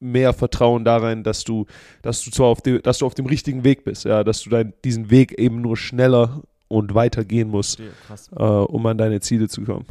mehr 0.00 0.32
Vertrauen 0.32 0.84
darin, 0.84 1.22
dass 1.22 1.44
du, 1.44 1.66
dass 2.02 2.22
du 2.22 2.30
zwar 2.30 2.46
auf 2.46 2.60
dem, 2.60 2.82
dass 2.82 2.98
du 2.98 3.06
auf 3.06 3.14
dem 3.14 3.26
richtigen 3.26 3.64
Weg 3.64 3.84
bist, 3.84 4.04
ja, 4.04 4.24
dass 4.24 4.42
du 4.42 4.50
dein, 4.50 4.72
diesen 4.84 5.10
Weg 5.10 5.38
eben 5.38 5.60
nur 5.60 5.76
schneller 5.76 6.42
und 6.68 6.94
weiter 6.94 7.24
gehen 7.24 7.48
musst, 7.48 7.80
äh, 7.80 8.42
um 8.42 8.86
an 8.86 8.98
deine 8.98 9.20
Ziele 9.20 9.48
zu 9.48 9.62
kommen. 9.62 9.86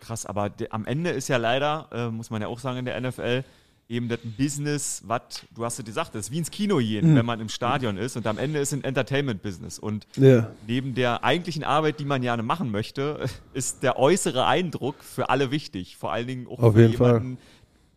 Krass, 0.00 0.26
aber 0.26 0.50
am 0.70 0.86
Ende 0.86 1.10
ist 1.10 1.28
ja 1.28 1.36
leider, 1.36 1.88
äh, 1.92 2.08
muss 2.08 2.30
man 2.30 2.40
ja 2.40 2.48
auch 2.48 2.58
sagen 2.58 2.78
in 2.78 2.84
der 2.84 3.00
NFL, 3.00 3.44
eben 3.88 4.08
das 4.08 4.18
Business, 4.36 5.02
was, 5.06 5.20
du 5.54 5.64
hast 5.64 5.78
ja 5.78 5.84
gesagt, 5.84 6.14
das 6.14 6.26
ist 6.26 6.30
wie 6.30 6.38
ins 6.38 6.50
Kino 6.50 6.76
gehen, 6.76 7.12
mhm. 7.12 7.16
wenn 7.16 7.26
man 7.26 7.40
im 7.40 7.48
Stadion 7.48 7.96
ist 7.96 8.16
und 8.16 8.26
am 8.26 8.38
Ende 8.38 8.58
ist 8.58 8.72
ein 8.72 8.84
Entertainment-Business. 8.84 9.78
Und 9.78 10.06
ja. 10.16 10.50
neben 10.66 10.94
der 10.94 11.24
eigentlichen 11.24 11.64
Arbeit, 11.64 11.98
die 11.98 12.04
man 12.04 12.20
gerne 12.20 12.42
machen 12.42 12.70
möchte, 12.70 13.24
ist 13.54 13.82
der 13.82 13.98
äußere 13.98 14.46
Eindruck 14.46 15.02
für 15.02 15.30
alle 15.30 15.50
wichtig. 15.50 15.96
Vor 15.96 16.12
allen 16.12 16.26
Dingen 16.26 16.46
auch 16.46 16.58
Auf 16.58 16.74
für 16.74 16.86
jemanden, 16.86 17.36
Fall 17.36 17.44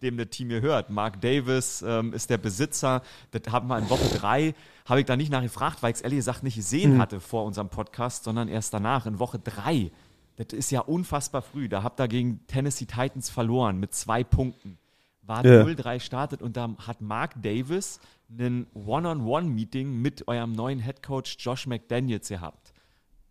dem 0.01 0.17
das 0.17 0.29
Team 0.29 0.49
hier 0.49 0.61
hört. 0.61 0.89
Mark 0.89 1.21
Davis 1.21 1.83
ähm, 1.85 2.13
ist 2.13 2.29
der 2.29 2.37
Besitzer. 2.37 3.01
Das 3.31 3.51
haben 3.51 3.67
wir 3.67 3.77
in 3.77 3.89
Woche 3.89 4.17
drei, 4.17 4.55
habe 4.85 4.99
ich 4.99 5.05
da 5.05 5.15
nicht 5.15 5.31
nachgefragt, 5.31 5.81
weil 5.83 5.91
ich 5.91 5.97
es 5.97 6.01
ehrlich 6.01 6.19
gesagt 6.19 6.43
nicht 6.43 6.55
gesehen 6.55 6.95
mhm. 6.95 7.01
hatte 7.01 7.19
vor 7.19 7.45
unserem 7.45 7.69
Podcast, 7.69 8.23
sondern 8.23 8.47
erst 8.47 8.73
danach, 8.73 9.05
in 9.05 9.19
Woche 9.19 9.39
drei. 9.39 9.91
Das 10.37 10.57
ist 10.57 10.71
ja 10.71 10.81
unfassbar 10.81 11.41
früh. 11.41 11.69
Da 11.69 11.83
habt 11.83 11.99
ihr 11.99 12.07
gegen 12.07 12.45
Tennessee 12.47 12.85
Titans 12.85 13.29
verloren 13.29 13.79
mit 13.79 13.93
zwei 13.93 14.23
Punkten. 14.23 14.77
War 15.21 15.45
yeah. 15.45 15.63
0-3 15.63 15.99
startet 15.99 16.41
und 16.41 16.57
da 16.57 16.75
hat 16.79 16.99
Mark 16.99 17.41
Davis 17.41 17.99
ein 18.29 18.65
One-on-One-Meeting 18.73 20.01
mit 20.01 20.27
eurem 20.27 20.53
neuen 20.53 20.79
Head 20.79 21.03
Coach 21.03 21.37
Josh 21.39 21.67
McDaniels 21.67 22.27
gehabt. 22.27 22.73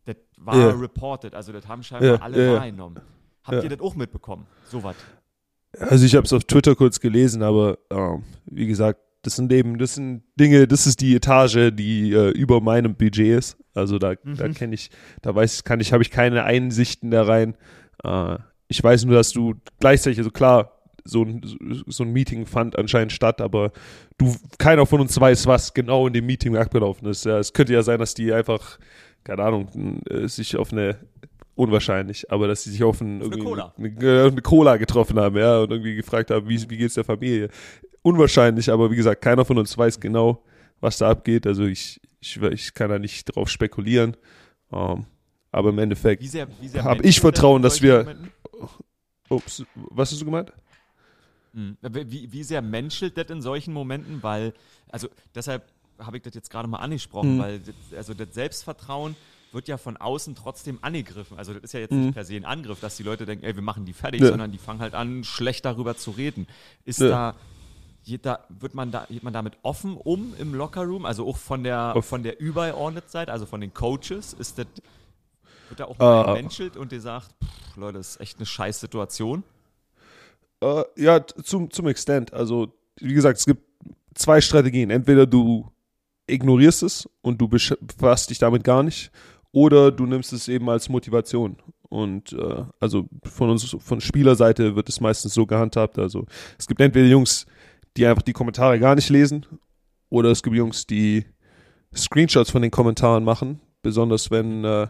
Das 0.04 0.16
war 0.36 0.54
yeah. 0.54 0.70
reported, 0.70 1.34
also 1.34 1.52
das 1.52 1.66
haben 1.66 1.82
scheinbar 1.82 2.10
yeah. 2.10 2.22
alle 2.22 2.54
wahrgenommen. 2.54 3.00
Habt 3.42 3.64
ihr 3.64 3.70
das 3.70 3.80
auch 3.80 3.94
mitbekommen? 3.96 4.46
Sowas. 4.64 4.96
Also 5.78 6.04
ich 6.04 6.14
habe 6.14 6.24
es 6.24 6.32
auf 6.32 6.44
Twitter 6.44 6.74
kurz 6.74 7.00
gelesen, 7.00 7.42
aber 7.42 7.78
äh, 7.90 8.18
wie 8.46 8.66
gesagt, 8.66 9.00
das 9.22 9.36
sind 9.36 9.52
eben, 9.52 9.78
das 9.78 9.94
sind 9.94 10.22
Dinge, 10.38 10.66
das 10.66 10.86
ist 10.86 11.00
die 11.00 11.14
Etage, 11.14 11.70
die 11.72 12.12
äh, 12.12 12.30
über 12.30 12.60
meinem 12.60 12.94
Budget 12.94 13.38
ist. 13.38 13.56
Also 13.74 13.98
da, 13.98 14.14
mhm. 14.22 14.36
da 14.36 14.48
kenne 14.48 14.74
ich, 14.74 14.90
da 15.22 15.34
weiß, 15.34 15.64
kann 15.64 15.80
ich, 15.80 15.92
habe 15.92 16.02
ich 16.02 16.10
keine 16.10 16.44
Einsichten 16.44 17.10
da 17.10 17.22
rein. 17.22 17.56
Äh, 18.02 18.38
ich 18.68 18.82
weiß 18.82 19.04
nur, 19.04 19.16
dass 19.16 19.30
du 19.32 19.54
gleichzeitig, 19.78 20.18
also 20.18 20.30
klar, 20.30 20.80
so 21.04 21.22
ein, 21.24 21.40
so 21.86 22.04
ein 22.04 22.12
Meeting 22.12 22.46
fand 22.46 22.78
anscheinend 22.78 23.12
statt, 23.12 23.40
aber 23.40 23.72
du, 24.18 24.34
keiner 24.58 24.86
von 24.86 25.00
uns 25.00 25.18
weiß, 25.18 25.46
was 25.46 25.74
genau 25.74 26.06
in 26.06 26.12
dem 26.12 26.26
Meeting 26.26 26.56
abgelaufen 26.56 27.08
ist. 27.08 27.24
Ja, 27.24 27.38
es 27.38 27.52
könnte 27.52 27.72
ja 27.72 27.82
sein, 27.82 27.98
dass 27.98 28.14
die 28.14 28.32
einfach, 28.32 28.78
keine 29.24 29.42
Ahnung, 29.42 30.02
äh, 30.08 30.28
sich 30.28 30.56
auf 30.56 30.72
eine 30.72 30.98
unwahrscheinlich, 31.60 32.30
aber 32.30 32.48
dass 32.48 32.64
sie 32.64 32.70
sich 32.70 32.82
auf, 32.82 33.00
ein, 33.00 33.22
eine, 33.22 33.38
Cola. 33.38 33.74
Eine, 33.76 34.24
eine, 34.24 34.42
Cola 34.42 34.76
getroffen 34.78 35.18
haben, 35.18 35.36
ja, 35.36 35.60
und 35.60 35.70
irgendwie 35.70 35.94
gefragt 35.94 36.30
haben, 36.30 36.48
wie, 36.48 36.70
wie 36.70 36.76
geht's 36.78 36.94
der 36.94 37.04
Familie. 37.04 37.50
Unwahrscheinlich, 38.02 38.70
aber 38.70 38.90
wie 38.90 38.96
gesagt, 38.96 39.20
keiner 39.20 39.44
von 39.44 39.58
uns 39.58 39.76
weiß 39.76 40.00
genau, 40.00 40.42
was 40.80 40.98
da 40.98 41.10
abgeht. 41.10 41.46
Also 41.46 41.64
ich, 41.64 42.00
ich, 42.20 42.40
ich 42.40 42.74
kann 42.74 42.88
da 42.88 42.98
nicht 42.98 43.24
drauf 43.24 43.48
spekulieren. 43.50 44.16
Um, 44.70 44.78
ähm, 44.78 45.06
aber 45.52 45.70
im 45.70 45.78
Endeffekt 45.80 46.22
habe 46.78 47.02
ich 47.02 47.20
Vertrauen, 47.20 47.60
dass 47.60 47.82
wir. 47.82 48.16
Ups, 49.28 49.64
was 49.74 50.12
hast 50.12 50.20
du 50.20 50.24
gemeint? 50.24 50.52
Hm. 51.52 51.76
Wie, 51.82 52.32
wie 52.32 52.44
sehr 52.44 52.62
menschelt 52.62 53.16
das 53.16 53.30
in 53.30 53.42
solchen 53.42 53.74
Momenten? 53.74 54.22
Weil, 54.22 54.54
also 54.88 55.08
deshalb 55.34 55.64
habe 55.98 56.16
ich 56.16 56.22
das 56.22 56.34
jetzt 56.34 56.50
gerade 56.50 56.68
mal 56.68 56.78
angesprochen, 56.78 57.36
mhm. 57.36 57.40
weil 57.40 57.60
also 57.96 58.14
das 58.14 58.32
Selbstvertrauen 58.32 59.16
wird 59.52 59.68
ja 59.68 59.78
von 59.78 59.96
außen 59.96 60.34
trotzdem 60.34 60.78
angegriffen. 60.82 61.36
Also 61.38 61.54
das 61.54 61.62
ist 61.64 61.72
ja 61.72 61.80
jetzt 61.80 61.92
mhm. 61.92 62.06
nicht 62.06 62.14
per 62.14 62.24
se 62.24 62.34
ein 62.36 62.44
Angriff, 62.44 62.80
dass 62.80 62.96
die 62.96 63.02
Leute 63.02 63.26
denken, 63.26 63.44
ey, 63.44 63.54
wir 63.54 63.62
machen 63.62 63.84
die 63.84 63.92
fertig, 63.92 64.20
ja. 64.20 64.28
sondern 64.28 64.52
die 64.52 64.58
fangen 64.58 64.80
halt 64.80 64.94
an, 64.94 65.24
schlecht 65.24 65.64
darüber 65.64 65.96
zu 65.96 66.12
reden. 66.12 66.46
Ist 66.84 67.00
ja. 67.00 67.08
da, 67.08 67.34
jeder, 68.02 68.44
wird 68.48 68.74
man 68.74 68.90
da, 68.90 69.06
geht 69.08 69.22
man 69.22 69.32
damit 69.32 69.54
offen 69.62 69.96
um 69.96 70.34
im 70.38 70.54
Lockerroom? 70.54 71.04
Also 71.04 71.26
auch 71.26 71.36
von 71.36 71.64
der, 71.64 71.96
Auf. 71.96 72.06
von 72.06 72.22
der 72.22 72.40
übergeordneten 72.40 73.10
Seite, 73.10 73.32
also 73.32 73.46
von 73.46 73.60
den 73.60 73.74
Coaches, 73.74 74.32
ist 74.32 74.58
das, 74.58 74.66
wird 75.68 75.80
da 75.80 75.84
auch 75.84 75.98
mal 75.98 76.22
uh, 76.22 76.34
gemenschelt 76.34 76.76
und 76.76 76.92
dir 76.92 77.00
sagt, 77.00 77.34
pff, 77.42 77.76
Leute, 77.76 77.98
das 77.98 78.10
ist 78.10 78.20
echt 78.20 78.38
eine 78.38 78.46
scheiß 78.46 78.80
Situation? 78.80 79.42
Uh, 80.62 80.82
ja, 80.96 81.24
zum, 81.26 81.70
zum 81.70 81.88
Extent. 81.88 82.32
Also, 82.32 82.72
wie 82.96 83.14
gesagt, 83.14 83.38
es 83.38 83.46
gibt 83.46 83.62
zwei 84.14 84.40
Strategien. 84.40 84.90
Entweder 84.90 85.26
du 85.26 85.70
ignorierst 86.26 86.82
es 86.82 87.08
und 87.22 87.40
du 87.40 87.48
befasst 87.48 88.30
dich 88.30 88.38
damit 88.38 88.64
gar 88.64 88.82
nicht 88.82 89.10
oder 89.52 89.90
du 89.90 90.06
nimmst 90.06 90.32
es 90.32 90.48
eben 90.48 90.68
als 90.68 90.88
Motivation. 90.88 91.56
Und 91.88 92.32
äh, 92.32 92.64
also 92.78 93.08
von 93.24 93.50
uns, 93.50 93.76
von 93.78 94.00
Spielerseite 94.00 94.76
wird 94.76 94.88
es 94.88 95.00
meistens 95.00 95.34
so 95.34 95.44
gehandhabt. 95.44 95.98
Also 95.98 96.26
es 96.58 96.66
gibt 96.66 96.80
entweder 96.80 97.06
Jungs, 97.06 97.46
die 97.96 98.06
einfach 98.06 98.22
die 98.22 98.32
Kommentare 98.32 98.78
gar 98.78 98.94
nicht 98.94 99.10
lesen, 99.10 99.44
oder 100.08 100.30
es 100.30 100.42
gibt 100.42 100.56
Jungs, 100.56 100.86
die 100.86 101.24
Screenshots 101.94 102.50
von 102.50 102.62
den 102.62 102.70
Kommentaren 102.70 103.24
machen, 103.24 103.60
besonders 103.82 104.30
wenn 104.30 104.64
äh, 104.64 104.88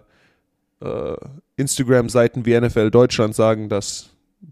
äh, 0.80 1.16
Instagram-Seiten 1.56 2.44
wie 2.46 2.58
NFL 2.58 2.90
Deutschland 2.90 3.34
sagen, 3.34 3.68
dass 3.68 4.10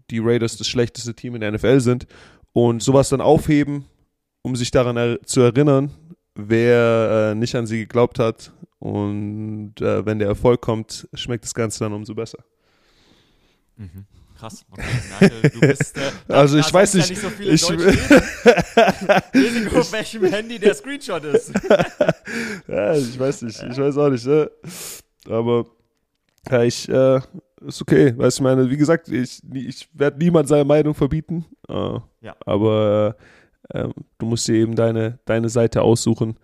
die 0.09 0.19
Raiders 0.19 0.57
das 0.57 0.67
schlechteste 0.67 1.13
Team 1.15 1.35
in 1.35 1.41
der 1.41 1.51
NFL 1.51 1.79
sind 1.79 2.07
und 2.53 2.81
sowas 2.81 3.09
dann 3.09 3.21
aufheben, 3.21 3.85
um 4.41 4.55
sich 4.55 4.71
daran 4.71 4.97
er 4.97 5.21
zu 5.23 5.41
erinnern, 5.41 5.91
wer 6.35 7.31
äh, 7.31 7.35
nicht 7.35 7.55
an 7.55 7.67
sie 7.67 7.79
geglaubt 7.79 8.19
hat 8.19 8.51
und 8.79 9.75
äh, 9.81 10.05
wenn 10.05 10.19
der 10.19 10.29
Erfolg 10.29 10.61
kommt, 10.61 11.09
schmeckt 11.13 11.43
das 11.43 11.53
Ganze 11.53 11.79
dann 11.79 11.91
umso 11.93 12.15
besser. 12.15 12.39
Mhm. 13.75 14.05
Krass. 14.37 14.65
Okay, 14.71 14.83
merke, 15.19 15.49
du 15.49 15.59
bist, 15.59 15.97
äh, 15.97 16.11
also 16.33 16.57
ich 16.57 16.73
weiß 16.73 16.93
nicht. 16.93 17.09
Ja 17.09 17.13
nicht 17.13 17.21
so 17.21 17.29
viel 17.29 17.49
ich 17.49 17.61
auf 19.75 19.91
welchem 19.91 20.23
Handy 20.23 20.57
der 20.57 20.73
Screenshot 20.73 21.25
ist. 21.25 21.51
ja, 22.67 22.95
ich 22.95 23.19
weiß 23.19 23.41
nicht. 23.41 23.61
Ich 23.61 23.77
weiß 23.77 23.97
auch 23.97 24.09
nicht. 24.09 24.25
Ne? 24.25 24.49
Aber 25.27 25.65
ja, 26.49 26.63
ich 26.63 26.87
äh, 26.87 27.19
ist 27.67 27.81
okay. 27.81 28.17
Weißt 28.17 28.39
du, 28.39 28.43
meine, 28.43 28.69
wie 28.69 28.77
gesagt, 28.77 29.09
ich, 29.09 29.41
ich 29.53 29.89
werde 29.93 30.17
niemand 30.17 30.47
seine 30.47 30.63
Meinung 30.63 30.93
verbieten. 30.93 31.45
Äh, 31.67 31.99
ja. 32.21 32.37
Aber 32.45 33.17
äh, 33.67 33.89
du 34.19 34.25
musst 34.25 34.47
dir 34.47 34.55
eben 34.55 34.75
deine, 34.75 35.19
deine 35.25 35.49
Seite 35.49 35.81
aussuchen 35.81 36.37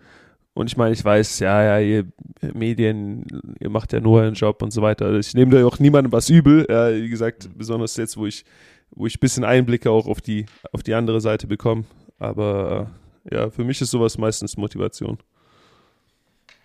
und 0.56 0.68
ich 0.68 0.78
meine, 0.78 0.94
ich 0.94 1.04
weiß, 1.04 1.40
ja, 1.40 1.62
ja, 1.62 1.78
ihr 1.80 2.06
Medien, 2.54 3.26
ihr 3.60 3.68
macht 3.68 3.92
ja 3.92 4.00
nur 4.00 4.20
euren 4.20 4.32
Job 4.32 4.62
und 4.62 4.70
so 4.70 4.80
weiter. 4.80 5.12
Ich 5.12 5.34
nehme 5.34 5.54
da 5.54 5.66
auch 5.66 5.78
niemandem 5.78 6.12
was 6.12 6.30
übel. 6.30 6.64
Ja, 6.66 6.94
wie 6.94 7.10
gesagt, 7.10 7.50
besonders 7.54 7.94
jetzt, 7.98 8.16
wo 8.16 8.24
ich, 8.24 8.42
wo 8.90 9.06
ich 9.06 9.16
ein 9.16 9.20
bisschen 9.20 9.44
Einblicke 9.44 9.90
auch 9.90 10.06
auf 10.06 10.22
die, 10.22 10.46
auf 10.72 10.82
die 10.82 10.94
andere 10.94 11.20
Seite 11.20 11.46
bekomme. 11.46 11.84
Aber 12.18 12.90
äh, 13.30 13.34
ja, 13.34 13.50
für 13.50 13.64
mich 13.64 13.82
ist 13.82 13.90
sowas 13.90 14.16
meistens 14.16 14.56
Motivation. 14.56 15.18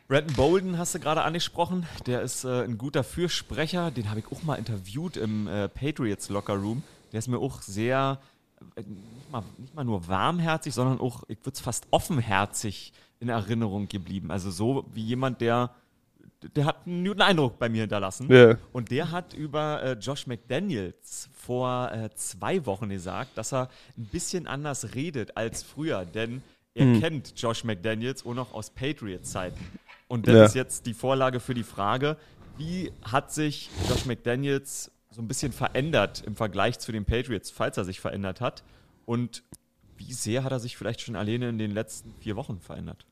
Brandon 0.07 0.35
Bolden 0.37 0.77
hast 0.77 0.95
du 0.95 0.99
gerade 1.01 1.23
angesprochen. 1.23 1.85
Der 2.05 2.21
ist 2.21 2.45
äh, 2.45 2.63
ein 2.63 2.77
guter 2.77 3.03
Fürsprecher. 3.03 3.91
Den 3.91 4.09
habe 4.09 4.21
ich 4.21 4.31
auch 4.31 4.43
mal 4.43 4.55
interviewt 4.55 5.17
im 5.17 5.49
äh, 5.49 5.67
Patriots 5.67 6.29
Locker 6.29 6.55
Room. 6.55 6.81
Der 7.11 7.19
ist 7.19 7.27
mir 7.27 7.39
auch 7.39 7.61
sehr, 7.61 8.19
äh, 8.77 8.83
nicht 8.83 9.31
mal, 9.33 9.43
nicht 9.57 9.75
mal 9.75 9.83
nur 9.83 10.07
warmherzig, 10.07 10.73
sondern 10.73 11.01
auch, 11.01 11.23
ich 11.27 11.39
würde 11.39 11.55
es 11.55 11.59
fast 11.59 11.87
offenherzig 11.91 12.93
in 13.21 13.29
Erinnerung 13.29 13.87
geblieben. 13.87 14.31
Also 14.31 14.51
so 14.51 14.85
wie 14.93 15.03
jemand, 15.03 15.39
der 15.39 15.71
der 16.55 16.65
hat 16.65 16.87
einen 16.87 17.05
guten 17.05 17.21
Eindruck 17.21 17.59
bei 17.59 17.69
mir 17.69 17.81
hinterlassen. 17.81 18.31
Yeah. 18.31 18.57
Und 18.71 18.89
der 18.89 19.11
hat 19.11 19.33
über 19.33 19.83
äh, 19.83 19.91
Josh 19.93 20.25
McDaniels 20.25 21.29
vor 21.33 21.91
äh, 21.91 22.09
zwei 22.15 22.65
Wochen 22.65 22.89
gesagt, 22.89 23.37
dass 23.37 23.53
er 23.53 23.69
ein 23.95 24.05
bisschen 24.05 24.47
anders 24.47 24.95
redet 24.95 25.37
als 25.37 25.61
früher, 25.61 26.03
denn 26.03 26.41
er 26.73 26.85
mhm. 26.85 26.99
kennt 26.99 27.33
Josh 27.39 27.63
McDaniels 27.63 28.25
auch 28.25 28.33
noch 28.33 28.53
aus 28.53 28.71
Patriots-Zeiten. 28.71 29.59
Und 30.07 30.27
das 30.27 30.35
ja. 30.35 30.45
ist 30.45 30.55
jetzt 30.55 30.85
die 30.87 30.93
Vorlage 30.93 31.39
für 31.39 31.53
die 31.53 31.63
Frage, 31.63 32.17
wie 32.57 32.91
hat 33.03 33.31
sich 33.31 33.69
Josh 33.89 34.05
McDaniels 34.05 34.91
so 35.09 35.21
ein 35.21 35.27
bisschen 35.27 35.51
verändert 35.51 36.23
im 36.25 36.35
Vergleich 36.35 36.79
zu 36.79 36.91
den 36.91 37.05
Patriots, 37.05 37.51
falls 37.51 37.77
er 37.77 37.85
sich 37.85 37.99
verändert 37.99 38.41
hat? 38.41 38.63
Und 39.05 39.43
wie 39.97 40.13
sehr 40.13 40.43
hat 40.43 40.51
er 40.51 40.59
sich 40.59 40.77
vielleicht 40.77 41.01
schon 41.01 41.15
alleine 41.15 41.49
in 41.49 41.57
den 41.57 41.71
letzten 41.71 42.13
vier 42.19 42.35
Wochen 42.35 42.59
verändert? 42.59 43.05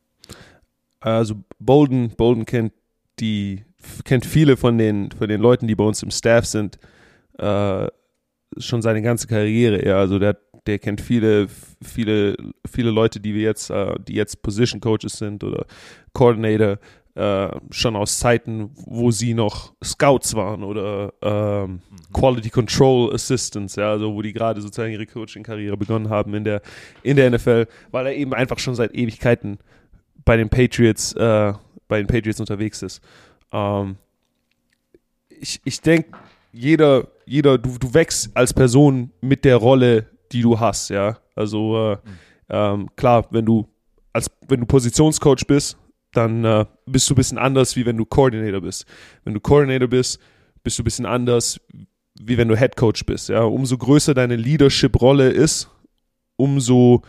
Also 1.00 1.36
Bolden, 1.60 2.10
Bolden 2.10 2.46
kennt 2.46 2.74
die, 3.20 3.64
kennt 4.04 4.26
viele 4.26 4.58
von 4.58 4.78
den, 4.78 5.12
von 5.12 5.30
den 5.30 5.42
Leuten, 5.42 5.68
die 5.68 5.76
bei 5.76 5.84
uns 5.84 6.04
im 6.04 6.12
Staff 6.12 6.46
sind, 6.46 6.78
äh, 7.38 7.88
schon 8.58 8.82
seine 8.82 9.02
ganze 9.02 9.28
Karriere. 9.28 9.86
Ja, 9.86 10.00
also 10.00 10.20
der, 10.20 10.38
der 10.66 10.80
kennt 10.80 11.02
viele, 11.02 11.48
viele, 11.82 12.36
viele 12.70 12.92
Leute, 12.92 13.20
die 13.20 13.34
wir 13.34 13.44
jetzt, 13.44 13.70
äh, 13.70 13.96
die 14.08 14.16
jetzt 14.16 14.42
Position 14.42 14.82
Coaches 14.82 15.14
sind 15.14 15.44
oder 15.44 15.66
Coordinator, 16.14 16.80
äh, 17.16 17.50
schon 17.72 17.96
aus 17.96 18.20
Zeiten, 18.20 18.72
wo 18.76 19.12
sie 19.12 19.34
noch 19.34 19.74
Scouts 19.84 20.36
waren 20.36 20.64
oder 20.64 21.14
ähm, 21.22 21.72
mhm. 21.72 22.14
Quality 22.14 22.50
Control 22.50 23.14
Assistants, 23.14 23.76
ja, 23.76 23.92
also 23.92 24.14
wo 24.14 24.22
die 24.22 24.32
gerade 24.32 24.62
sozusagen 24.62 24.94
ihre 24.94 25.06
Coaching-Karriere 25.06 25.76
begonnen 25.76 26.10
haben 26.10 26.34
in 26.34 26.44
der, 26.44 26.62
in 27.04 27.18
der 27.18 27.32
NFL, 27.32 27.68
weil 27.92 28.06
er 28.06 28.16
eben 28.16 28.34
einfach 28.34 28.60
schon 28.60 28.76
seit 28.76 28.96
Ewigkeiten 28.96 29.58
bei 30.26 30.38
den 30.38 30.50
Patriots, 30.50 31.14
äh, 31.14 31.54
bei 31.88 31.98
den 31.98 32.08
Patriots 32.08 32.40
unterwegs 32.40 32.82
ist. 32.82 33.02
Ähm, 33.52 33.98
ich 35.30 35.62
ich 35.64 35.82
denke, 35.82 36.12
jeder, 36.52 37.08
jeder, 37.26 37.58
du, 37.58 37.78
du 37.78 37.94
wächst 37.94 38.36
als 38.36 38.54
Person 38.54 39.12
mit 39.22 39.46
der 39.46 39.58
Rolle, 39.58 40.08
die 40.32 40.42
du 40.42 40.60
hast, 40.60 40.90
ja. 40.90 41.18
Also 41.36 41.94
äh, 41.94 41.98
ähm, 42.50 42.90
klar, 42.96 43.28
wenn 43.32 43.46
du 43.46 43.68
als 44.14 44.30
wenn 44.48 44.62
du 44.62 44.66
Positionscoach 44.66 45.46
bist, 45.48 45.78
dann 46.12 46.44
äh, 46.44 46.66
bist 46.86 47.10
du 47.10 47.14
ein 47.14 47.18
bisschen 47.18 47.38
anders, 47.38 47.76
wie 47.76 47.86
wenn 47.86 47.98
du 47.98 48.06
Coordinator 48.06 48.62
bist. 48.62 48.86
Wenn 49.24 49.34
du 49.34 49.40
Coordinator 49.40 49.88
bist, 49.88 50.20
bist 50.64 50.78
du 50.78 50.84
ein 50.84 50.86
bisschen 50.86 51.06
anders, 51.06 51.60
wie 52.20 52.38
wenn 52.38 52.48
du 52.48 52.58
Head 52.58 52.76
Coach 52.76 53.06
bist. 53.06 53.30
Ja, 53.30 53.44
umso 53.44 53.78
größer 53.78 54.14
deine 54.14 54.36
Leadership-Rolle 54.36 55.30
ist, 55.30 55.70
umso 56.36 57.04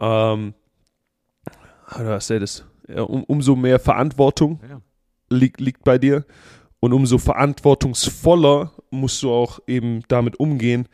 ähm, 0.00 0.54
say 2.20 2.38
this? 2.38 2.64
Ja, 2.88 3.02
um, 3.02 3.24
umso 3.24 3.56
mehr 3.56 3.78
Verantwortung 3.78 4.60
ja. 4.68 4.80
liegt, 5.30 5.60
liegt 5.60 5.84
bei 5.84 5.98
dir 5.98 6.24
und 6.80 6.92
umso 6.92 7.18
verantwortungsvoller 7.18 8.72
musst 8.90 9.22
du 9.22 9.32
auch 9.32 9.58
eben 9.66 10.02
damit 10.08 10.38
umgehen, 10.38 10.88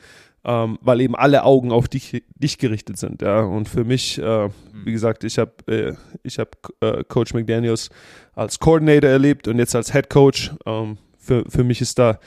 ähm, 0.44 0.78
weil 0.80 1.00
eben 1.00 1.14
alle 1.14 1.44
Augen 1.44 1.70
auf 1.70 1.88
dich, 1.88 2.24
dich 2.34 2.58
gerichtet 2.58 2.96
sind. 2.98 3.22
Ja? 3.22 3.40
Und 3.40 3.68
für 3.68 3.84
mich, 3.84 4.18
äh, 4.18 4.48
wie 4.72 4.90
mhm. 4.90 4.92
gesagt, 4.92 5.24
ich 5.24 5.38
habe 5.38 5.52
äh, 5.66 5.94
ich 6.22 6.38
hab, 6.38 6.56
äh, 6.80 7.04
Coach 7.04 7.34
McDaniels 7.34 7.90
als 8.34 8.58
Coordinator 8.58 9.10
erlebt 9.10 9.48
und 9.48 9.58
jetzt 9.58 9.76
als 9.76 9.92
Head 9.92 10.08
Coach. 10.08 10.52
Ähm, 10.66 10.98
für, 11.18 11.44
für 11.48 11.62
mich 11.62 11.80
ist 11.80 11.98
da 11.98 12.18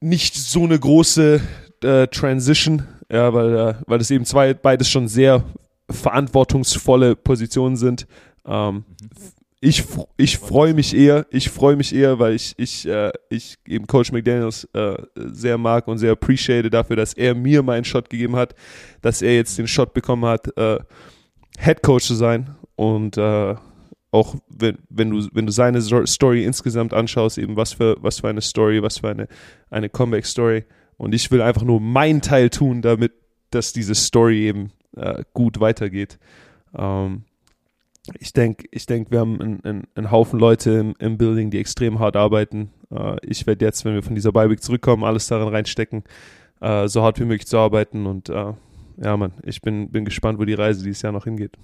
nicht 0.00 0.34
so 0.34 0.64
eine 0.64 0.78
große 0.78 1.40
äh, 1.84 2.06
Transition, 2.08 2.86
ja, 3.12 3.32
weil, 3.32 3.54
äh, 3.56 3.74
weil 3.86 4.00
es 4.00 4.10
eben 4.10 4.24
zwei, 4.24 4.54
beides 4.54 4.88
schon 4.88 5.08
sehr 5.08 5.44
verantwortungsvolle 5.92 7.16
Positionen 7.16 7.76
sind. 7.76 8.06
Ähm, 8.46 8.74
mhm. 8.74 8.84
ich, 9.60 9.84
ich 10.16 10.38
freue 10.38 10.74
mich 10.74 10.96
eher, 10.96 11.26
ich 11.30 11.50
freue 11.50 11.76
mich 11.76 11.94
eher, 11.94 12.18
weil 12.18 12.34
ich, 12.34 12.54
ich, 12.56 12.86
äh, 12.86 13.12
ich 13.28 13.56
eben 13.66 13.86
Coach 13.86 14.12
McDaniels 14.12 14.64
äh, 14.72 14.96
sehr 15.14 15.58
mag 15.58 15.88
und 15.88 15.98
sehr 15.98 16.12
appreciate 16.12 16.70
dafür, 16.70 16.96
dass 16.96 17.14
er 17.14 17.34
mir 17.34 17.62
meinen 17.62 17.84
Shot 17.84 18.10
gegeben 18.10 18.36
hat, 18.36 18.54
dass 19.02 19.22
er 19.22 19.34
jetzt 19.34 19.58
den 19.58 19.66
Shot 19.66 19.92
bekommen 19.94 20.24
hat, 20.24 20.56
äh, 20.56 20.78
Head 21.58 21.82
Coach 21.82 22.06
zu 22.06 22.14
sein. 22.14 22.56
Und 22.76 23.18
äh, 23.18 23.54
auch 24.10 24.34
wenn, 24.48 24.78
wenn 24.88 25.10
du 25.10 25.28
wenn 25.32 25.46
du 25.46 25.52
seine 25.52 25.80
Story 25.80 26.44
insgesamt 26.44 26.94
anschaust, 26.94 27.38
eben 27.38 27.56
was 27.56 27.74
für 27.74 27.96
was 28.00 28.20
für 28.20 28.28
eine 28.28 28.40
Story, 28.40 28.82
was 28.82 28.98
für 28.98 29.08
eine 29.08 29.28
eine 29.70 29.88
Comeback 29.88 30.26
Story 30.26 30.64
und 30.96 31.14
ich 31.14 31.30
will 31.30 31.42
einfach 31.42 31.62
nur 31.62 31.80
meinen 31.80 32.20
Teil 32.20 32.50
tun, 32.50 32.82
damit 32.82 33.12
dass 33.50 33.72
diese 33.72 33.94
Story 33.94 34.46
eben 34.46 34.72
äh, 34.96 35.24
gut 35.32 35.60
weitergeht. 35.60 36.18
Ähm, 36.74 37.24
ich 38.18 38.32
denke, 38.32 38.66
ich 38.70 38.86
denk, 38.86 39.10
wir 39.10 39.20
haben 39.20 39.40
einen, 39.40 39.64
einen, 39.64 39.86
einen 39.94 40.10
Haufen 40.10 40.40
Leute 40.40 40.70
im, 40.70 40.94
im, 40.98 41.18
Building, 41.18 41.50
die 41.50 41.58
extrem 41.58 41.98
hart 41.98 42.16
arbeiten. 42.16 42.70
Äh, 42.90 43.16
ich 43.26 43.46
werde 43.46 43.64
jetzt, 43.64 43.84
wenn 43.84 43.94
wir 43.94 44.02
von 44.02 44.14
dieser 44.14 44.32
Bye 44.32 44.56
zurückkommen, 44.56 45.04
alles 45.04 45.26
daran 45.26 45.48
reinstecken, 45.48 46.04
äh, 46.60 46.88
so 46.88 47.02
hart 47.02 47.20
wie 47.20 47.24
möglich 47.24 47.46
zu 47.46 47.58
arbeiten. 47.58 48.06
Und 48.06 48.28
äh, 48.28 48.52
ja, 48.96 49.16
Mann, 49.16 49.32
ich 49.42 49.60
bin, 49.60 49.90
bin 49.90 50.04
gespannt, 50.04 50.38
wo 50.38 50.44
die 50.44 50.54
Reise 50.54 50.82
dieses 50.82 51.02
Jahr 51.02 51.12
noch 51.12 51.24
hingeht. 51.24 51.56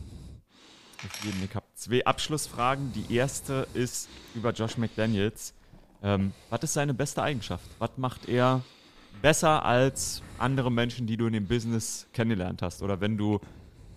Ich 1.45 1.55
habe 1.55 1.67
zwei 1.75 2.05
Abschlussfragen. 2.05 2.93
Die 2.93 3.15
erste 3.15 3.67
ist 3.75 4.09
über 4.35 4.53
Josh 4.53 4.79
McDaniels. 4.79 5.55
Ähm, 6.03 6.33
was 6.51 6.63
ist 6.63 6.73
seine 6.75 6.95
beste 6.95 7.23
Eigenschaft? 7.23 7.65
Was 7.79 7.91
macht 7.97 8.29
er 8.29 8.63
besser 9.23 9.65
als 9.65 10.23
andere 10.39 10.71
Menschen, 10.71 11.07
die 11.07 11.17
du 11.17 11.27
in 11.27 11.33
dem 11.33 11.47
Business 11.47 12.07
kennengelernt 12.13 12.63
hast? 12.63 12.83
Oder 12.83 13.01
wenn 13.01 13.17
du 13.17 13.41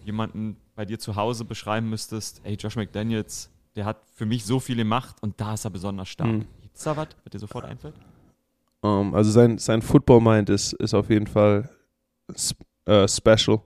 jemanden 0.03 0.57
bei 0.75 0.85
dir 0.85 0.99
zu 0.99 1.15
Hause 1.15 1.45
beschreiben 1.45 1.89
müsstest, 1.89 2.41
ey, 2.43 2.55
Josh 2.55 2.75
McDaniels, 2.75 3.49
der 3.75 3.85
hat 3.85 3.97
für 4.15 4.25
mich 4.25 4.45
so 4.45 4.59
viele 4.59 4.83
Macht 4.83 5.21
und 5.21 5.39
da 5.39 5.53
ist 5.53 5.65
er 5.65 5.71
besonders 5.71 6.09
stark. 6.09 6.29
Mhm. 6.29 6.45
Gibt 6.61 6.75
es 6.75 6.83
da 6.83 6.95
was, 6.95 7.09
was 7.23 7.31
dir 7.31 7.39
sofort 7.39 7.65
einfällt? 7.65 7.95
Um, 8.81 9.09
ähm, 9.09 9.15
also 9.15 9.29
sein, 9.31 9.57
sein 9.57 9.81
Football-Mind 9.81 10.49
ist, 10.49 10.73
ist 10.73 10.93
auf 10.93 11.09
jeden 11.09 11.27
Fall 11.27 11.69
uh, 12.87 13.07
special, 13.07 13.61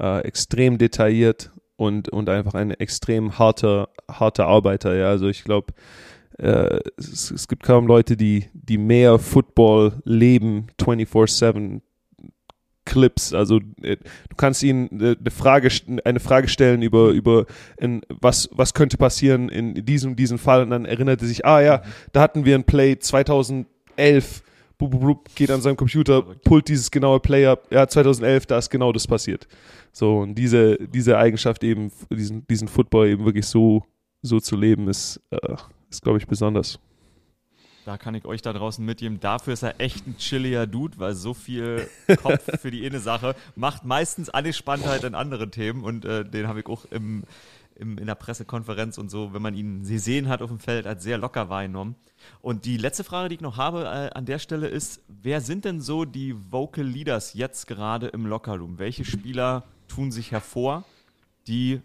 uh, 0.00 0.18
extrem 0.18 0.78
detailliert 0.78 1.50
und, 1.76 2.08
und 2.08 2.28
einfach 2.28 2.54
ein 2.54 2.70
extrem 2.70 3.38
harter, 3.38 3.88
harter 4.08 4.46
Arbeiter. 4.46 4.94
Ja, 4.94 5.08
also 5.08 5.28
ich 5.28 5.44
glaube, 5.44 5.74
äh, 6.38 6.80
es, 6.96 7.30
es, 7.30 7.48
gibt 7.48 7.62
kaum 7.62 7.86
Leute, 7.86 8.16
die, 8.16 8.46
die 8.52 8.78
mehr 8.78 9.18
Football 9.18 10.00
leben, 10.04 10.66
24-7, 10.80 11.80
Clips. 12.84 13.32
Also 13.32 13.60
äh, 13.82 13.96
du 13.96 14.36
kannst 14.36 14.62
ihnen 14.62 15.00
äh, 15.00 15.16
eine 15.18 15.30
Frage, 15.30 15.68
eine 16.04 16.20
Frage 16.20 16.48
stellen 16.48 16.82
über, 16.82 17.10
über 17.10 17.46
in, 17.78 18.02
was, 18.08 18.48
was 18.52 18.74
könnte 18.74 18.96
passieren 18.96 19.48
in 19.48 19.84
diesem, 19.84 20.16
diesem 20.16 20.38
Fall 20.38 20.62
und 20.62 20.70
dann 20.70 20.84
erinnert 20.84 21.22
er 21.22 21.28
sich, 21.28 21.44
ah 21.44 21.60
ja, 21.60 21.82
da 22.12 22.20
hatten 22.20 22.44
wir 22.44 22.54
ein 22.54 22.64
Play 22.64 22.98
2011, 22.98 23.66
blub, 24.76 24.90
blub, 24.90 25.00
blub, 25.00 25.34
geht 25.34 25.50
an 25.50 25.62
seinem 25.62 25.76
Computer, 25.76 26.22
pullt 26.22 26.68
dieses 26.68 26.90
genaue 26.90 27.20
Play 27.20 27.46
ab, 27.46 27.66
ja 27.70 27.86
2011, 27.86 28.46
da 28.46 28.58
ist 28.58 28.70
genau 28.70 28.92
das 28.92 29.06
passiert. 29.06 29.48
So 29.92 30.18
und 30.18 30.34
diese, 30.34 30.76
diese 30.76 31.16
Eigenschaft 31.16 31.64
eben, 31.64 31.90
diesen, 32.10 32.46
diesen 32.46 32.68
Football 32.68 33.08
eben 33.08 33.24
wirklich 33.24 33.46
so, 33.46 33.84
so 34.20 34.40
zu 34.40 34.56
leben, 34.56 34.88
ist, 34.88 35.20
äh, 35.30 35.56
ist 35.96 36.02
glaube 36.02 36.18
ich 36.18 36.26
besonders. 36.26 36.78
Da 37.84 37.98
kann 37.98 38.14
ich 38.14 38.24
euch 38.24 38.40
da 38.40 38.52
draußen 38.52 38.84
mitgeben. 38.84 39.20
Dafür 39.20 39.52
ist 39.52 39.62
er 39.62 39.78
echt 39.78 40.06
ein 40.06 40.16
chilliger 40.16 40.66
Dude, 40.66 40.98
weil 40.98 41.14
so 41.14 41.34
viel 41.34 41.86
Kopf 42.22 42.60
für 42.60 42.70
die 42.70 42.86
eine 42.86 42.98
Sache 42.98 43.36
macht 43.56 43.84
meistens 43.84 44.30
alle 44.30 44.52
Spannheit 44.52 45.04
in 45.04 45.14
anderen 45.14 45.50
Themen 45.50 45.84
und 45.84 46.04
äh, 46.04 46.24
den 46.24 46.48
habe 46.48 46.60
ich 46.60 46.66
auch 46.66 46.86
im, 46.86 47.24
im, 47.74 47.98
in 47.98 48.06
der 48.06 48.14
Pressekonferenz 48.14 48.96
und 48.96 49.10
so, 49.10 49.34
wenn 49.34 49.42
man 49.42 49.54
ihn 49.54 49.82
gesehen 49.86 50.28
hat 50.28 50.40
auf 50.40 50.48
dem 50.48 50.58
Feld, 50.58 50.86
als 50.86 51.02
sehr 51.02 51.18
locker 51.18 51.50
wahrgenommen. 51.50 51.94
Und 52.40 52.64
die 52.64 52.78
letzte 52.78 53.04
Frage, 53.04 53.28
die 53.28 53.34
ich 53.34 53.40
noch 53.42 53.58
habe 53.58 53.84
äh, 53.84 54.16
an 54.16 54.24
der 54.24 54.38
Stelle 54.38 54.68
ist, 54.68 55.02
wer 55.08 55.42
sind 55.42 55.66
denn 55.66 55.82
so 55.82 56.06
die 56.06 56.34
Vocal 56.50 56.86
Leaders 56.86 57.34
jetzt 57.34 57.66
gerade 57.66 58.06
im 58.06 58.24
Lockerroom? 58.24 58.78
Welche 58.78 59.04
Spieler 59.04 59.64
tun 59.88 60.10
sich 60.10 60.32
hervor, 60.32 60.84
die 61.46 61.82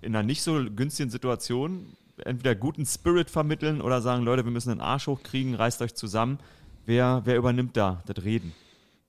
in 0.00 0.16
einer 0.16 0.26
nicht 0.26 0.42
so 0.42 0.64
günstigen 0.74 1.10
Situation 1.10 1.96
entweder 2.24 2.54
guten 2.54 2.86
Spirit 2.86 3.30
vermitteln 3.30 3.80
oder 3.80 4.00
sagen, 4.00 4.24
Leute, 4.24 4.44
wir 4.44 4.52
müssen 4.52 4.70
den 4.70 4.80
Arsch 4.80 5.06
hochkriegen, 5.06 5.54
reißt 5.54 5.82
euch 5.82 5.94
zusammen. 5.94 6.38
Wer, 6.84 7.22
wer 7.24 7.36
übernimmt 7.36 7.76
da 7.76 8.02
das 8.06 8.24
Reden 8.24 8.52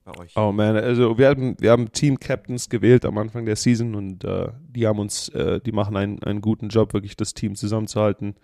bei 0.04 0.18
euch? 0.18 0.36
Oh 0.36 0.52
man, 0.52 0.76
also 0.76 1.16
wir 1.16 1.28
haben, 1.28 1.56
wir 1.60 1.70
haben 1.70 1.92
Team 1.92 2.18
Captains 2.18 2.68
gewählt 2.68 3.04
am 3.04 3.18
Anfang 3.18 3.46
der 3.46 3.56
Season 3.56 3.94
und 3.94 4.24
äh, 4.24 4.48
die 4.68 4.86
haben 4.86 4.98
uns, 4.98 5.28
äh, 5.30 5.60
die 5.60 5.72
machen 5.72 5.96
einen, 5.96 6.22
einen 6.22 6.40
guten 6.40 6.68
Job, 6.68 6.92
wirklich 6.92 7.16
das 7.16 7.34
Team 7.34 7.54
zusammenzuhalten. 7.54 8.34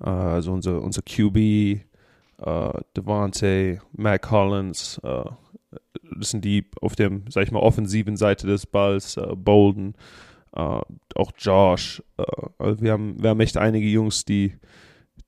Äh, 0.00 0.08
also 0.08 0.52
unser, 0.52 0.82
unser 0.82 1.02
QB, 1.02 1.36
äh, 1.36 1.80
Devante, 2.96 3.80
Mac 3.92 4.22
Collins, 4.22 5.00
äh, 5.02 5.24
das 6.18 6.30
sind 6.30 6.44
die 6.44 6.64
auf 6.80 6.96
dem, 6.96 7.24
sag 7.28 7.44
ich 7.44 7.52
mal, 7.52 7.60
offensiven 7.60 8.16
Seite 8.16 8.46
des 8.46 8.66
Balls, 8.66 9.16
äh, 9.16 9.36
Bolden, 9.36 9.94
Uh, 10.58 10.80
auch 11.14 11.30
Josh. 11.38 12.02
Uh, 12.18 12.24
also 12.58 12.82
wir 12.82 12.90
haben, 12.90 13.22
wir 13.22 13.30
haben 13.30 13.38
echt 13.38 13.56
einige 13.56 13.86
Jungs, 13.86 14.24
die, 14.24 14.54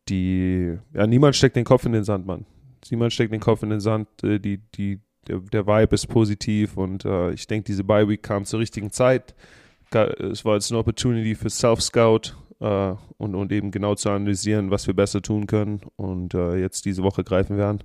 die, 0.08 0.76
ja, 0.92 1.06
niemand 1.06 1.36
steckt 1.36 1.54
den 1.54 1.64
Kopf 1.64 1.86
in 1.86 1.92
den 1.92 2.02
Sand, 2.02 2.26
Mann. 2.26 2.46
Niemand 2.90 3.12
steckt 3.12 3.32
den 3.32 3.40
Kopf 3.40 3.62
in 3.62 3.70
den 3.70 3.78
Sand. 3.78 4.08
Äh, 4.24 4.40
die, 4.40 4.58
die, 4.74 4.98
der, 5.28 5.38
der 5.38 5.66
Vibe 5.68 5.94
ist 5.94 6.08
positiv 6.08 6.76
und 6.76 7.04
uh, 7.04 7.30
ich 7.30 7.46
denke, 7.46 7.66
diese 7.66 7.84
Bye 7.84 8.08
Week 8.08 8.22
kam 8.22 8.44
zur 8.44 8.58
richtigen 8.58 8.90
Zeit. 8.90 9.36
Es 9.92 10.44
war 10.44 10.54
jetzt 10.54 10.70
eine 10.70 10.78
Opportunity 10.78 11.34
für 11.34 11.50
Self-Scout 11.50 12.36
und, 12.60 13.34
und 13.34 13.50
eben 13.50 13.72
genau 13.72 13.96
zu 13.96 14.08
analysieren, 14.08 14.70
was 14.70 14.86
wir 14.86 14.94
besser 14.94 15.20
tun 15.20 15.48
können. 15.48 15.80
Und 15.96 16.32
jetzt 16.32 16.84
diese 16.84 17.02
Woche 17.02 17.24
greifen 17.24 17.56
wir 17.56 17.66
an. 17.66 17.82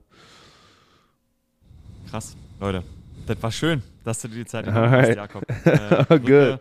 Krass, 2.12 2.38
Leute. 2.60 2.84
Das 3.26 3.42
war 3.42 3.52
schön, 3.52 3.82
dass 4.04 4.22
du 4.22 4.28
dir 4.28 4.36
die 4.36 4.46
Zeit 4.46 4.66
genommen 4.66 4.92
hast, 4.92 5.16
Jakob. 5.16 5.44
Äh, 5.66 6.20
Good 6.20 6.60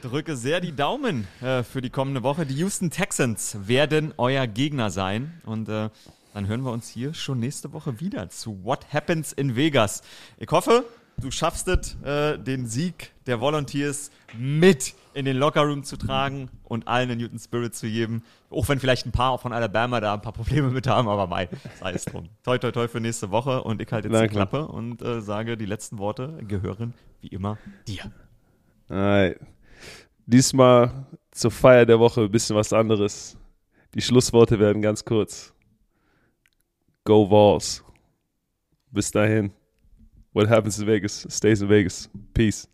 drücke 0.00 0.36
sehr 0.36 0.60
die 0.60 0.74
Daumen 0.74 1.26
äh, 1.40 1.62
für 1.62 1.80
die 1.80 1.90
kommende 1.90 2.22
Woche. 2.22 2.46
Die 2.46 2.54
Houston 2.56 2.90
Texans 2.90 3.56
werden 3.66 4.14
euer 4.16 4.46
Gegner 4.46 4.90
sein. 4.90 5.40
Und 5.44 5.68
äh, 5.68 5.90
dann 6.34 6.46
hören 6.46 6.62
wir 6.62 6.72
uns 6.72 6.88
hier 6.88 7.14
schon 7.14 7.40
nächste 7.40 7.72
Woche 7.72 8.00
wieder 8.00 8.28
zu 8.30 8.64
What 8.64 8.92
Happens 8.92 9.32
in 9.32 9.56
Vegas. 9.56 10.02
Ich 10.38 10.50
hoffe, 10.50 10.84
du 11.18 11.30
schaffst 11.30 11.68
es, 11.68 11.96
äh, 12.02 12.38
den 12.38 12.66
Sieg 12.66 13.12
der 13.26 13.40
Volunteers 13.40 14.10
mit 14.36 14.94
in 15.12 15.24
den 15.24 15.36
Lockerroom 15.36 15.82
zu 15.82 15.96
tragen 15.96 16.48
und 16.64 16.86
allen 16.86 17.08
den 17.08 17.18
Newton 17.18 17.38
Spirit 17.38 17.74
zu 17.74 17.88
geben. 17.88 18.22
Auch 18.48 18.68
wenn 18.68 18.78
vielleicht 18.78 19.06
ein 19.06 19.12
paar 19.12 19.38
von 19.38 19.52
Alabama 19.52 20.00
da 20.00 20.14
ein 20.14 20.22
paar 20.22 20.32
Probleme 20.32 20.70
mit 20.70 20.86
haben, 20.86 21.08
aber 21.08 21.26
mei, 21.26 21.48
sei 21.80 21.92
es 21.92 22.04
drum. 22.04 22.28
toi, 22.44 22.58
toi, 22.58 22.70
toi 22.70 22.88
für 22.88 23.00
nächste 23.00 23.30
Woche 23.30 23.62
und 23.62 23.82
ich 23.82 23.90
halte 23.92 24.08
jetzt 24.08 24.14
Danke. 24.14 24.28
die 24.28 24.34
Klappe 24.34 24.68
und 24.68 25.02
äh, 25.02 25.20
sage, 25.20 25.56
die 25.56 25.66
letzten 25.66 25.98
Worte 25.98 26.38
gehören 26.46 26.94
wie 27.20 27.28
immer 27.28 27.58
dir. 27.86 28.10
Alright. 28.88 29.40
Diesmal 30.32 31.06
zur 31.32 31.50
Feier 31.50 31.84
der 31.84 31.98
Woche 31.98 32.20
ein 32.20 32.30
bisschen 32.30 32.54
was 32.54 32.72
anderes. 32.72 33.36
Die 33.94 34.00
Schlussworte 34.00 34.60
werden 34.60 34.80
ganz 34.80 35.04
kurz. 35.04 35.52
Go 37.02 37.28
Vols. 37.28 37.82
Bis 38.92 39.10
dahin. 39.10 39.50
What 40.32 40.48
happens 40.48 40.78
in 40.78 40.86
Vegas 40.86 41.26
stays 41.28 41.62
in 41.62 41.68
Vegas. 41.68 42.08
Peace. 42.32 42.68